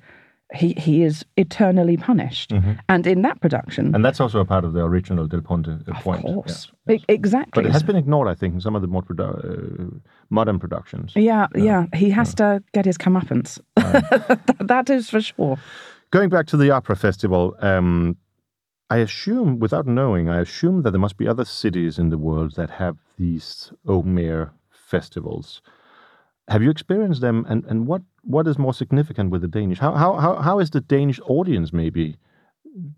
he, 0.53 0.73
he 0.77 1.01
is 1.03 1.25
eternally 1.37 1.97
punished. 1.97 2.51
And 2.89 3.07
in 3.07 3.21
that 3.23 3.39
production, 3.41 3.85
Mm-hmm. 3.85 3.95
And 3.95 4.05
that's 4.05 4.19
also 4.19 4.39
a 4.39 4.45
part 4.45 4.65
of 4.65 4.73
the 4.73 4.81
original 4.81 5.25
Da 5.25 5.39
Ponte 5.39 5.67
uh, 5.69 5.77
of 5.87 5.95
point. 6.03 6.21
course, 6.21 6.71
Yeah. 6.87 6.97
E- 6.97 7.05
exactly. 7.07 7.63
But 7.63 7.65
it 7.65 7.71
has 7.71 7.81
been 7.83 7.95
ignored, 7.95 8.27
I 8.27 8.35
think, 8.35 8.53
in 8.53 8.61
some 8.61 8.75
of 8.75 8.81
the 8.81 8.87
more 8.87 9.01
produ- 9.01 9.95
uh, 9.95 9.99
modern 10.29 10.59
productions. 10.59 11.13
Yeah, 11.15 11.47
yeah. 11.55 11.85
He 11.95 12.09
has 12.11 12.35
to 12.35 12.61
get 12.73 12.85
his 12.85 12.97
comeuppance. 12.97 13.59
that 14.59 14.89
is 14.89 15.09
for 15.09 15.21
sure. 15.21 15.57
Going 16.13 16.29
back 16.29 16.45
to 16.47 16.57
the 16.57 16.69
opera 16.69 16.95
festival, 16.95 17.55
um, 17.59 18.17
I 18.91 18.97
assume, 18.97 19.57
without 19.57 19.87
knowing, 19.87 20.29
I 20.29 20.41
assume 20.41 20.83
that 20.83 20.91
there 20.91 20.99
must 20.99 21.17
be 21.17 21.27
other 21.27 21.43
cities 21.43 21.97
in 21.97 22.09
the 22.09 22.19
world 22.19 22.53
that 22.55 22.69
have 22.69 22.97
these 23.17 23.73
open 23.87 24.19
air 24.19 24.53
festivals. 24.69 25.63
Have 26.49 26.61
you 26.61 26.69
experienced 26.69 27.21
them, 27.21 27.47
and, 27.49 27.65
and 27.65 27.87
what, 27.87 28.03
what 28.21 28.47
is 28.47 28.59
more 28.59 28.75
significant 28.75 29.31
with 29.31 29.41
the 29.41 29.47
Danish? 29.47 29.79
How, 29.79 29.93
how, 29.93 30.13
how, 30.17 30.35
how 30.35 30.59
is 30.59 30.69
the 30.69 30.81
Danish 30.81 31.19
audience 31.25 31.73
maybe 31.73 32.17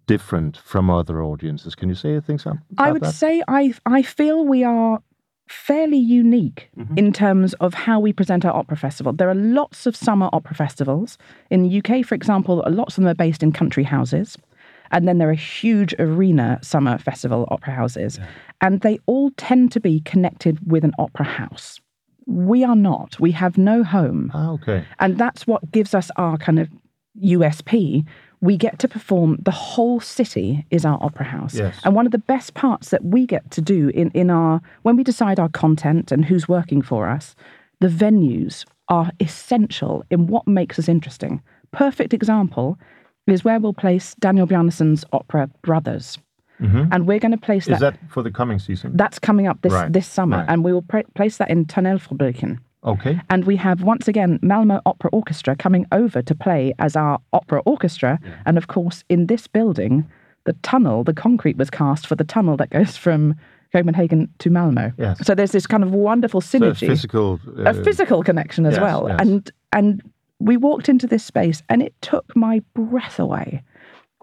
different 0.07 0.57
from 0.57 0.89
other 0.89 1.23
audiences? 1.23 1.73
Can 1.73 1.87
you 1.87 1.95
say 1.95 2.19
things 2.19 2.45
about 2.45 2.57
I 2.77 2.91
would 2.91 3.03
that? 3.03 3.13
say 3.13 3.41
I 3.47 3.73
I 3.85 4.01
feel 4.01 4.45
we 4.45 4.65
are 4.65 5.01
fairly 5.47 5.97
unique 5.97 6.69
Mm-hmm. 6.77 6.97
in 6.97 7.13
terms 7.13 7.53
of 7.55 7.73
how 7.73 7.99
we 7.99 8.11
present 8.13 8.43
our 8.45 8.53
opera 8.55 8.75
festival. 8.77 9.13
There 9.13 9.29
are 9.29 9.35
lots 9.35 9.85
of 9.85 9.95
summer 9.95 10.29
opera 10.33 10.55
festivals 10.55 11.17
in 11.49 11.63
the 11.63 11.77
UK, 11.79 12.05
for 12.05 12.15
example. 12.15 12.63
Lots 12.67 12.97
of 12.97 13.03
them 13.03 13.09
are 13.11 13.15
based 13.15 13.41
in 13.43 13.51
country 13.51 13.83
houses, 13.83 14.37
and 14.91 15.07
then 15.07 15.17
there 15.19 15.29
are 15.29 15.33
huge 15.33 15.93
arena 15.99 16.59
summer 16.61 16.97
festival 16.97 17.47
opera 17.49 17.73
houses, 17.73 18.19
and 18.61 18.81
they 18.81 18.99
all 19.05 19.31
tend 19.37 19.71
to 19.71 19.79
be 19.79 20.01
connected 20.01 20.59
with 20.69 20.83
an 20.83 20.91
opera 20.99 21.25
house. 21.25 21.79
We 22.27 22.63
are 22.63 22.75
not. 22.75 23.19
We 23.19 23.31
have 23.31 23.57
no 23.57 23.83
home. 23.83 24.31
Ah, 24.33 24.51
okay. 24.51 24.83
And 24.99 25.17
that's 25.17 25.45
what 25.47 25.71
gives 25.71 25.93
us 25.93 26.09
our 26.17 26.37
kind 26.37 26.59
of 26.59 26.69
USP. 27.23 28.05
We 28.41 28.57
get 28.57 28.79
to 28.79 28.87
perform, 28.87 29.37
the 29.41 29.51
whole 29.51 29.99
city 29.99 30.65
is 30.69 30.85
our 30.85 30.97
opera 31.01 31.25
house. 31.25 31.55
Yes. 31.55 31.79
And 31.83 31.95
one 31.95 32.05
of 32.05 32.11
the 32.11 32.17
best 32.19 32.53
parts 32.53 32.89
that 32.89 33.03
we 33.03 33.25
get 33.25 33.49
to 33.51 33.61
do 33.61 33.89
in, 33.89 34.11
in 34.11 34.29
our, 34.29 34.61
when 34.83 34.95
we 34.95 35.03
decide 35.03 35.39
our 35.39 35.49
content 35.49 36.11
and 36.11 36.25
who's 36.25 36.47
working 36.47 36.81
for 36.81 37.07
us, 37.07 37.35
the 37.79 37.87
venues 37.87 38.65
are 38.89 39.11
essential 39.19 40.03
in 40.11 40.27
what 40.27 40.47
makes 40.47 40.77
us 40.77 40.87
interesting. 40.87 41.41
Perfect 41.71 42.13
example 42.13 42.77
is 43.27 43.43
where 43.43 43.59
we'll 43.59 43.73
place 43.73 44.13
Daniel 44.19 44.45
Bjarnason's 44.47 45.03
opera 45.11 45.49
Brothers. 45.61 46.17
And 46.57 47.05
we're 47.05 47.19
going 47.19 47.31
to 47.33 47.37
place 47.37 47.65
Mm-hmm. 47.65 47.79
That, 47.81 47.99
that 47.99 48.11
for 48.11 48.23
the 48.23 48.31
coming 48.31 48.59
season? 48.59 48.95
that's 48.95 49.19
coming 49.19 49.45
up 49.47 49.61
this, 49.61 49.73
Right, 49.73 49.91
this 49.91 50.07
summer. 50.07 50.37
right. 50.37 50.45
And 50.47 50.63
we 50.63 50.71
will 50.71 50.85
place 51.15 51.35
that 51.37 51.49
in 51.49 51.65
Tunnelfabriken. 51.65 52.59
Okay. 52.85 53.19
And 53.29 53.45
we 53.45 53.55
have 53.55 53.81
once 53.81 54.07
again 54.07 54.39
Malmo 54.41 54.81
Opera 54.85 55.09
Orchestra 55.11 55.55
coming 55.55 55.85
over 55.91 56.21
to 56.21 56.35
play 56.35 56.73
as 56.79 56.95
our 56.95 57.19
opera 57.33 57.61
orchestra. 57.65 58.19
And 58.45 58.57
of 58.57 58.67
course, 58.67 59.03
in 59.09 59.27
this 59.27 59.47
building, 59.47 60.07
the 60.45 60.53
tunnel, 60.61 61.03
the 61.03 61.13
concrete 61.13 61.57
was 61.57 61.69
cast 61.69 62.07
for 62.07 62.15
the 62.15 62.23
tunnel 62.23 62.57
that 62.57 62.69
goes 62.69 62.95
from 62.95 63.35
Copenhagen 63.73 64.29
to 64.39 64.49
Malmo. 64.49 64.93
Yes. 64.97 65.25
So 65.25 65.35
there's 65.35 65.51
this 65.51 65.67
kind 65.67 65.83
of 65.83 65.91
wonderful 65.91 66.41
So 66.41 66.57
a 66.57 66.61
synergy, 66.61 66.87
physical. 66.87 67.39
a 67.57 67.69
uh, 67.69 67.83
physical 67.83 68.23
connection 68.23 68.65
as 68.65 68.73
yes, 68.75 68.81
well. 68.81 69.07
yes. 69.09 69.19
And 69.19 69.51
and 69.73 70.01
we 70.39 70.57
walked 70.57 70.87
into 70.87 71.07
this 71.07 71.23
space 71.23 71.63
and 71.69 71.81
it 71.81 71.93
took 72.01 72.35
my 72.35 72.61
breath 72.73 73.19
away. 73.19 73.63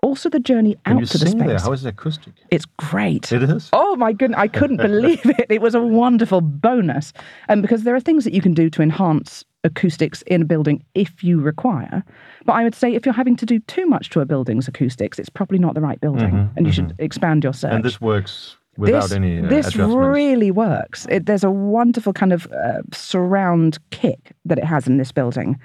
Also 0.03 0.29
the 0.29 0.41
journey 0.41 0.77
out 0.87 1.05
to 1.07 1.19
the 1.19 1.27
space. 1.27 1.35
there? 1.47 1.59
How 1.59 1.73
is 1.73 1.83
the 1.83 1.91
acoustic? 1.91 2.35
It's 2.51 2.67
great. 2.77 3.33
It 3.33 3.43
is. 3.43 3.71
Oh 3.73 3.97
my 3.97 4.13
goodness, 4.13 4.39
I 4.39 4.49
couldn't 4.49 4.77
believe 4.91 5.25
it. 5.25 5.47
It 5.49 5.63
was 5.63 5.75
a 5.75 5.81
wonderful 5.81 6.41
bonus. 6.41 7.13
And 7.49 7.63
because 7.63 7.85
there 7.85 7.95
are 7.95 8.01
things 8.01 8.25
that 8.25 8.35
you 8.35 8.43
can 8.43 8.53
do 8.53 8.69
to 8.71 8.83
enhance 8.83 9.45
acoustics 9.65 10.23
in 10.23 10.43
a 10.43 10.45
building 10.45 10.85
if 10.95 11.23
you 11.23 11.41
require. 11.41 12.03
But 12.45 12.55
I 12.55 12.65
would 12.65 12.75
say 12.75 12.95
if 12.95 13.07
you're 13.07 13.13
having 13.15 13.37
to 13.37 13.47
do 13.47 13.61
too 13.61 13.87
much 13.87 14.11
to 14.11 14.21
a 14.21 14.25
building's 14.27 14.67
acoustics, 14.67 15.19
it's 15.21 15.29
probably 15.31 15.59
not 15.59 15.75
the 15.75 15.81
right 15.81 16.01
building. 16.01 16.51
and 16.57 16.67
you 16.67 16.73
should 16.73 16.95
expand 16.99 17.45
your 17.45 17.53
search. 17.55 17.69
Mm-hmm, 17.69 17.77
And 17.77 17.85
this 17.85 18.01
works 18.01 18.57
without 18.77 19.03
this, 19.03 19.13
any 19.13 19.39
uh, 19.39 19.49
this 19.49 19.77
really 19.77 20.51
works. 20.51 21.07
It, 21.11 21.27
there's 21.27 21.45
a 21.45 21.51
wonderful 21.51 22.13
kind 22.13 22.33
of 22.33 22.47
uh, 22.53 22.83
surround 22.93 23.79
kick 23.91 24.33
that 24.47 24.59
it 24.59 24.65
has 24.65 24.89
in 24.89 24.97
this 24.97 25.13
building. 25.13 25.61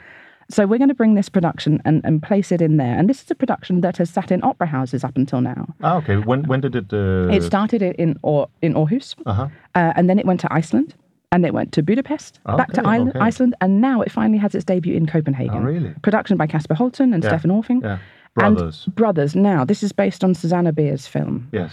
So 0.50 0.66
we're 0.66 0.78
going 0.78 0.88
to 0.90 0.96
bring 0.96 1.16
this 1.16 1.30
production 1.30 1.82
and, 1.84 2.02
and 2.06 2.24
place 2.24 2.52
it 2.54 2.62
in 2.62 2.78
there. 2.78 2.98
And 2.98 3.10
this 3.10 3.22
is 3.22 3.30
a 3.32 3.36
production 3.36 3.82
that 3.82 3.98
has 3.98 4.10
sat 4.10 4.32
in 4.32 4.42
opera 4.44 4.68
houses 4.68 5.04
up 5.04 5.18
until 5.18 5.42
now. 5.42 5.68
Ah, 5.84 5.98
okay. 5.98 6.18
When 6.18 6.44
when 6.48 6.62
did 6.62 6.76
it? 6.76 6.94
Uh, 6.94 7.28
It 7.36 7.44
started 7.44 7.82
in 7.82 7.94
in, 7.98 8.16
or, 8.22 8.48
in 8.62 8.74
Aarhus, 8.74 9.16
Uh-huh. 9.26 9.48
uh, 9.76 9.94
and 9.98 10.08
then 10.10 10.20
it 10.20 10.26
went 10.26 10.40
to 10.42 10.48
Iceland, 10.54 10.96
and 11.32 11.46
it 11.46 11.54
went 11.54 11.72
to 11.74 11.82
Budapest, 11.84 12.40
back 12.46 12.72
to 12.74 12.82
Okay, 12.82 13.00
okay. 13.10 13.20
Iceland, 13.20 13.56
and 13.60 13.82
now 13.82 14.02
it 14.02 14.12
finally 14.12 14.40
has 14.40 14.56
its 14.56 14.64
debut 14.66 14.96
in 14.96 15.06
Copenhagen. 15.06 15.58
Oh, 15.64 15.72
really? 15.74 15.94
Production 16.02 16.38
by 16.38 16.48
Kasper 16.48 16.76
Holten 16.76 17.14
and 17.14 17.24
Yeah, 17.24 17.32
Steffen 17.32 17.52
Aarfing. 17.52 17.82
yeah. 17.84 17.98
And 18.40 18.56
Brothers. 18.56 18.86
Brothers. 18.96 19.36
Now, 19.36 19.66
this 19.66 19.84
is 19.84 19.92
based 19.92 20.24
on 20.24 20.34
Susanne 20.36 20.72
Bier's 20.72 21.08
film. 21.08 21.48
Yes. 21.52 21.72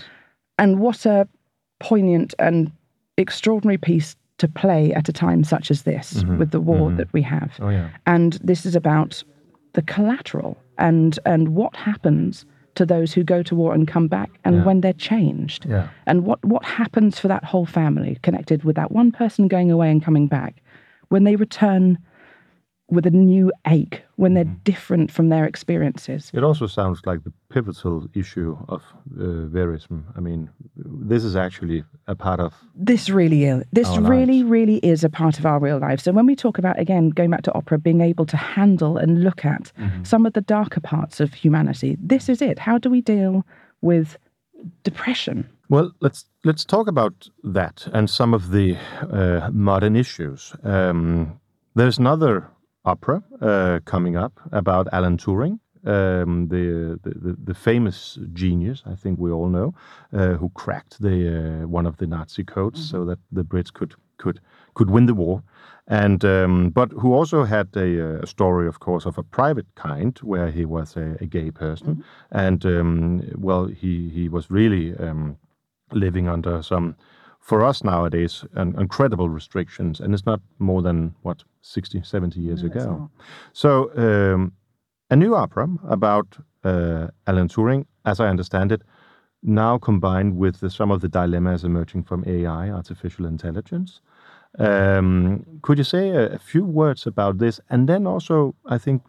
And 0.58 0.80
what 0.80 1.06
a 1.06 1.28
poignant 1.78 2.34
and 2.38 2.72
extraordinary 3.18 3.78
piece 3.78 4.16
to 4.38 4.48
play 4.48 4.92
at 4.94 5.08
a 5.08 5.12
time 5.12 5.44
such 5.44 5.70
as 5.70 5.82
this 5.82 6.24
with 6.38 6.50
the 6.50 6.60
war 6.60 6.90
that 6.92 7.12
we 7.12 7.22
have. 7.22 7.50
Mm-hmm. 7.54 7.64
Oh 7.64 7.70
yeah. 7.70 7.90
And 8.06 8.34
this 8.42 8.66
is 8.66 8.74
about 8.74 9.22
the 9.74 9.82
collateral 9.82 10.56
and 10.78 11.18
and 11.24 11.50
what 11.50 11.76
happens 11.76 12.44
to 12.74 12.84
those 12.84 13.12
who 13.12 13.22
go 13.22 13.40
to 13.44 13.54
war 13.54 13.72
and 13.72 13.86
come 13.86 14.08
back 14.08 14.30
and 14.44 14.56
Yeah. 14.56 14.64
when 14.64 14.80
they're 14.80 14.92
changed. 14.92 15.64
Yeah. 15.68 15.86
And 16.06 16.24
what, 16.24 16.44
what 16.44 16.64
happens 16.64 17.20
for 17.20 17.28
that 17.28 17.44
whole 17.44 17.66
family 17.66 18.18
connected 18.24 18.64
with 18.64 18.74
that 18.74 18.90
one 18.90 19.12
person 19.12 19.46
going 19.46 19.70
away 19.70 19.88
and 19.92 20.02
coming 20.02 20.26
back 20.26 20.60
when 21.10 21.22
they 21.22 21.36
return 21.36 21.98
with 22.88 23.06
a 23.06 23.10
new 23.10 23.50
ache, 23.66 24.02
when 24.16 24.34
they're 24.34 24.44
different 24.64 25.10
from 25.10 25.28
their 25.30 25.44
experiences. 25.44 26.30
It 26.34 26.44
also 26.44 26.66
sounds 26.66 27.00
like 27.06 27.24
the 27.24 27.32
pivotal 27.48 28.06
issue 28.14 28.56
of 28.68 28.82
uh, 29.18 29.48
verism. 29.48 30.04
I 30.16 30.20
mean, 30.20 30.50
this 30.76 31.24
is 31.24 31.34
actually 31.34 31.84
a 32.06 32.14
part 32.14 32.40
of. 32.40 32.54
This 32.74 33.08
really 33.08 33.44
is. 33.44 33.64
This 33.72 33.88
really, 33.96 34.42
lives. 34.42 34.50
really 34.50 34.76
is 34.78 35.02
a 35.02 35.08
part 35.08 35.38
of 35.38 35.46
our 35.46 35.58
real 35.58 35.78
lives. 35.78 36.02
So 36.02 36.12
when 36.12 36.26
we 36.26 36.36
talk 36.36 36.58
about 36.58 36.78
again 36.78 37.10
going 37.10 37.30
back 37.30 37.42
to 37.42 37.54
opera, 37.54 37.78
being 37.78 38.00
able 38.00 38.26
to 38.26 38.36
handle 38.36 38.98
and 38.98 39.22
look 39.22 39.44
at 39.44 39.72
some 40.02 40.26
of 40.26 40.34
the 40.34 40.42
darker 40.42 40.80
parts 40.80 41.20
of 41.20 41.32
humanity, 41.32 41.96
this 42.00 42.28
is 42.28 42.42
it. 42.42 42.58
How 42.58 42.78
do 42.78 42.90
we 42.90 43.00
deal 43.00 43.46
with 43.80 44.18
depression? 44.82 45.48
Well, 45.70 45.92
let's 46.00 46.26
let's 46.44 46.64
talk 46.64 46.86
about 46.86 47.28
that 47.42 47.88
and 47.92 48.10
some 48.10 48.34
of 48.34 48.50
the 48.50 48.76
uh, 49.10 49.48
modern 49.52 49.96
issues. 49.96 50.54
Um, 50.62 51.40
there's 51.74 51.98
another 51.98 52.48
opera 52.84 53.22
uh, 53.40 53.80
coming 53.84 54.16
up 54.16 54.40
about 54.52 54.88
Alan 54.92 55.16
Turing, 55.16 55.58
um, 55.86 56.48
the, 56.48 56.98
the 57.02 57.36
the 57.44 57.54
famous 57.54 58.18
genius. 58.32 58.82
I 58.86 58.94
think 58.94 59.18
we 59.18 59.30
all 59.30 59.48
know, 59.48 59.74
uh, 60.12 60.34
who 60.34 60.50
cracked 60.54 61.00
the 61.00 61.62
uh, 61.62 61.66
one 61.66 61.86
of 61.86 61.96
the 61.96 62.06
Nazi 62.06 62.44
codes 62.44 62.90
so 62.90 63.04
that 63.04 63.18
the 63.32 63.44
Brits 63.44 63.72
could 63.72 63.94
could 64.16 64.40
could 64.74 64.90
win 64.90 65.06
the 65.06 65.14
war. 65.14 65.42
And 65.86 66.24
um, 66.24 66.70
but 66.70 66.92
who 66.92 67.12
also 67.12 67.44
had 67.44 67.68
a, 67.76 68.22
a 68.22 68.26
story, 68.26 68.66
of 68.66 68.78
course, 68.80 69.04
of 69.04 69.18
a 69.18 69.22
private 69.22 69.66
kind, 69.74 70.18
where 70.22 70.50
he 70.50 70.64
was 70.64 70.96
a, 70.96 71.16
a 71.20 71.26
gay 71.26 71.50
person, 71.50 72.02
and 72.30 72.64
um, 72.64 73.22
well, 73.36 73.66
he 73.66 74.08
he 74.08 74.28
was 74.30 74.50
really 74.50 74.96
um, 74.96 75.36
living 75.92 76.28
under 76.28 76.62
some, 76.62 76.96
for 77.44 77.62
us 77.62 77.84
nowadays, 77.84 78.42
an 78.54 78.74
incredible 78.78 79.28
restrictions, 79.28 80.00
and 80.00 80.14
it's 80.14 80.24
not 80.24 80.40
more 80.58 80.80
than 80.80 81.14
what 81.22 81.44
60, 81.60 82.02
70 82.02 82.40
years 82.40 82.62
ago. 82.62 83.10
So 83.52 83.90
um, 83.96 84.52
a 85.10 85.16
new 85.16 85.34
opera 85.34 85.68
about 85.86 86.38
uh, 86.64 87.08
Alan 87.26 87.48
Turing, 87.48 87.84
as 88.06 88.18
I 88.18 88.28
understand 88.28 88.72
it, 88.72 88.80
now 89.42 89.76
combined 89.76 90.38
with 90.38 90.60
the, 90.60 90.70
some 90.70 90.90
of 90.90 91.02
the 91.02 91.08
dilemmas 91.08 91.64
emerging 91.64 92.04
from 92.04 92.24
AI, 92.26 92.70
artificial 92.70 93.26
intelligence. 93.26 94.00
Um, 94.58 95.44
could 95.60 95.76
you 95.76 95.84
say 95.84 96.08
a, 96.10 96.36
a 96.36 96.38
few 96.38 96.64
words 96.64 97.06
about 97.06 97.36
this, 97.36 97.60
and 97.68 97.86
then 97.86 98.06
also, 98.06 98.54
I 98.64 98.78
think, 98.78 99.02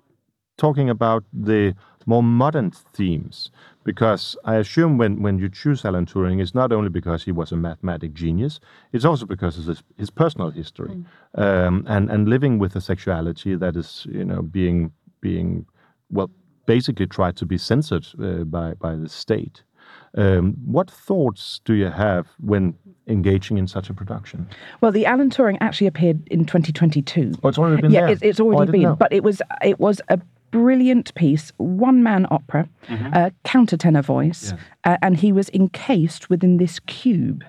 talking 0.58 0.90
about 0.90 1.24
the 1.32 1.74
more 2.06 2.24
modern 2.24 2.72
themes, 2.72 3.50
because 3.86 4.36
I 4.44 4.56
assume 4.56 4.98
when, 4.98 5.22
when 5.22 5.38
you 5.40 5.48
choose 5.48 5.86
Alan 5.86 6.06
Turing, 6.08 6.42
it's 6.42 6.56
not 6.56 6.74
only 6.74 6.90
because 6.90 7.24
he 7.24 7.32
was 7.32 7.52
a 7.52 7.56
mathematic 7.56 8.14
genius, 8.14 8.60
it's 8.92 9.06
also 9.06 9.26
because 9.26 9.58
of 9.58 9.66
his, 9.66 9.84
his 9.96 10.10
personal 10.10 10.50
history 10.50 11.06
um, 11.36 11.86
and 11.88 12.10
and 12.10 12.28
living 12.28 12.60
with 12.60 12.76
a 12.76 12.82
sexuality 12.82 13.56
that 13.56 13.78
is 13.78 14.06
you 14.10 14.26
know 14.26 14.42
being 14.42 14.92
being 15.22 15.66
well 16.10 16.30
basically 16.66 17.06
tried 17.06 17.38
to 17.38 17.46
be 17.46 17.58
censored 17.58 18.08
uh, 18.22 18.44
by 18.44 18.74
by 18.74 18.96
the 18.96 19.08
state. 19.08 19.64
Um, 20.18 20.56
what 20.66 20.90
thoughts 20.90 21.62
do 21.66 21.74
you 21.74 21.92
have 21.92 22.28
when 22.40 22.74
engaging 23.08 23.58
in 23.58 23.68
such 23.68 23.90
a 23.90 23.94
production? 23.94 24.48
Well, 24.82 24.92
the 24.92 25.06
Alan 25.06 25.30
Turing 25.30 25.58
actually 25.62 25.88
appeared 25.88 26.28
in 26.30 26.46
2022. 26.46 27.34
Oh, 27.44 27.50
it's 27.50 27.58
already 27.58 27.82
been 27.82 27.92
yeah, 27.92 28.02
there. 28.02 28.10
It's, 28.12 28.22
it's 28.24 28.40
Oh, 28.40 28.46
already 28.46 28.72
didn't 28.72 28.90
been, 28.92 28.96
but 28.96 29.14
it 29.14 29.24
was 29.24 29.42
it 29.64 29.80
was 29.80 30.02
a 30.10 30.20
brilliant 30.56 31.14
piece, 31.16 31.52
one 31.58 32.00
man 32.02 32.26
opera, 32.32 32.64
a 33.14 33.32
countertenor 33.44 34.04
voice, 34.04 34.54
uh, 34.86 34.98
and 35.02 35.18
he 35.18 35.32
was 35.34 35.50
encased 35.50 36.30
within 36.30 36.58
this 36.58 36.80
cube. 36.80 37.44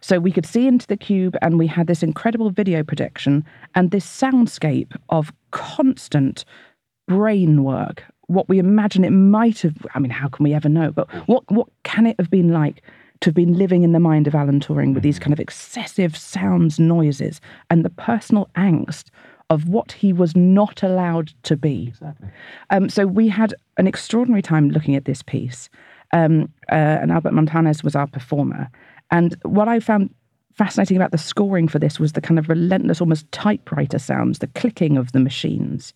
So 0.00 0.18
we 0.20 0.32
could 0.32 0.46
see 0.46 0.66
into 0.68 0.86
the 0.86 0.96
cube, 0.96 1.34
and 1.42 1.58
we 1.58 1.66
had 1.66 1.86
this 1.88 2.02
incredible 2.02 2.50
video 2.50 2.84
projection 2.84 3.44
and 3.74 3.90
this 3.90 4.06
soundscape 4.06 4.92
of 5.08 5.32
constant 5.50 6.44
brain 7.08 7.64
work. 7.64 8.04
What 8.28 8.48
we 8.48 8.58
imagine 8.58 9.04
it 9.04 9.10
might 9.10 9.60
have. 9.62 9.76
I 9.94 9.98
mean, 9.98 10.10
how 10.10 10.28
can 10.28 10.44
we 10.44 10.54
ever 10.54 10.68
know? 10.68 10.92
But 10.92 11.06
what 11.26 11.42
what 11.50 11.68
can 11.82 12.06
it 12.06 12.16
have 12.20 12.30
been 12.30 12.52
like? 12.52 12.82
To 13.20 13.28
have 13.28 13.34
been 13.34 13.56
living 13.56 13.82
in 13.84 13.92
the 13.92 14.00
mind 14.00 14.26
of 14.26 14.34
Alan 14.34 14.58
Turing 14.58 14.94
with 14.94 15.04
these 15.04 15.20
kind 15.20 15.32
of 15.32 15.38
excessive 15.38 16.16
sounds, 16.16 16.80
noises, 16.80 17.40
and 17.70 17.84
the 17.84 17.90
personal 17.90 18.48
angst 18.56 19.06
of 19.52 19.68
what 19.68 19.92
he 19.92 20.12
was 20.12 20.34
not 20.34 20.82
allowed 20.82 21.34
to 21.42 21.56
be. 21.56 21.88
Exactly. 21.88 22.28
Um, 22.70 22.88
so 22.88 23.06
we 23.06 23.28
had 23.28 23.54
an 23.76 23.86
extraordinary 23.86 24.40
time 24.42 24.70
looking 24.70 24.96
at 24.96 25.04
this 25.04 25.22
piece, 25.22 25.68
um, 26.12 26.50
uh, 26.70 27.00
and 27.00 27.12
Albert 27.12 27.34
Montanes 27.34 27.84
was 27.84 27.94
our 27.94 28.06
performer. 28.06 28.70
And 29.10 29.36
what 29.42 29.68
I 29.68 29.78
found 29.78 30.14
fascinating 30.54 30.96
about 30.96 31.12
the 31.12 31.18
scoring 31.18 31.68
for 31.68 31.78
this 31.78 32.00
was 32.00 32.12
the 32.12 32.20
kind 32.22 32.38
of 32.38 32.48
relentless, 32.48 33.00
almost 33.00 33.30
typewriter 33.30 33.98
sounds, 33.98 34.38
the 34.38 34.46
clicking 34.48 34.96
of 34.96 35.12
the 35.12 35.20
machines, 35.20 35.92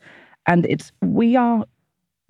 and 0.47 0.67
it's 0.67 0.93
we 1.01 1.35
are 1.35 1.65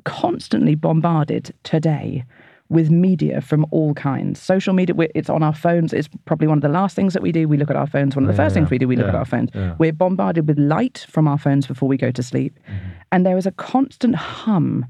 constantly 0.04 0.76
bombarded 0.76 1.52
today 1.64 2.24
with 2.68 2.90
media 2.90 3.40
from 3.40 3.66
all 3.70 3.94
kinds. 3.94 4.40
Social 4.40 4.74
media, 4.74 4.94
it's 5.14 5.30
on 5.30 5.42
our 5.42 5.54
phones. 5.54 5.92
It's 5.92 6.08
probably 6.24 6.48
one 6.48 6.58
of 6.58 6.62
the 6.62 6.68
last 6.68 6.96
things 6.96 7.12
that 7.12 7.22
we 7.22 7.32
do. 7.32 7.46
We 7.48 7.56
look 7.56 7.70
at 7.70 7.76
our 7.76 7.86
phones. 7.86 8.16
One 8.16 8.24
of 8.24 8.30
the 8.30 8.36
first 8.36 8.54
things 8.54 8.70
we 8.70 8.78
do, 8.78 8.88
we 8.88 8.96
look 8.96 9.08
at 9.08 9.14
our 9.14 9.24
phones. 9.24 9.50
yeah. 9.54 9.74
We're 9.78 9.92
bombarded 9.92 10.48
with 10.48 10.58
light 10.58 11.06
from 11.08 11.28
our 11.28 11.38
phones 11.38 11.66
before 11.66 11.88
we 11.88 11.96
go 11.96 12.10
to 12.10 12.22
sleep. 12.22 12.58
Mm-hmm. 12.68 12.88
And 13.12 13.26
there 13.26 13.36
is 13.36 13.46
a 13.46 13.52
constant 13.52 14.16
hum 14.16 14.86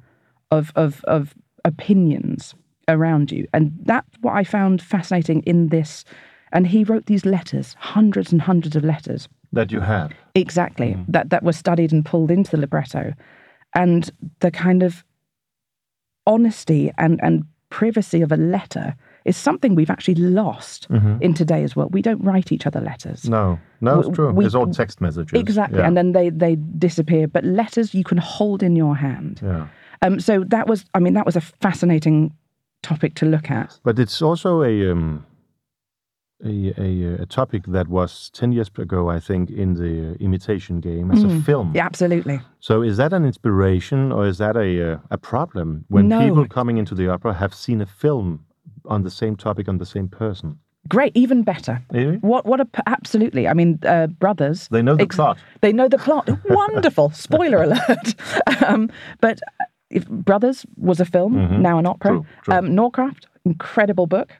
of, 0.50 0.72
of, 0.74 1.04
of 1.04 1.34
opinions 1.64 2.54
around 2.88 3.30
you. 3.30 3.46
And 3.52 3.72
that's 3.82 4.08
what 4.20 4.34
I 4.34 4.44
found 4.44 4.80
fascinating 4.80 5.42
in 5.42 5.68
this. 5.68 6.04
And 6.52 6.66
he 6.66 6.84
wrote 6.84 7.06
these 7.06 7.26
letters, 7.26 7.76
hundreds 7.78 8.32
and 8.32 8.40
hundreds 8.40 8.76
of 8.76 8.84
letters. 8.84 9.28
That 9.52 9.70
you 9.70 9.80
have. 9.80 10.12
Exactly. 10.34 10.94
Mm-hmm. 10.94 11.12
That 11.12 11.30
that 11.30 11.42
were 11.42 11.52
studied 11.52 11.92
and 11.92 12.04
pulled 12.04 12.30
into 12.30 12.52
the 12.52 12.58
libretto. 12.58 13.12
And 13.74 14.10
the 14.40 14.50
kind 14.50 14.82
of 14.82 15.04
honesty 16.26 16.90
and, 16.98 17.20
and 17.22 17.44
privacy 17.70 18.22
of 18.22 18.32
a 18.32 18.36
letter 18.36 18.94
is 19.24 19.36
something 19.36 19.74
we've 19.74 19.90
actually 19.90 20.14
lost 20.14 20.86
in 21.20 21.34
today's 21.34 21.74
world. 21.74 21.92
We 21.92 22.00
don't 22.02 22.22
write 22.22 22.52
each 22.52 22.66
other 22.66 22.80
letters. 22.80 23.28
No, 23.28 23.58
no, 23.80 24.00
it's 24.00 24.08
true. 24.16 24.30
we- 24.30 24.46
it's 24.46 24.54
all 24.54 24.68
text 24.72 25.00
messages. 25.00 25.38
Exactly. 25.40 25.78
Yeah. 25.80 25.86
And 25.88 25.96
then 25.96 26.12
they, 26.12 26.30
they 26.30 26.56
disappear. 26.78 27.26
But 27.26 27.44
letters 27.44 27.92
you 27.94 28.04
can 28.04 28.18
hold 28.18 28.62
in 28.62 28.76
your 28.76 28.94
hand. 28.96 29.40
yeah. 29.42 29.66
Um, 30.02 30.20
so 30.20 30.44
that 30.48 30.68
was, 30.68 30.84
I 30.94 31.00
mean, 31.00 31.14
that 31.14 31.24
was 31.26 31.36
a 31.36 31.40
fascinating 31.40 32.32
topic 32.82 33.14
to 33.16 33.26
look 33.26 33.50
at. 33.50 33.78
But 33.82 33.98
it's 33.98 34.20
also 34.22 34.62
a 34.62 34.90
um, 34.92 35.24
a, 36.44 36.74
a 36.78 37.22
a 37.22 37.26
topic 37.26 37.64
that 37.68 37.88
was 37.88 38.30
ten 38.30 38.52
years 38.52 38.70
ago, 38.78 39.08
I 39.08 39.20
think, 39.20 39.50
in 39.50 39.74
the 39.74 40.16
imitation 40.22 40.80
game 40.80 41.10
as 41.10 41.22
a 41.24 41.28
film. 41.42 41.68
Mm. 41.72 41.76
Yeah, 41.76 41.86
absolutely. 41.86 42.40
So 42.60 42.82
is 42.82 42.96
that 42.98 43.12
an 43.12 43.24
inspiration 43.24 44.12
or 44.12 44.26
is 44.26 44.36
that 44.38 44.56
a 44.56 45.00
a 45.10 45.18
problem 45.18 45.84
when 45.88 46.08
No. 46.08 46.20
people 46.20 46.46
coming 46.46 46.76
into 46.78 46.94
the 46.94 47.08
opera 47.08 47.32
have 47.34 47.54
seen 47.54 47.80
a 47.80 47.86
film 47.86 48.44
on 48.84 49.02
the 49.02 49.10
same 49.10 49.36
topic 49.36 49.68
on 49.68 49.78
the 49.78 49.86
same 49.86 50.08
person? 50.08 50.58
Great, 50.88 51.12
even 51.16 51.42
better. 51.42 51.80
Really? 51.90 52.18
What? 52.18 52.44
What 52.46 52.60
a 52.60 52.66
absolutely. 52.86 53.48
I 53.48 53.54
mean, 53.54 53.78
uh, 53.84 54.06
brothers. 54.06 54.68
They 54.68 54.82
know 54.82 54.94
the 54.96 55.02
ex- 55.04 55.16
plot. 55.16 55.38
They 55.60 55.72
know 55.72 55.88
the 55.88 55.98
plot. 55.98 56.28
Wonderful. 56.48 57.10
Spoiler 57.10 57.62
alert. 57.62 58.14
um, 58.68 58.88
but 59.20 59.40
if 59.90 60.06
Brothers 60.08 60.66
was 60.76 61.00
a 61.00 61.04
film, 61.04 61.32
Mhm. 61.34 61.60
now 61.60 61.78
an 61.78 61.86
opera. 61.86 62.10
True, 62.10 62.26
true. 62.42 62.54
Um, 62.54 62.66
Nordkraft, 62.76 63.26
incredible 63.44 64.06
book, 64.06 64.32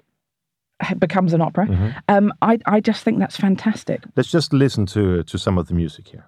becomes 0.98 1.32
an 1.32 1.40
opera. 1.40 1.66
Mhm. 1.66 1.94
Um, 2.08 2.32
I, 2.42 2.58
I 2.66 2.80
just 2.80 3.02
think 3.04 3.18
that's 3.18 3.36
fantastic. 3.36 4.04
Let's 4.16 4.30
just 4.30 4.52
listen 4.52 4.86
to 4.86 5.22
to 5.22 5.38
some 5.38 5.58
of 5.58 5.66
the 5.68 5.74
music 5.74 6.08
here. 6.08 6.24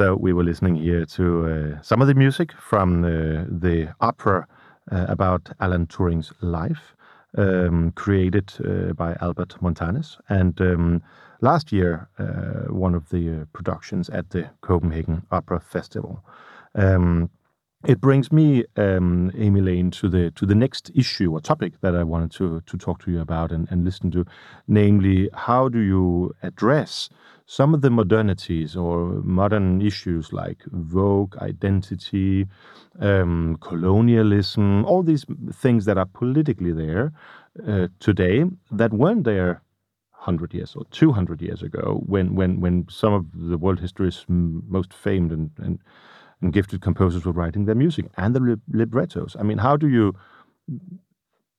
So 0.00 0.16
we 0.16 0.32
were 0.32 0.44
listening 0.44 0.76
here 0.76 1.04
to 1.04 1.24
uh, 1.76 1.82
some 1.82 2.00
of 2.00 2.08
the 2.08 2.14
music 2.14 2.52
from 2.52 3.04
uh, 3.04 3.44
the 3.50 3.94
opera 4.00 4.46
uh, 4.90 5.04
about 5.10 5.50
Alan 5.60 5.88
Turing's 5.88 6.32
life, 6.40 6.96
um, 7.36 7.92
created 7.96 8.50
uh, 8.64 8.94
by 8.94 9.14
Albert 9.20 9.56
Montanes. 9.60 10.16
And 10.30 10.58
um, 10.62 11.02
last 11.42 11.70
year, 11.70 12.08
uh, 12.18 12.72
one 12.72 12.94
of 12.94 13.10
the 13.10 13.46
productions 13.52 14.08
at 14.08 14.30
the 14.30 14.48
Copenhagen 14.62 15.26
Opera 15.30 15.60
Festival. 15.60 16.24
Um, 16.74 17.28
it 17.84 18.00
brings 18.00 18.32
me, 18.32 18.64
um, 18.76 19.30
Amy 19.36 19.60
Lane, 19.60 19.90
to 19.90 20.08
the 20.08 20.30
to 20.30 20.46
the 20.46 20.54
next 20.54 20.90
issue 20.94 21.32
or 21.32 21.40
topic 21.40 21.80
that 21.82 21.94
I 21.94 22.04
wanted 22.04 22.30
to 22.32 22.62
to 22.62 22.78
talk 22.78 23.04
to 23.04 23.10
you 23.10 23.20
about 23.20 23.52
and, 23.52 23.68
and 23.70 23.84
listen 23.84 24.10
to, 24.12 24.24
namely, 24.66 25.28
how 25.34 25.68
do 25.68 25.78
you 25.78 26.34
address 26.42 27.10
some 27.50 27.74
of 27.74 27.80
the 27.80 27.88
modernities 27.88 28.76
or 28.76 29.06
modern 29.24 29.82
issues 29.82 30.32
like 30.32 30.62
Vogue, 30.66 31.36
identity, 31.38 32.46
um, 33.00 33.58
colonialism, 33.60 34.84
all 34.84 35.02
these 35.02 35.26
things 35.52 35.84
that 35.84 35.98
are 35.98 36.06
politically 36.06 36.70
there 36.70 37.12
uh, 37.66 37.88
today 37.98 38.44
that 38.70 38.92
weren't 38.92 39.24
there 39.24 39.62
100 40.12 40.54
years 40.54 40.76
or 40.76 40.84
200 40.92 41.42
years 41.42 41.60
ago 41.60 42.00
when, 42.06 42.36
when, 42.36 42.60
when 42.60 42.86
some 42.88 43.12
of 43.12 43.26
the 43.34 43.58
world 43.58 43.80
history's 43.80 44.24
most 44.28 44.92
famed 44.92 45.32
and, 45.32 45.50
and, 45.58 45.80
and 46.40 46.52
gifted 46.52 46.80
composers 46.80 47.24
were 47.24 47.32
writing 47.32 47.64
their 47.64 47.74
music 47.74 48.04
and 48.16 48.32
the 48.32 48.38
lib- 48.38 48.62
librettos. 48.72 49.34
I 49.40 49.42
mean, 49.42 49.58
how 49.58 49.76
do 49.76 49.88
you 49.88 50.14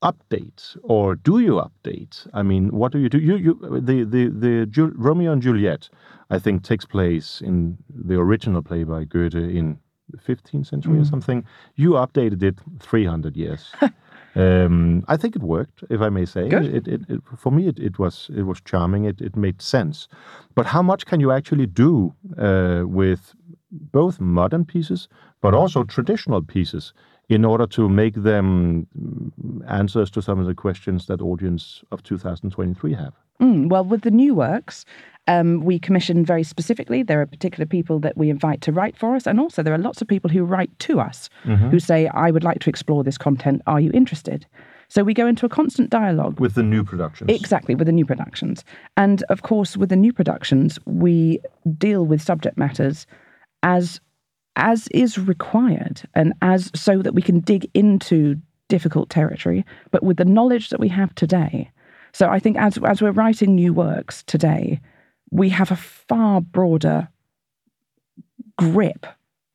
update 0.01 0.77
or 0.83 1.15
do 1.15 1.39
you 1.39 1.61
update? 1.61 2.27
I 2.33 2.43
mean, 2.43 2.69
what 2.69 2.91
do 2.91 2.99
you 2.99 3.09
do? 3.09 3.19
You, 3.19 3.35
you, 3.35 3.53
the 3.61 4.03
the 4.03 4.27
the 4.29 4.65
Ju- 4.65 4.93
Romeo 4.95 5.31
and 5.31 5.41
Juliet, 5.41 5.89
I 6.29 6.39
think, 6.39 6.63
takes 6.63 6.85
place 6.85 7.41
in 7.41 7.77
the 7.89 8.15
original 8.15 8.61
play 8.61 8.83
by 8.83 9.03
Goethe 9.03 9.35
in 9.35 9.79
the 10.09 10.17
15th 10.17 10.67
century 10.67 10.99
or 10.99 11.05
something. 11.05 11.45
You 11.75 11.91
updated 11.91 12.43
it 12.43 12.59
300 12.79 13.37
years. 13.37 13.71
um, 14.35 15.03
I 15.07 15.17
think 15.17 15.35
it 15.35 15.41
worked, 15.41 15.83
if 15.89 16.01
I 16.01 16.09
may 16.09 16.25
say. 16.25 16.49
Good. 16.49 16.65
It, 16.65 16.87
it, 16.87 17.01
it, 17.07 17.21
for 17.37 17.51
me, 17.51 17.67
it, 17.67 17.79
it 17.79 17.97
was 17.99 18.29
it 18.35 18.43
was 18.43 18.61
charming. 18.61 19.05
It 19.05 19.21
it 19.21 19.35
made 19.35 19.61
sense. 19.61 20.07
But 20.55 20.65
how 20.65 20.81
much 20.81 21.05
can 21.05 21.19
you 21.19 21.31
actually 21.31 21.67
do 21.67 22.13
uh, 22.37 22.83
with 22.85 23.33
both 23.71 24.19
modern 24.19 24.65
pieces, 24.65 25.07
but 25.41 25.53
also 25.53 25.83
traditional 25.83 26.41
pieces, 26.41 26.93
in 27.31 27.45
order 27.45 27.65
to 27.65 27.87
make 27.87 28.15
them 28.15 28.87
mm, 28.99 29.71
answers 29.71 30.11
to 30.11 30.21
some 30.21 30.39
of 30.39 30.45
the 30.45 30.53
questions 30.53 31.05
that 31.07 31.21
audience 31.21 31.83
of 31.91 32.03
2023 32.03 32.93
have? 32.93 33.13
Mm, 33.41 33.69
well, 33.69 33.85
with 33.85 34.01
the 34.01 34.11
new 34.11 34.35
works, 34.35 34.85
um, 35.27 35.61
we 35.61 35.79
commission 35.79 36.25
very 36.25 36.43
specifically. 36.43 37.03
There 37.03 37.21
are 37.21 37.25
particular 37.25 37.65
people 37.65 37.99
that 37.99 38.17
we 38.17 38.29
invite 38.29 38.61
to 38.61 38.71
write 38.71 38.97
for 38.97 39.15
us, 39.15 39.25
and 39.25 39.39
also 39.39 39.63
there 39.63 39.73
are 39.73 39.79
lots 39.79 40.01
of 40.01 40.07
people 40.07 40.29
who 40.29 40.43
write 40.43 40.77
to 40.79 40.99
us 40.99 41.29
who 41.43 41.79
say, 41.79 42.07
"I 42.07 42.31
would 42.31 42.43
like 42.43 42.59
to 42.59 42.69
explore 42.69 43.03
this 43.03 43.17
content. 43.17 43.61
Are 43.65 43.79
you 43.79 43.91
interested?" 43.93 44.45
So 44.89 45.03
we 45.03 45.13
go 45.13 45.25
into 45.25 45.45
a 45.45 45.49
constant 45.49 45.89
dialogue 45.89 46.37
With 46.39 46.55
the 46.55 46.63
new 46.63 46.83
productions. 46.83 47.31
Exactly, 47.31 47.75
with 47.75 47.87
the 47.87 47.93
new 47.93 48.05
productions. 48.05 48.65
And 48.97 49.23
of 49.29 49.41
course, 49.41 49.77
with 49.77 49.87
the 49.87 49.95
new 49.95 50.11
productions, 50.11 50.77
we 50.85 51.39
deal 51.77 52.05
with 52.05 52.21
subject 52.21 52.57
matters 52.57 53.07
as 53.63 54.01
as 54.55 54.87
is 54.89 55.17
required 55.17 56.01
and 56.13 56.33
as 56.41 56.71
so 56.75 57.01
that 57.01 57.13
we 57.13 57.21
can 57.21 57.39
dig 57.39 57.69
into 57.73 58.35
difficult 58.67 59.09
territory, 59.09 59.65
but 59.91 60.03
with 60.03 60.17
the 60.17 60.25
knowledge 60.25 60.69
that 60.69 60.79
we 60.79 60.87
have 60.89 61.13
today. 61.15 61.69
So 62.13 62.29
I 62.29 62.39
think 62.39 62.57
as 62.57 62.77
as 62.85 63.01
we're 63.01 63.11
writing 63.11 63.55
new 63.55 63.73
works 63.73 64.23
today, 64.23 64.79
we 65.29 65.49
have 65.49 65.71
a 65.71 65.75
far 65.75 66.41
broader 66.41 67.07
grip 68.57 69.05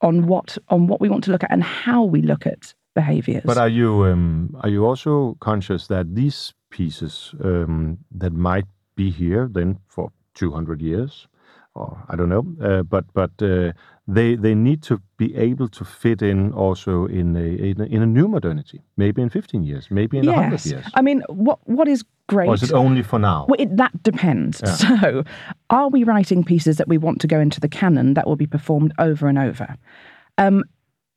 on 0.00 0.26
what 0.26 0.58
on 0.68 0.86
what 0.86 1.00
we 1.00 1.08
want 1.08 1.24
to 1.24 1.30
look 1.30 1.44
at 1.44 1.52
and 1.52 1.62
how 1.62 2.02
we 2.02 2.22
look 2.22 2.46
at 2.46 2.74
behaviors. 2.94 3.44
But 3.44 3.58
are 3.58 3.68
you 3.68 4.04
um, 4.04 4.56
are 4.62 4.70
you 4.70 4.86
also 4.86 5.36
conscious 5.40 5.86
that 5.88 6.14
these 6.14 6.54
pieces 6.70 7.34
um, 7.44 7.98
that 8.10 8.32
might 8.32 8.66
be 8.96 9.10
here 9.10 9.48
then 9.50 9.78
for 9.86 10.10
200 10.34 10.80
years, 10.80 11.28
or 11.76 12.02
I 12.08 12.16
don't 12.16 12.28
know, 12.28 12.44
uh, 12.62 12.82
but 12.82 13.04
but 13.12 13.30
uh, 13.42 13.72
they 14.08 14.36
they 14.36 14.54
need 14.54 14.82
to 14.84 15.00
be 15.16 15.34
able 15.36 15.68
to 15.68 15.84
fit 15.84 16.22
in 16.22 16.52
also 16.52 17.06
in 17.06 17.36
a, 17.36 17.70
in 17.70 17.80
a 17.80 17.84
in 17.84 18.02
a 18.02 18.06
new 18.06 18.28
modernity, 18.28 18.82
maybe 18.96 19.22
in 19.22 19.28
15 19.30 19.62
years, 19.62 19.90
maybe 19.90 20.18
in 20.18 20.26
100 20.26 20.64
years, 20.64 20.84
I 20.94 21.02
mean, 21.02 21.22
what 21.28 21.58
what 21.68 21.88
is 21.88 22.04
great 22.28 22.48
or 22.48 22.54
is 22.54 22.62
it 22.62 22.72
only 22.72 23.02
for 23.02 23.18
now? 23.18 23.46
Well, 23.48 23.60
it, 23.60 23.76
that 23.76 24.02
depends. 24.02 24.62
So, 24.86 25.24
are 25.70 25.88
we 25.88 26.04
writing 26.04 26.44
pieces 26.44 26.76
that 26.76 26.88
we 26.88 26.98
want 26.98 27.20
to 27.20 27.26
go 27.26 27.40
into 27.40 27.60
the 27.60 27.68
canon 27.68 28.14
that 28.14 28.26
will 28.26 28.36
be 28.36 28.46
performed 28.46 28.92
over 28.98 29.28
and 29.28 29.38
over? 29.38 29.76
Um, 30.38 30.64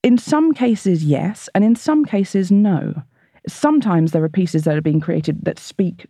in 0.03 0.18
some 0.18 0.53
cases, 0.53 1.03
yes, 1.03 1.49
and 1.53 1.64
in 1.64 1.76
some 1.76 2.05
cases, 2.05 2.51
no. 2.51 3.03
Sometimes 3.47 4.12
there 4.12 4.24
are 4.24 4.30
pieces 4.30 4.64
that 4.64 4.76
are 4.76 4.82
being 4.82 4.99
created 4.99 5.45
that 5.45 5.60
speak 5.60 6.07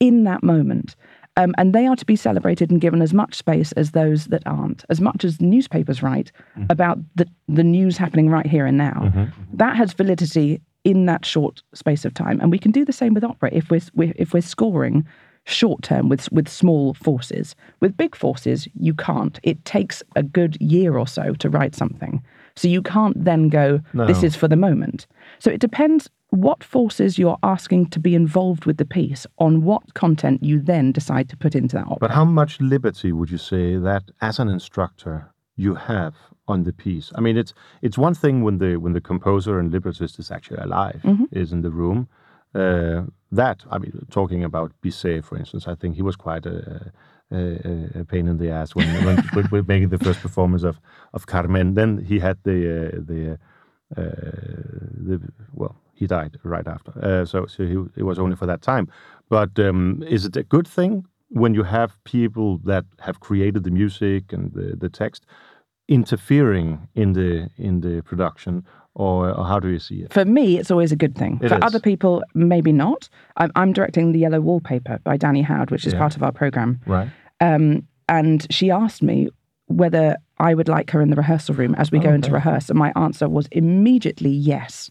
in 0.00 0.24
that 0.24 0.42
moment. 0.42 0.96
Um, 1.36 1.52
and 1.58 1.72
they 1.74 1.86
are 1.86 1.96
to 1.96 2.04
be 2.06 2.14
celebrated 2.14 2.70
and 2.70 2.80
given 2.80 3.02
as 3.02 3.12
much 3.12 3.34
space 3.34 3.72
as 3.72 3.90
those 3.90 4.26
that 4.26 4.42
aren't. 4.46 4.84
As 4.88 5.00
much 5.00 5.24
as 5.24 5.40
newspapers 5.40 6.02
write 6.02 6.30
about 6.70 6.98
the, 7.16 7.26
the 7.48 7.64
news 7.64 7.96
happening 7.96 8.30
right 8.30 8.46
here 8.46 8.66
and 8.66 8.78
now, 8.78 9.28
that 9.52 9.76
has 9.76 9.92
validity 9.92 10.60
in 10.84 11.06
that 11.06 11.24
short 11.24 11.62
space 11.72 12.04
of 12.04 12.14
time. 12.14 12.40
And 12.40 12.52
we 12.52 12.58
can 12.58 12.70
do 12.70 12.84
the 12.84 12.92
same 12.92 13.14
with 13.14 13.24
opera 13.24 13.50
if 13.52 13.70
we're, 13.70 13.80
we're 13.94 14.12
if 14.16 14.32
we're 14.32 14.42
scoring 14.42 15.04
short 15.46 15.82
term 15.82 16.08
with 16.08 16.30
with 16.30 16.48
small 16.48 16.94
forces. 16.94 17.56
With 17.80 17.96
big 17.96 18.14
forces, 18.14 18.68
you 18.78 18.94
can't. 18.94 19.40
It 19.42 19.64
takes 19.64 20.02
a 20.14 20.22
good 20.22 20.56
year 20.60 20.96
or 20.96 21.06
so 21.08 21.34
to 21.34 21.50
write 21.50 21.74
something. 21.74 22.22
So 22.56 22.68
you 22.68 22.80
can't 22.82 23.24
then 23.24 23.48
go, 23.48 23.80
this 24.06 24.22
is 24.22 24.36
for 24.36 24.46
the 24.46 24.56
moment. 24.56 25.06
So 25.40 25.50
it 25.50 25.60
depends 25.60 26.08
what 26.34 26.64
forces 26.64 27.18
you're 27.18 27.38
asking 27.42 27.86
to 27.90 28.00
be 28.00 28.14
involved 28.14 28.64
with 28.66 28.76
the 28.76 28.84
piece 28.84 29.26
on 29.38 29.62
what 29.64 29.94
content 29.94 30.42
you 30.42 30.60
then 30.60 30.92
decide 30.92 31.28
to 31.28 31.36
put 31.36 31.54
into 31.54 31.76
that 31.76 31.86
opera. 31.86 31.98
But 32.00 32.10
how 32.10 32.24
much 32.24 32.60
liberty 32.60 33.12
would 33.12 33.30
you 33.30 33.38
say 33.38 33.76
that, 33.76 34.02
as 34.20 34.38
an 34.38 34.48
instructor, 34.48 35.32
you 35.56 35.74
have 35.74 36.14
on 36.48 36.64
the 36.64 36.72
piece? 36.72 37.12
I 37.14 37.20
mean, 37.20 37.36
it's 37.36 37.54
it's 37.82 37.96
one 37.96 38.14
thing 38.14 38.42
when 38.42 38.58
the 38.58 38.76
when 38.76 38.92
the 38.92 39.00
composer 39.00 39.58
and 39.60 39.72
librettist 39.72 40.18
is 40.18 40.30
actually 40.30 40.58
alive, 40.58 41.00
is 41.32 41.52
in 41.52 41.62
the 41.62 41.70
room. 41.70 42.08
Uh, 42.54 43.02
that 43.32 43.64
I 43.70 43.78
mean, 43.78 43.92
talking 44.10 44.44
about 44.44 44.72
Bizet, 44.82 45.24
for 45.24 45.36
instance, 45.36 45.66
I 45.66 45.74
think 45.74 45.96
he 45.96 46.02
was 46.02 46.16
quite 46.16 46.46
a, 46.46 46.92
a, 47.32 48.00
a- 48.00 48.04
pain 48.04 48.28
in 48.28 48.38
the 48.38 48.50
ass 48.50 48.74
when 48.76 48.88
when, 49.50 49.64
making 49.66 49.88
the 49.88 49.98
first 49.98 50.20
performance 50.20 50.62
of 50.62 50.78
of 51.12 51.26
Carmen. 51.26 51.74
Then 51.74 51.98
he 51.98 52.18
had 52.20 52.38
the 52.44 52.58
uh, 52.76 52.90
the 53.10 53.38
the, 55.06 55.20
well, 55.52 55.74
he 55.94 56.06
died 56.06 56.38
right 56.42 56.66
after, 56.66 56.92
uh, 57.02 57.24
so 57.24 57.46
so 57.46 57.64
he, 57.64 57.76
it 57.96 58.04
was 58.04 58.18
only 58.18 58.36
for 58.36 58.46
that 58.46 58.62
time. 58.62 58.88
But 59.28 59.58
um, 59.58 60.02
is 60.06 60.24
it 60.24 60.36
a 60.36 60.42
good 60.42 60.66
thing 60.68 61.04
when 61.28 61.54
you 61.54 61.62
have 61.64 61.90
people 62.04 62.58
that 62.64 62.84
have 63.00 63.20
created 63.20 63.64
the 63.64 63.70
music 63.70 64.32
and 64.32 64.52
the, 64.52 64.76
the 64.76 64.88
text 64.88 65.26
interfering 65.88 66.88
in 66.94 67.12
the 67.12 67.48
in 67.58 67.80
the 67.80 68.02
production, 68.02 68.64
or, 68.94 69.30
or 69.30 69.44
how 69.44 69.58
do 69.60 69.68
you 69.68 69.78
see 69.78 70.02
it? 70.02 70.12
For 70.12 70.24
me, 70.24 70.58
it's 70.58 70.70
always 70.70 70.92
a 70.92 70.96
good 70.96 71.14
thing. 71.14 71.38
It 71.42 71.48
For 71.48 71.56
is. 71.56 71.60
other 71.62 71.80
people, 71.80 72.22
maybe 72.34 72.72
not. 72.72 73.08
I'm, 73.36 73.50
I'm 73.54 73.72
directing 73.72 74.12
The 74.12 74.18
Yellow 74.20 74.40
Wallpaper 74.40 74.98
by 75.04 75.18
Dani 75.18 75.44
Howard, 75.44 75.70
which 75.70 75.86
is 75.86 75.92
Yeah. 75.92 75.98
part 76.00 76.16
of 76.16 76.22
our 76.22 76.32
program. 76.32 76.80
Right. 76.86 77.08
Um, 77.40 77.86
and 78.08 78.46
she 78.50 78.70
asked 78.70 79.02
me 79.02 79.28
whether 79.66 80.16
I 80.38 80.54
would 80.54 80.68
like 80.68 80.90
her 80.90 81.00
in 81.00 81.10
the 81.10 81.16
rehearsal 81.16 81.54
room 81.54 81.74
as 81.76 81.92
we 81.92 81.98
go 81.98 82.12
into 82.12 82.30
rehearse. 82.32 82.68
And 82.68 82.78
my 82.78 82.92
answer 82.96 83.28
was 83.28 83.46
immediately 83.52 84.30
yes. 84.30 84.90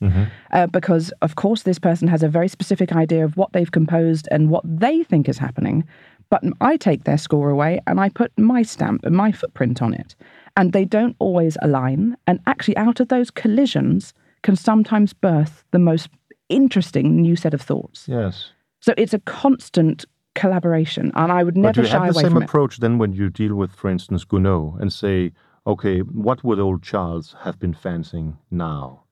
Uh, 0.52 0.68
because, 0.68 1.12
of 1.22 1.36
course, 1.36 1.64
this 1.64 1.80
person 1.80 2.08
has 2.08 2.24
a 2.24 2.30
very 2.30 2.48
specific 2.48 2.94
idea 2.94 3.26
of 3.26 3.36
what 3.36 3.52
they've 3.52 3.72
composed 3.72 4.28
and 4.32 4.50
what 4.50 4.64
they 4.66 5.04
think 5.04 5.28
is 5.28 5.38
happening. 5.38 5.84
But 6.30 6.44
I 6.62 6.78
take 6.78 7.04
their 7.04 7.18
score 7.18 7.50
away 7.50 7.82
and 7.86 8.00
I 8.00 8.10
put 8.10 8.32
my 8.38 8.64
stamp 8.64 9.04
and 9.04 9.16
my 9.16 9.32
footprint 9.32 9.82
on 9.82 9.94
it. 9.94 10.16
And 10.56 10.72
they 10.72 10.86
don't 10.86 11.16
always 11.20 11.58
align. 11.62 12.16
And 12.26 12.39
actually, 12.48 12.78
out 12.78 13.00
of 13.00 13.10
those 13.10 13.30
collisions 13.30 14.14
can 14.44 14.56
sometimes 14.56 15.14
birth 15.14 15.64
the 15.72 15.80
most 15.80 16.10
interesting 16.50 17.22
new 17.22 17.36
set 17.36 17.54
of 17.54 17.62
thoughts. 17.62 18.08
Yes. 18.08 18.52
So 18.80 18.94
it's 18.98 19.14
a 19.14 19.20
constant 19.20 20.06
collaboration. 20.36 21.11
And 21.15 21.31
I 21.31 21.43
would 21.43 21.55
But 21.55 21.61
never 21.61 21.73
do 21.73 21.81
you 21.81 21.88
shy 21.88 22.05
have 22.05 22.13
the 22.13 22.19
same 22.21 22.31
from 22.31 22.41
it. 22.43 22.45
approach 22.45 22.77
then 22.77 22.97
when 22.97 23.13
you 23.13 23.29
deal 23.29 23.55
with, 23.55 23.71
for 23.71 23.89
instance, 23.89 24.25
Gounod 24.25 24.79
and 24.81 24.91
say, 24.91 25.31
okay, 25.65 25.99
what 25.99 26.43
would 26.43 26.59
old 26.59 26.84
Charles 26.84 27.36
have 27.43 27.59
been 27.59 27.73
fancying 27.73 28.38
now? 28.51 29.03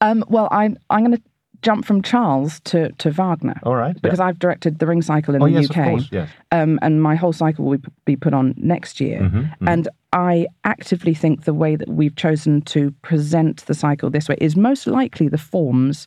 Um, 0.00 0.24
well, 0.28 0.48
I'm 0.50 0.76
I'm 0.90 1.04
going 1.04 1.16
to 1.16 1.22
jump 1.62 1.84
from 1.86 2.02
Charles 2.02 2.60
to 2.60 2.90
to 2.92 3.10
Wagner 3.10 3.58
All 3.62 3.76
right. 3.76 3.96
because 4.02 4.20
I've 4.20 4.38
directed 4.38 4.78
the 4.80 4.86
Ring 4.86 5.00
Cycle 5.02 5.34
in 5.34 5.42
oh 5.42 5.46
the 5.46 5.52
yes, 5.62 5.70
UK, 5.70 5.76
course. 5.84 6.08
Yes. 6.12 6.28
um, 6.52 6.78
and 6.82 7.02
my 7.02 7.14
whole 7.14 7.32
cycle 7.32 7.64
will 7.64 7.78
be 8.04 8.16
put 8.16 8.34
on 8.34 8.54
next 8.58 9.00
year. 9.00 9.20
Mm-hmm, 9.20 9.66
And 9.68 9.88
I 10.12 10.46
actively 10.64 11.14
think 11.14 11.44
the 11.44 11.54
way 11.54 11.76
that 11.76 11.88
we've 11.88 12.14
chosen 12.16 12.60
to 12.62 12.90
present 13.02 13.64
the 13.66 13.74
cycle 13.74 14.10
this 14.10 14.28
way 14.28 14.36
is 14.40 14.56
most 14.56 14.86
likely 14.86 15.28
the 15.28 15.38
forms 15.38 16.06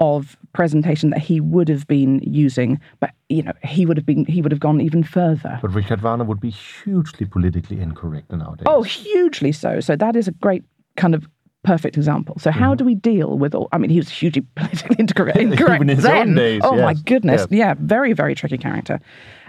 of 0.00 0.36
presentation 0.54 1.10
that 1.10 1.20
he 1.20 1.40
would 1.40 1.68
have 1.68 1.86
been 1.86 2.20
using, 2.20 2.80
but 3.00 3.10
you 3.28 3.42
know 3.42 3.52
he 3.62 3.84
would 3.86 3.96
have 3.98 4.06
been 4.06 4.24
he 4.24 4.40
would 4.42 4.50
have 4.50 4.60
gone 4.60 4.80
even 4.80 5.02
further. 5.02 5.58
But 5.62 5.74
Richard 5.74 6.00
Wagner 6.00 6.24
would 6.24 6.40
be 6.40 6.50
hugely 6.50 7.26
politically 7.26 7.80
incorrect 7.80 8.32
nowadays. 8.32 8.64
Oh, 8.66 8.82
hugely 8.82 9.52
so. 9.52 9.80
So 9.80 9.96
that 9.96 10.16
is 10.16 10.26
a 10.26 10.32
great 10.32 10.64
kind 10.96 11.14
of 11.14 11.28
perfect 11.62 11.96
example. 11.98 12.36
So 12.38 12.50
how 12.50 12.74
do 12.74 12.84
we 12.86 12.94
deal 12.94 13.36
with 13.38 13.54
all? 13.54 13.68
I 13.72 13.78
mean, 13.78 13.90
he 13.90 13.98
was 13.98 14.08
hugely 14.08 14.42
politically 14.56 14.96
incorrect, 14.98 15.36
incorrect 15.38 15.74
Even 15.76 15.90
in 15.90 15.96
his 15.96 16.04
then. 16.04 16.28
own 16.30 16.34
days, 16.34 16.62
oh 16.64 16.76
my 16.76 16.94
goodness, 16.94 17.46
Yeah. 17.50 17.58
yeah, 17.68 17.74
very 17.78 18.14
very 18.14 18.34
tricky 18.34 18.58
character. 18.58 19.00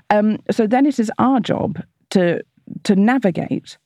Um, 0.10 0.40
so 0.52 0.68
then 0.68 0.86
it 0.86 1.00
is 1.00 1.10
our 1.18 1.40
job 1.40 1.82
to 2.12 2.42
to 2.84 2.96
navigate 2.98 3.78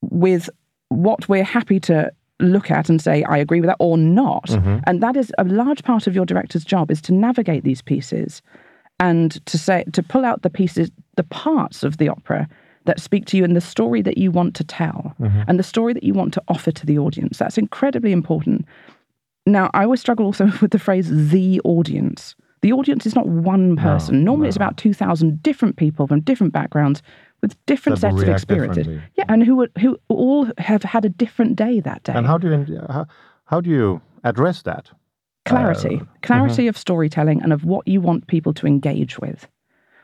with 0.00 0.48
what 0.88 1.28
we're 1.28 1.44
happy 1.44 1.78
to 1.78 2.10
look 2.40 2.70
at 2.70 2.88
and 2.88 3.00
say 3.00 3.22
I 3.24 3.36
agree 3.38 3.60
with 3.60 3.68
that 3.68 3.76
or 3.78 3.96
not, 3.98 4.46
Mm-hmm. 4.48 4.78
and 4.86 5.02
that 5.02 5.16
is 5.16 5.32
a 5.38 5.44
large 5.44 5.82
part 5.84 6.06
of 6.06 6.14
your 6.14 6.26
director's 6.26 6.64
job 6.64 6.90
is 6.90 7.00
to 7.02 7.12
navigate 7.14 7.64
these 7.64 7.82
pieces 7.82 8.42
and 8.98 9.44
to 9.46 9.56
say 9.58 9.84
to 9.92 10.02
pull 10.02 10.24
out 10.24 10.42
the 10.42 10.50
pieces 10.50 10.90
the 11.16 11.24
parts 11.24 11.82
of 11.82 11.96
the 11.98 12.08
opera 12.08 12.48
that 12.86 12.98
speak 13.00 13.26
to 13.26 13.36
you 13.36 13.44
and 13.44 13.54
the 13.54 13.60
story 13.60 14.00
that 14.02 14.16
you 14.18 14.30
want 14.30 14.54
to 14.56 14.64
tell 14.64 15.14
and 15.48 15.58
the 15.58 15.62
story 15.62 15.92
that 15.92 16.02
you 16.02 16.14
want 16.14 16.32
to 16.34 16.42
offer 16.48 16.70
to 16.72 16.86
the 16.86 16.98
audience. 16.98 17.38
That's 17.38 17.58
incredibly 17.58 18.12
important. 18.12 18.64
Now 19.46 19.70
i 19.74 19.84
always 19.84 20.00
struggle 20.00 20.26
also 20.26 20.46
with 20.62 20.70
the 20.70 20.78
phrase 20.78 21.08
the 21.30 21.60
audience. 21.64 22.34
The 22.62 22.72
audience 22.72 23.06
is 23.06 23.14
not 23.14 23.26
one 23.26 23.76
person. 23.76 24.22
Normally 24.24 24.48
it's 24.48 24.56
about 24.56 24.76
2000 24.76 25.42
different 25.42 25.76
people 25.76 26.06
from 26.06 26.20
different 26.20 26.52
backgrounds 26.52 27.02
with 27.42 27.56
different 27.66 28.00
That 28.00 28.12
sets 28.12 28.22
of 28.22 28.28
experiences. 28.28 28.86
yeah 29.16 29.24
and 29.28 29.42
who 29.44 29.56
would- 29.56 29.72
who 29.80 29.98
all 30.08 30.48
have 30.58 30.82
had 30.82 31.04
a 31.04 31.08
different 31.08 31.56
day 31.56 31.80
that 31.80 32.02
day. 32.04 32.12
And 32.14 32.26
how 32.26 32.38
do 32.38 32.48
you 32.48 32.80
how, 32.90 33.06
how 33.46 33.60
do 33.60 33.70
you 33.70 34.00
address 34.24 34.62
that? 34.62 34.90
clarity. 35.46 35.96
Uh, 36.00 36.04
clarity 36.22 36.68
of 36.68 36.76
storytelling 36.76 37.42
and 37.42 37.52
of 37.52 37.64
what 37.64 37.88
you 37.88 38.00
want 38.00 38.26
people 38.26 38.52
to 38.54 38.66
engage 38.66 39.18
with. 39.18 39.48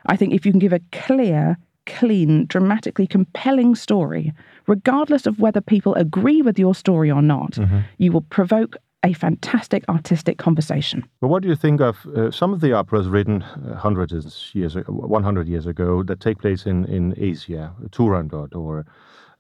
I 0.07 0.17
think 0.17 0.33
if 0.33 0.47
you 0.47 0.53
can 0.53 0.59
give 0.59 0.73
a 0.73 0.81
clear 0.93 1.57
clean 1.85 2.47
dramatically 2.47 3.07
compelling 3.07 3.77
story 3.77 4.33
regardless 4.67 5.25
of 5.27 5.39
whether 5.39 5.61
people 5.61 5.95
agree 5.95 6.43
with 6.43 6.59
your 6.59 6.75
story 6.75 7.11
or 7.13 7.23
not 7.23 7.53
Mm-hmm. 7.53 7.79
you 7.99 8.11
will 8.11 8.23
provoke 8.23 8.77
a 9.07 9.13
fantastic 9.13 9.83
artistic 9.89 10.37
conversation 10.39 11.05
But 11.21 11.29
what 11.29 11.43
do 11.43 11.49
you 11.49 11.57
think 11.57 11.81
of 11.81 12.07
uh, 12.07 12.31
some 12.31 12.53
of 12.55 12.61
the 12.61 12.73
operas 12.73 13.09
written 13.09 13.43
uh, 13.43 13.77
hundreds 13.77 14.13
of 14.13 14.25
years, 14.55 14.77
ago, 14.77 14.93
100 14.93 15.49
years 15.49 15.67
ago, 15.67 16.03
that 16.03 16.21
take 16.21 16.39
place 16.39 16.67
in, 16.67 16.85
in 16.87 17.15
Asia, 17.17 17.73
Turandot 17.91 18.55
or 18.55 18.85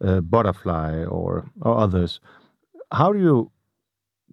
uh, 0.00 0.20
Butterfly 0.20 1.04
or, 1.04 1.44
or 1.60 1.78
others? 1.78 2.20
How 2.92 3.12
do 3.12 3.18
you, 3.18 3.50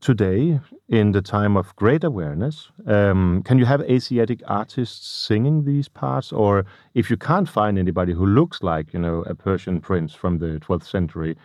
today, 0.02 0.60
in 0.90 1.12
the 1.12 1.22
time 1.22 1.58
of 1.58 1.76
great 1.76 2.04
awareness, 2.04 2.70
um, 2.88 3.42
can 3.44 3.58
you 3.58 3.66
have 3.66 3.82
Asiatic 3.82 4.42
artists 4.48 5.08
singing 5.28 5.66
these 5.66 5.90
parts? 5.90 6.32
Or 6.32 6.66
if 6.94 7.10
you 7.10 7.18
can't 7.18 7.50
find 7.50 7.78
anybody 7.80 8.14
who 8.14 8.26
looks 8.26 8.62
like, 8.62 8.94
you 8.94 9.00
know, 9.00 9.24
a 9.24 9.36
Persian 9.36 9.82
prince 9.82 10.14
from 10.14 10.40
the 10.40 10.60
12th 10.60 10.90
century, 10.90 11.36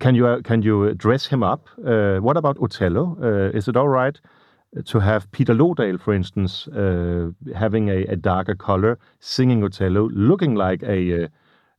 can 0.00 0.14
you 0.14 0.26
uh, 0.26 0.40
can 0.42 0.62
you 0.62 0.94
dress 0.94 1.26
him 1.26 1.42
up? 1.42 1.68
Uh, 1.84 2.18
what 2.18 2.36
about 2.36 2.58
Othello? 2.58 3.16
Uh, 3.22 3.56
is 3.56 3.68
it 3.68 3.76
all 3.76 3.88
right 3.88 4.20
to 4.84 5.00
have 5.00 5.30
Peter 5.32 5.54
Lodahl, 5.54 5.98
for 5.98 6.12
instance, 6.14 6.68
uh, 6.68 7.30
having 7.54 7.88
a, 7.88 8.04
a 8.12 8.16
darker 8.16 8.54
color, 8.54 8.98
singing 9.20 9.64
Othello, 9.64 10.08
looking 10.12 10.54
like 10.54 10.82
a 10.82 11.24
uh, 11.24 11.28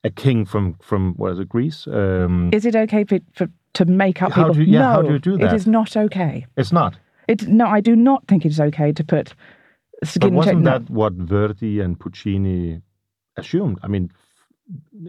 a 0.03 0.09
king 0.09 0.45
from 0.45 0.75
from 0.81 1.13
what 1.17 1.31
is 1.33 1.39
it, 1.39 1.49
Greece? 1.49 1.87
Um, 1.87 2.49
is 2.53 2.65
it 2.65 2.75
okay 2.75 3.03
for, 3.05 3.19
for 3.33 3.47
to 3.73 3.85
make 3.85 4.21
up 4.21 4.33
people 4.33 4.55
you- 4.57 4.73
yeah, 4.73 4.79
no 4.79 4.85
how 4.91 5.01
do 5.03 5.11
you 5.13 5.19
do 5.19 5.35
it 5.35 5.41
that? 5.41 5.53
is 5.53 5.67
not 5.67 5.95
okay 5.95 6.45
it's 6.57 6.71
not. 6.71 6.97
it 7.27 7.47
no 7.47 7.67
i 7.67 7.79
do 7.81 7.95
not 7.95 8.23
think 8.27 8.43
it 8.45 8.49
is 8.49 8.59
okay 8.59 8.91
to 8.91 9.03
put 9.03 9.35
But 10.01 10.07
skin 10.09 10.33
wasn't 10.33 10.61
no. 10.61 10.71
that 10.71 10.89
what 10.89 11.13
Verdi 11.13 11.79
and 11.83 11.99
Puccini 11.99 12.81
assumed? 13.37 13.77
I 13.83 13.87
mean, 13.87 14.09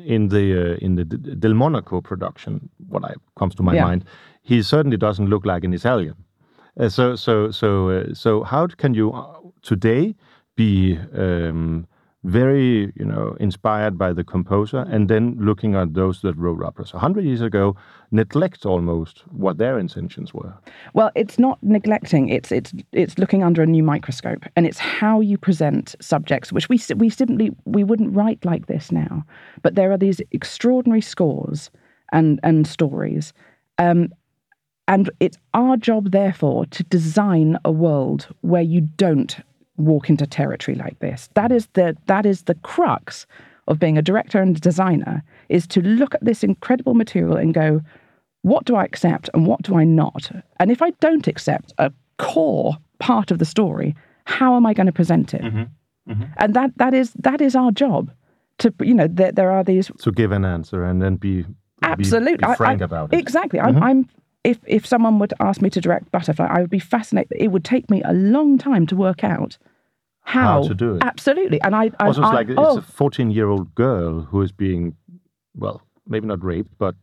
in 0.06 0.28
the 0.28 0.74
uh, 0.74 0.76
in 0.86 0.94
the 0.96 1.04
Del 1.04 1.54
Monaco 1.54 2.00
production, 2.00 2.68
what 2.88 3.04
I, 3.04 3.14
comes 3.38 3.54
to 3.56 3.62
my 3.62 3.74
Yeah. 3.74 3.84
mind, 3.88 4.04
he 4.42 4.62
certainly 4.62 4.96
doesn't 4.96 5.28
look 5.28 5.44
like 5.46 5.64
an 5.64 5.72
Italian. 5.74 6.14
Uh, 6.78 6.88
so 6.88 7.16
so 7.16 7.50
so 7.50 7.88
uh, 7.90 8.14
so 8.14 8.42
how 8.44 8.66
can 8.66 8.94
you 8.94 9.12
uh, 9.12 9.26
today 9.62 10.14
be 10.56 10.98
um, 11.14 11.86
very 12.24 12.92
you 12.96 13.04
know 13.04 13.36
inspired 13.40 13.96
by 13.96 14.12
the 14.12 14.22
composer 14.22 14.80
and 14.90 15.08
then 15.08 15.36
looking 15.40 15.74
at 15.74 15.94
those 15.94 16.20
that 16.20 16.36
wrote 16.36 16.62
operas 16.62 16.92
a 16.92 16.98
hundred 16.98 17.24
years 17.24 17.40
ago 17.40 17.74
neglect 18.10 18.66
almost 18.66 19.22
what 19.30 19.58
their 19.58 19.78
intentions 19.78 20.34
were? 20.34 20.52
Well, 20.94 21.10
it's 21.14 21.38
not 21.38 21.62
neglecting. 21.62 22.28
It's 22.28 22.52
it's 22.52 22.72
it's 22.92 23.18
looking 23.18 23.42
under 23.42 23.62
a 23.62 23.66
new 23.66 23.82
microscope, 23.82 24.44
and 24.56 24.66
it's 24.66 24.78
how 24.78 25.20
you 25.20 25.38
present 25.38 25.94
subjects, 26.00 26.52
which 26.52 26.68
we 26.68 26.80
we 26.96 27.08
simply 27.08 27.50
we 27.64 27.84
wouldn't 27.84 28.14
write 28.14 28.44
like 28.44 28.66
this 28.66 28.92
now. 28.92 29.24
But 29.62 29.74
there 29.74 29.92
are 29.92 29.98
these 29.98 30.20
extraordinary 30.32 31.00
scores 31.00 31.70
and 32.12 32.40
and 32.42 32.66
stories, 32.66 33.32
um, 33.78 34.12
and 34.88 35.10
it's 35.20 35.38
our 35.54 35.76
job, 35.76 36.10
therefore, 36.10 36.66
to 36.66 36.82
design 36.84 37.56
a 37.64 37.70
world 37.70 38.28
where 38.40 38.62
you 38.62 38.80
don't 38.80 39.36
walk 39.80 40.08
into 40.10 40.26
territory 40.26 40.76
like 40.76 40.98
this. 41.00 41.28
That 41.34 41.50
is 41.52 41.66
the 41.74 41.96
that 42.06 42.26
is 42.26 42.42
the 42.44 42.54
crux 42.56 43.26
of 43.68 43.78
being 43.78 43.98
a 43.98 44.02
director 44.02 44.40
and 44.40 44.56
a 44.56 44.60
designer 44.60 45.22
is 45.48 45.66
to 45.68 45.80
look 45.80 46.14
at 46.14 46.24
this 46.24 46.42
incredible 46.42 46.94
material 46.94 47.36
and 47.36 47.54
go, 47.54 47.80
what 48.42 48.64
do 48.64 48.74
I 48.74 48.84
accept 48.84 49.28
and 49.34 49.46
what 49.46 49.62
do 49.62 49.76
I 49.76 49.84
not? 49.84 50.30
And 50.58 50.70
if 50.70 50.82
I 50.82 50.90
don't 51.00 51.28
accept 51.28 51.72
a 51.78 51.92
core 52.18 52.76
part 52.98 53.30
of 53.30 53.38
the 53.38 53.44
story, 53.44 53.94
how 54.24 54.56
am 54.56 54.66
I 54.66 54.74
going 54.74 54.86
to 54.86 54.92
present 54.92 55.34
it? 55.34 55.42
And 56.38 56.54
that 56.54 56.70
that 56.76 56.94
is 56.94 57.12
that 57.20 57.40
is 57.40 57.54
our 57.54 57.70
job. 57.70 58.10
To 58.58 58.72
you 58.82 58.94
know, 58.94 59.06
there, 59.08 59.32
there 59.32 59.50
are 59.50 59.64
these 59.64 59.90
To 60.00 60.10
give 60.12 60.32
an 60.32 60.44
answer 60.44 60.84
and 60.84 61.00
then 61.00 61.16
be 61.16 61.42
be- 61.42 61.48
absolutely 61.82 62.36
be 62.38 62.44
I- 62.44 62.56
frank 62.56 62.82
I- 62.82 62.84
about 62.84 63.04
it. 63.04 63.12
Mm-hmm. 63.12 63.20
Exactly. 63.20 63.60
I'm, 63.60 63.82
I'm 63.82 64.08
if 64.44 64.58
if 64.66 64.86
someone 64.86 65.18
would 65.18 65.32
ask 65.40 65.62
me 65.62 65.70
to 65.70 65.80
direct 65.80 66.10
Butterfly, 66.10 66.46
I 66.46 66.60
would 66.60 66.70
be 66.70 66.78
fascinated. 66.80 67.32
It 67.38 67.48
would 67.52 67.64
take 67.64 67.88
me 67.90 68.02
a 68.02 68.12
long 68.12 68.58
time 68.58 68.86
to 68.88 68.96
work 68.96 69.22
out 69.24 69.56
how, 70.22 70.62
How 70.62 70.68
to 70.68 70.74
do 70.74 70.94
it. 70.96 71.02
Absolutely. 71.02 71.60
And 71.62 71.74
I, 71.74 71.90
I 71.98 72.06
Also, 72.06 72.20
it's 72.22 72.30
I- 72.30 72.34
like 72.34 72.48
it's 72.48 72.58
oh, 72.58 72.78
a 72.78 72.82
14 72.82 73.30
year 73.30 73.48
old 73.48 73.74
girl 73.74 74.20
who 74.22 74.42
is 74.42 74.52
being, 74.52 74.94
well, 75.56 75.82
maybe 76.06 76.26
not 76.26 76.44
raped, 76.44 76.76
but 76.78 76.94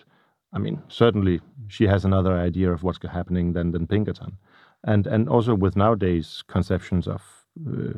I 0.54 0.60
mean, 0.60 0.82
certainly 0.88 1.42
she 1.68 1.86
has 1.88 2.06
another 2.06 2.34
idea 2.38 2.72
of 2.72 2.84
what's 2.84 3.00
happening 3.04 3.54
than, 3.54 3.72
than 3.72 3.88
Pinkerton. 3.88 4.38
And, 4.86 5.08
and 5.08 5.28
also 5.28 5.56
with 5.56 5.76
nowadays 5.76 6.44
conceptions 6.48 7.08
of, 7.08 7.22
uh, 7.68 7.98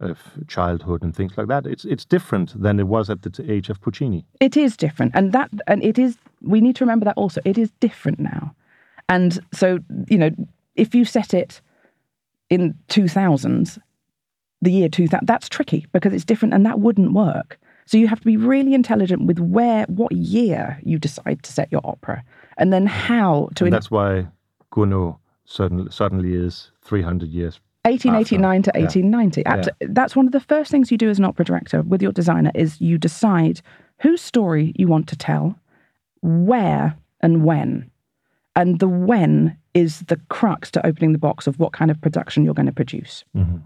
of 0.00 0.18
childhood 0.48 1.02
and 1.02 1.14
things 1.14 1.36
like 1.36 1.48
that, 1.48 1.66
it's, 1.66 1.84
it's 1.84 2.04
different 2.04 2.60
than 2.60 2.80
it 2.80 2.86
was 2.86 3.10
at 3.10 3.22
the 3.22 3.30
t- 3.30 3.50
age 3.50 3.68
of 3.68 3.80
Puccini. 3.80 4.24
It 4.40 4.56
is 4.56 4.76
different, 4.76 5.12
and 5.14 5.32
that 5.32 5.50
and 5.66 5.82
it 5.84 5.98
is. 5.98 6.16
We 6.40 6.60
need 6.60 6.74
to 6.76 6.84
remember 6.84 7.04
that 7.04 7.16
also. 7.16 7.40
It 7.44 7.56
is 7.58 7.70
different 7.80 8.18
now, 8.18 8.54
And 9.08 9.38
so, 9.52 9.78
you 10.08 10.18
know, 10.18 10.30
if 10.74 10.94
you 10.94 11.04
set 11.04 11.34
it 11.34 11.60
in 12.50 12.74
2000s, 12.88 13.78
the 14.62 14.72
year 14.72 14.88
2000, 14.88 15.26
that's 15.26 15.48
tricky 15.48 15.86
because 15.92 16.12
it's 16.14 16.24
different 16.24 16.54
and 16.54 16.64
that 16.64 16.80
wouldn't 16.80 17.12
work. 17.12 17.58
So 17.84 17.98
you 17.98 18.06
have 18.08 18.20
to 18.20 18.26
be 18.26 18.36
really 18.36 18.74
intelligent 18.74 19.26
with 19.26 19.38
where, 19.40 19.84
what 19.86 20.12
year 20.12 20.78
you 20.84 20.98
decide 20.98 21.42
to 21.42 21.52
set 21.52 21.70
your 21.70 21.80
opera 21.84 22.22
and 22.56 22.72
then 22.72 22.86
how 22.86 23.48
to. 23.56 23.64
And 23.64 23.72
that's 23.72 23.90
why 23.90 24.28
Gounod 24.72 25.18
suddenly, 25.44 25.90
suddenly 25.90 26.34
is 26.34 26.70
300 26.82 27.28
years 27.28 27.60
1889 27.84 28.62
to 28.62 28.70
Yeah. 28.74 28.80
1890. 28.82 29.44
Abs- 29.46 29.68
That's 29.80 30.14
one 30.14 30.26
of 30.26 30.32
the 30.32 30.38
first 30.40 30.70
things 30.70 30.92
you 30.92 30.96
do 30.96 31.10
as 31.10 31.18
an 31.18 31.24
opera 31.24 31.44
director 31.44 31.82
with 31.82 32.00
your 32.00 32.12
designer 32.12 32.52
is 32.54 32.80
you 32.80 32.96
decide 32.96 33.60
whose 33.98 34.20
story 34.22 34.72
you 34.76 34.86
want 34.86 35.08
to 35.08 35.16
tell, 35.16 35.58
where 36.22 36.94
and 37.20 37.44
when. 37.44 37.90
And 38.54 38.78
the 38.78 38.88
when 38.88 39.56
is 39.74 40.00
the 40.02 40.20
crux 40.28 40.70
to 40.72 40.86
opening 40.86 41.12
the 41.12 41.18
box 41.18 41.46
of 41.46 41.58
what 41.58 41.72
kind 41.72 41.90
of 41.90 42.00
production 42.00 42.44
you're 42.44 42.54
going 42.54 42.66
to 42.66 42.72
produce. 42.72 43.24
Mm-hmm. 43.36 43.56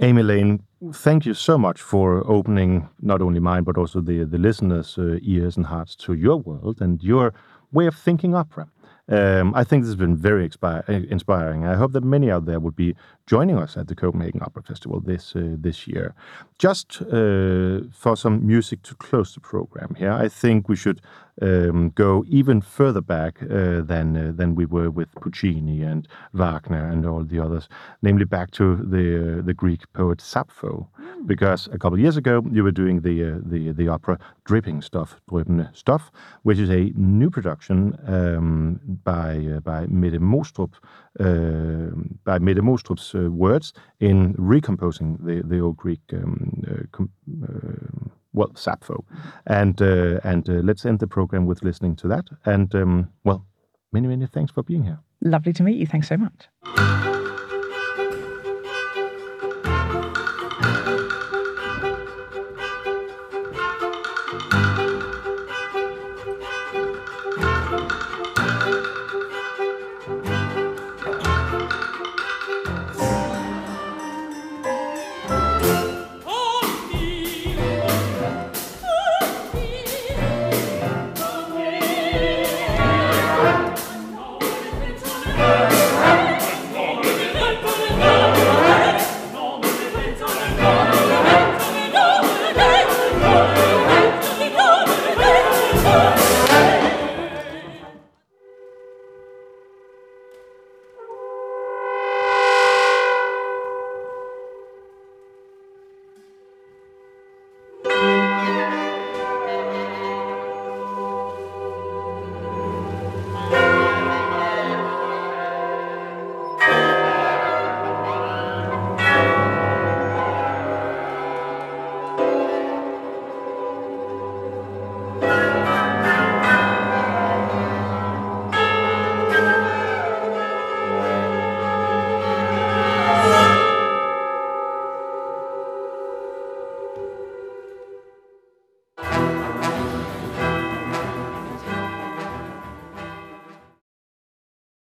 Amy 0.00 0.22
Lane, 0.22 0.62
thank 0.92 1.26
you 1.26 1.34
so 1.34 1.58
much 1.58 1.80
for 1.80 2.24
opening 2.30 2.88
not 3.00 3.20
only 3.20 3.40
mine 3.40 3.64
but 3.64 3.76
also 3.76 4.00
the 4.00 4.24
the 4.24 4.38
listeners' 4.38 4.98
uh, 4.98 5.18
ears 5.22 5.56
and 5.56 5.66
hearts 5.66 5.96
to 5.96 6.14
your 6.14 6.36
world 6.36 6.80
and 6.80 7.02
your 7.02 7.32
way 7.72 7.86
of 7.86 7.94
thinking 7.94 8.34
opera. 8.34 8.66
Um, 9.08 9.54
I 9.56 9.64
think 9.64 9.82
this 9.82 9.88
has 9.88 9.96
been 9.96 10.16
very 10.16 10.48
expi- 10.48 11.10
inspiring. 11.10 11.66
I 11.66 11.74
hope 11.74 11.92
that 11.92 12.04
many 12.04 12.30
out 12.30 12.46
there 12.46 12.60
would 12.60 12.76
be 12.76 12.94
joining 13.30 13.56
us 13.56 13.76
at 13.76 13.86
the 13.86 13.94
Copenhagen 13.94 14.42
Opera 14.42 14.62
Festival 14.62 15.00
this 15.00 15.36
uh, 15.36 15.56
this 15.62 15.86
year. 15.86 16.14
Just 16.58 17.00
uh, 17.02 17.80
for 17.92 18.16
some 18.16 18.44
music 18.44 18.82
to 18.82 18.94
close 18.96 19.34
the 19.34 19.40
program 19.40 19.94
here, 19.94 20.12
I 20.12 20.28
think 20.28 20.68
we 20.68 20.76
should 20.76 21.00
um, 21.42 21.90
go 21.94 22.24
even 22.28 22.60
further 22.60 23.00
back 23.00 23.42
uh, 23.42 23.82
than 23.82 24.16
uh, 24.16 24.32
than 24.36 24.54
we 24.54 24.66
were 24.66 24.90
with 24.90 25.08
Puccini 25.20 25.82
and 25.82 26.08
Wagner 26.32 26.90
and 26.90 27.06
all 27.06 27.24
the 27.24 27.38
others, 27.38 27.68
namely 28.02 28.24
back 28.24 28.50
to 28.50 28.76
the 28.76 29.38
uh, 29.38 29.42
the 29.42 29.54
Greek 29.54 29.80
poet 29.92 30.20
Sappho, 30.20 30.88
because 31.26 31.68
a 31.72 31.78
couple 31.78 31.94
of 31.94 32.00
years 32.00 32.16
ago 32.16 32.42
you 32.50 32.64
were 32.64 32.72
doing 32.72 33.02
the 33.02 33.24
uh, 33.24 33.38
the 33.42 33.72
the 33.72 33.88
opera 33.88 34.18
Dripping 34.44 34.82
Stuff, 34.82 35.20
Dryppende 35.30 35.74
Stuff, 35.74 36.10
which 36.42 36.58
is 36.58 36.70
a 36.70 36.92
new 36.96 37.30
production 37.30 37.96
um, 38.06 38.80
by 39.04 39.36
uh, 39.56 39.60
by 39.60 39.86
Mette 39.86 40.20
Moestrup, 40.20 40.74
uh, 41.20 41.94
by 42.24 42.38
Mette 42.38 42.62
Moestrup's 42.62 43.14
uh, 43.14 43.19
words 43.28 43.72
in 43.98 44.34
recomposing 44.38 45.18
the 45.24 45.42
the 45.42 45.60
old 45.60 45.76
Greek 45.76 46.00
um, 46.12 46.62
uh, 46.68 46.82
com- 46.92 47.10
uh, 47.42 48.08
well 48.32 48.52
Sappho, 48.54 49.04
and 49.46 49.80
uh, 49.82 50.20
and 50.24 50.48
uh, 50.48 50.60
let's 50.62 50.86
end 50.86 51.00
the 51.00 51.06
program 51.06 51.46
with 51.46 51.62
listening 51.62 51.96
to 51.96 52.08
that. 52.08 52.24
And 52.44 52.74
um, 52.74 53.08
well, 53.24 53.46
many 53.92 54.08
many 54.08 54.26
thanks 54.26 54.52
for 54.52 54.62
being 54.62 54.84
here. 54.84 54.98
Lovely 55.22 55.52
to 55.52 55.62
meet 55.62 55.76
you. 55.76 55.86
Thanks 55.86 56.08
so 56.08 56.16
much. 56.16 56.99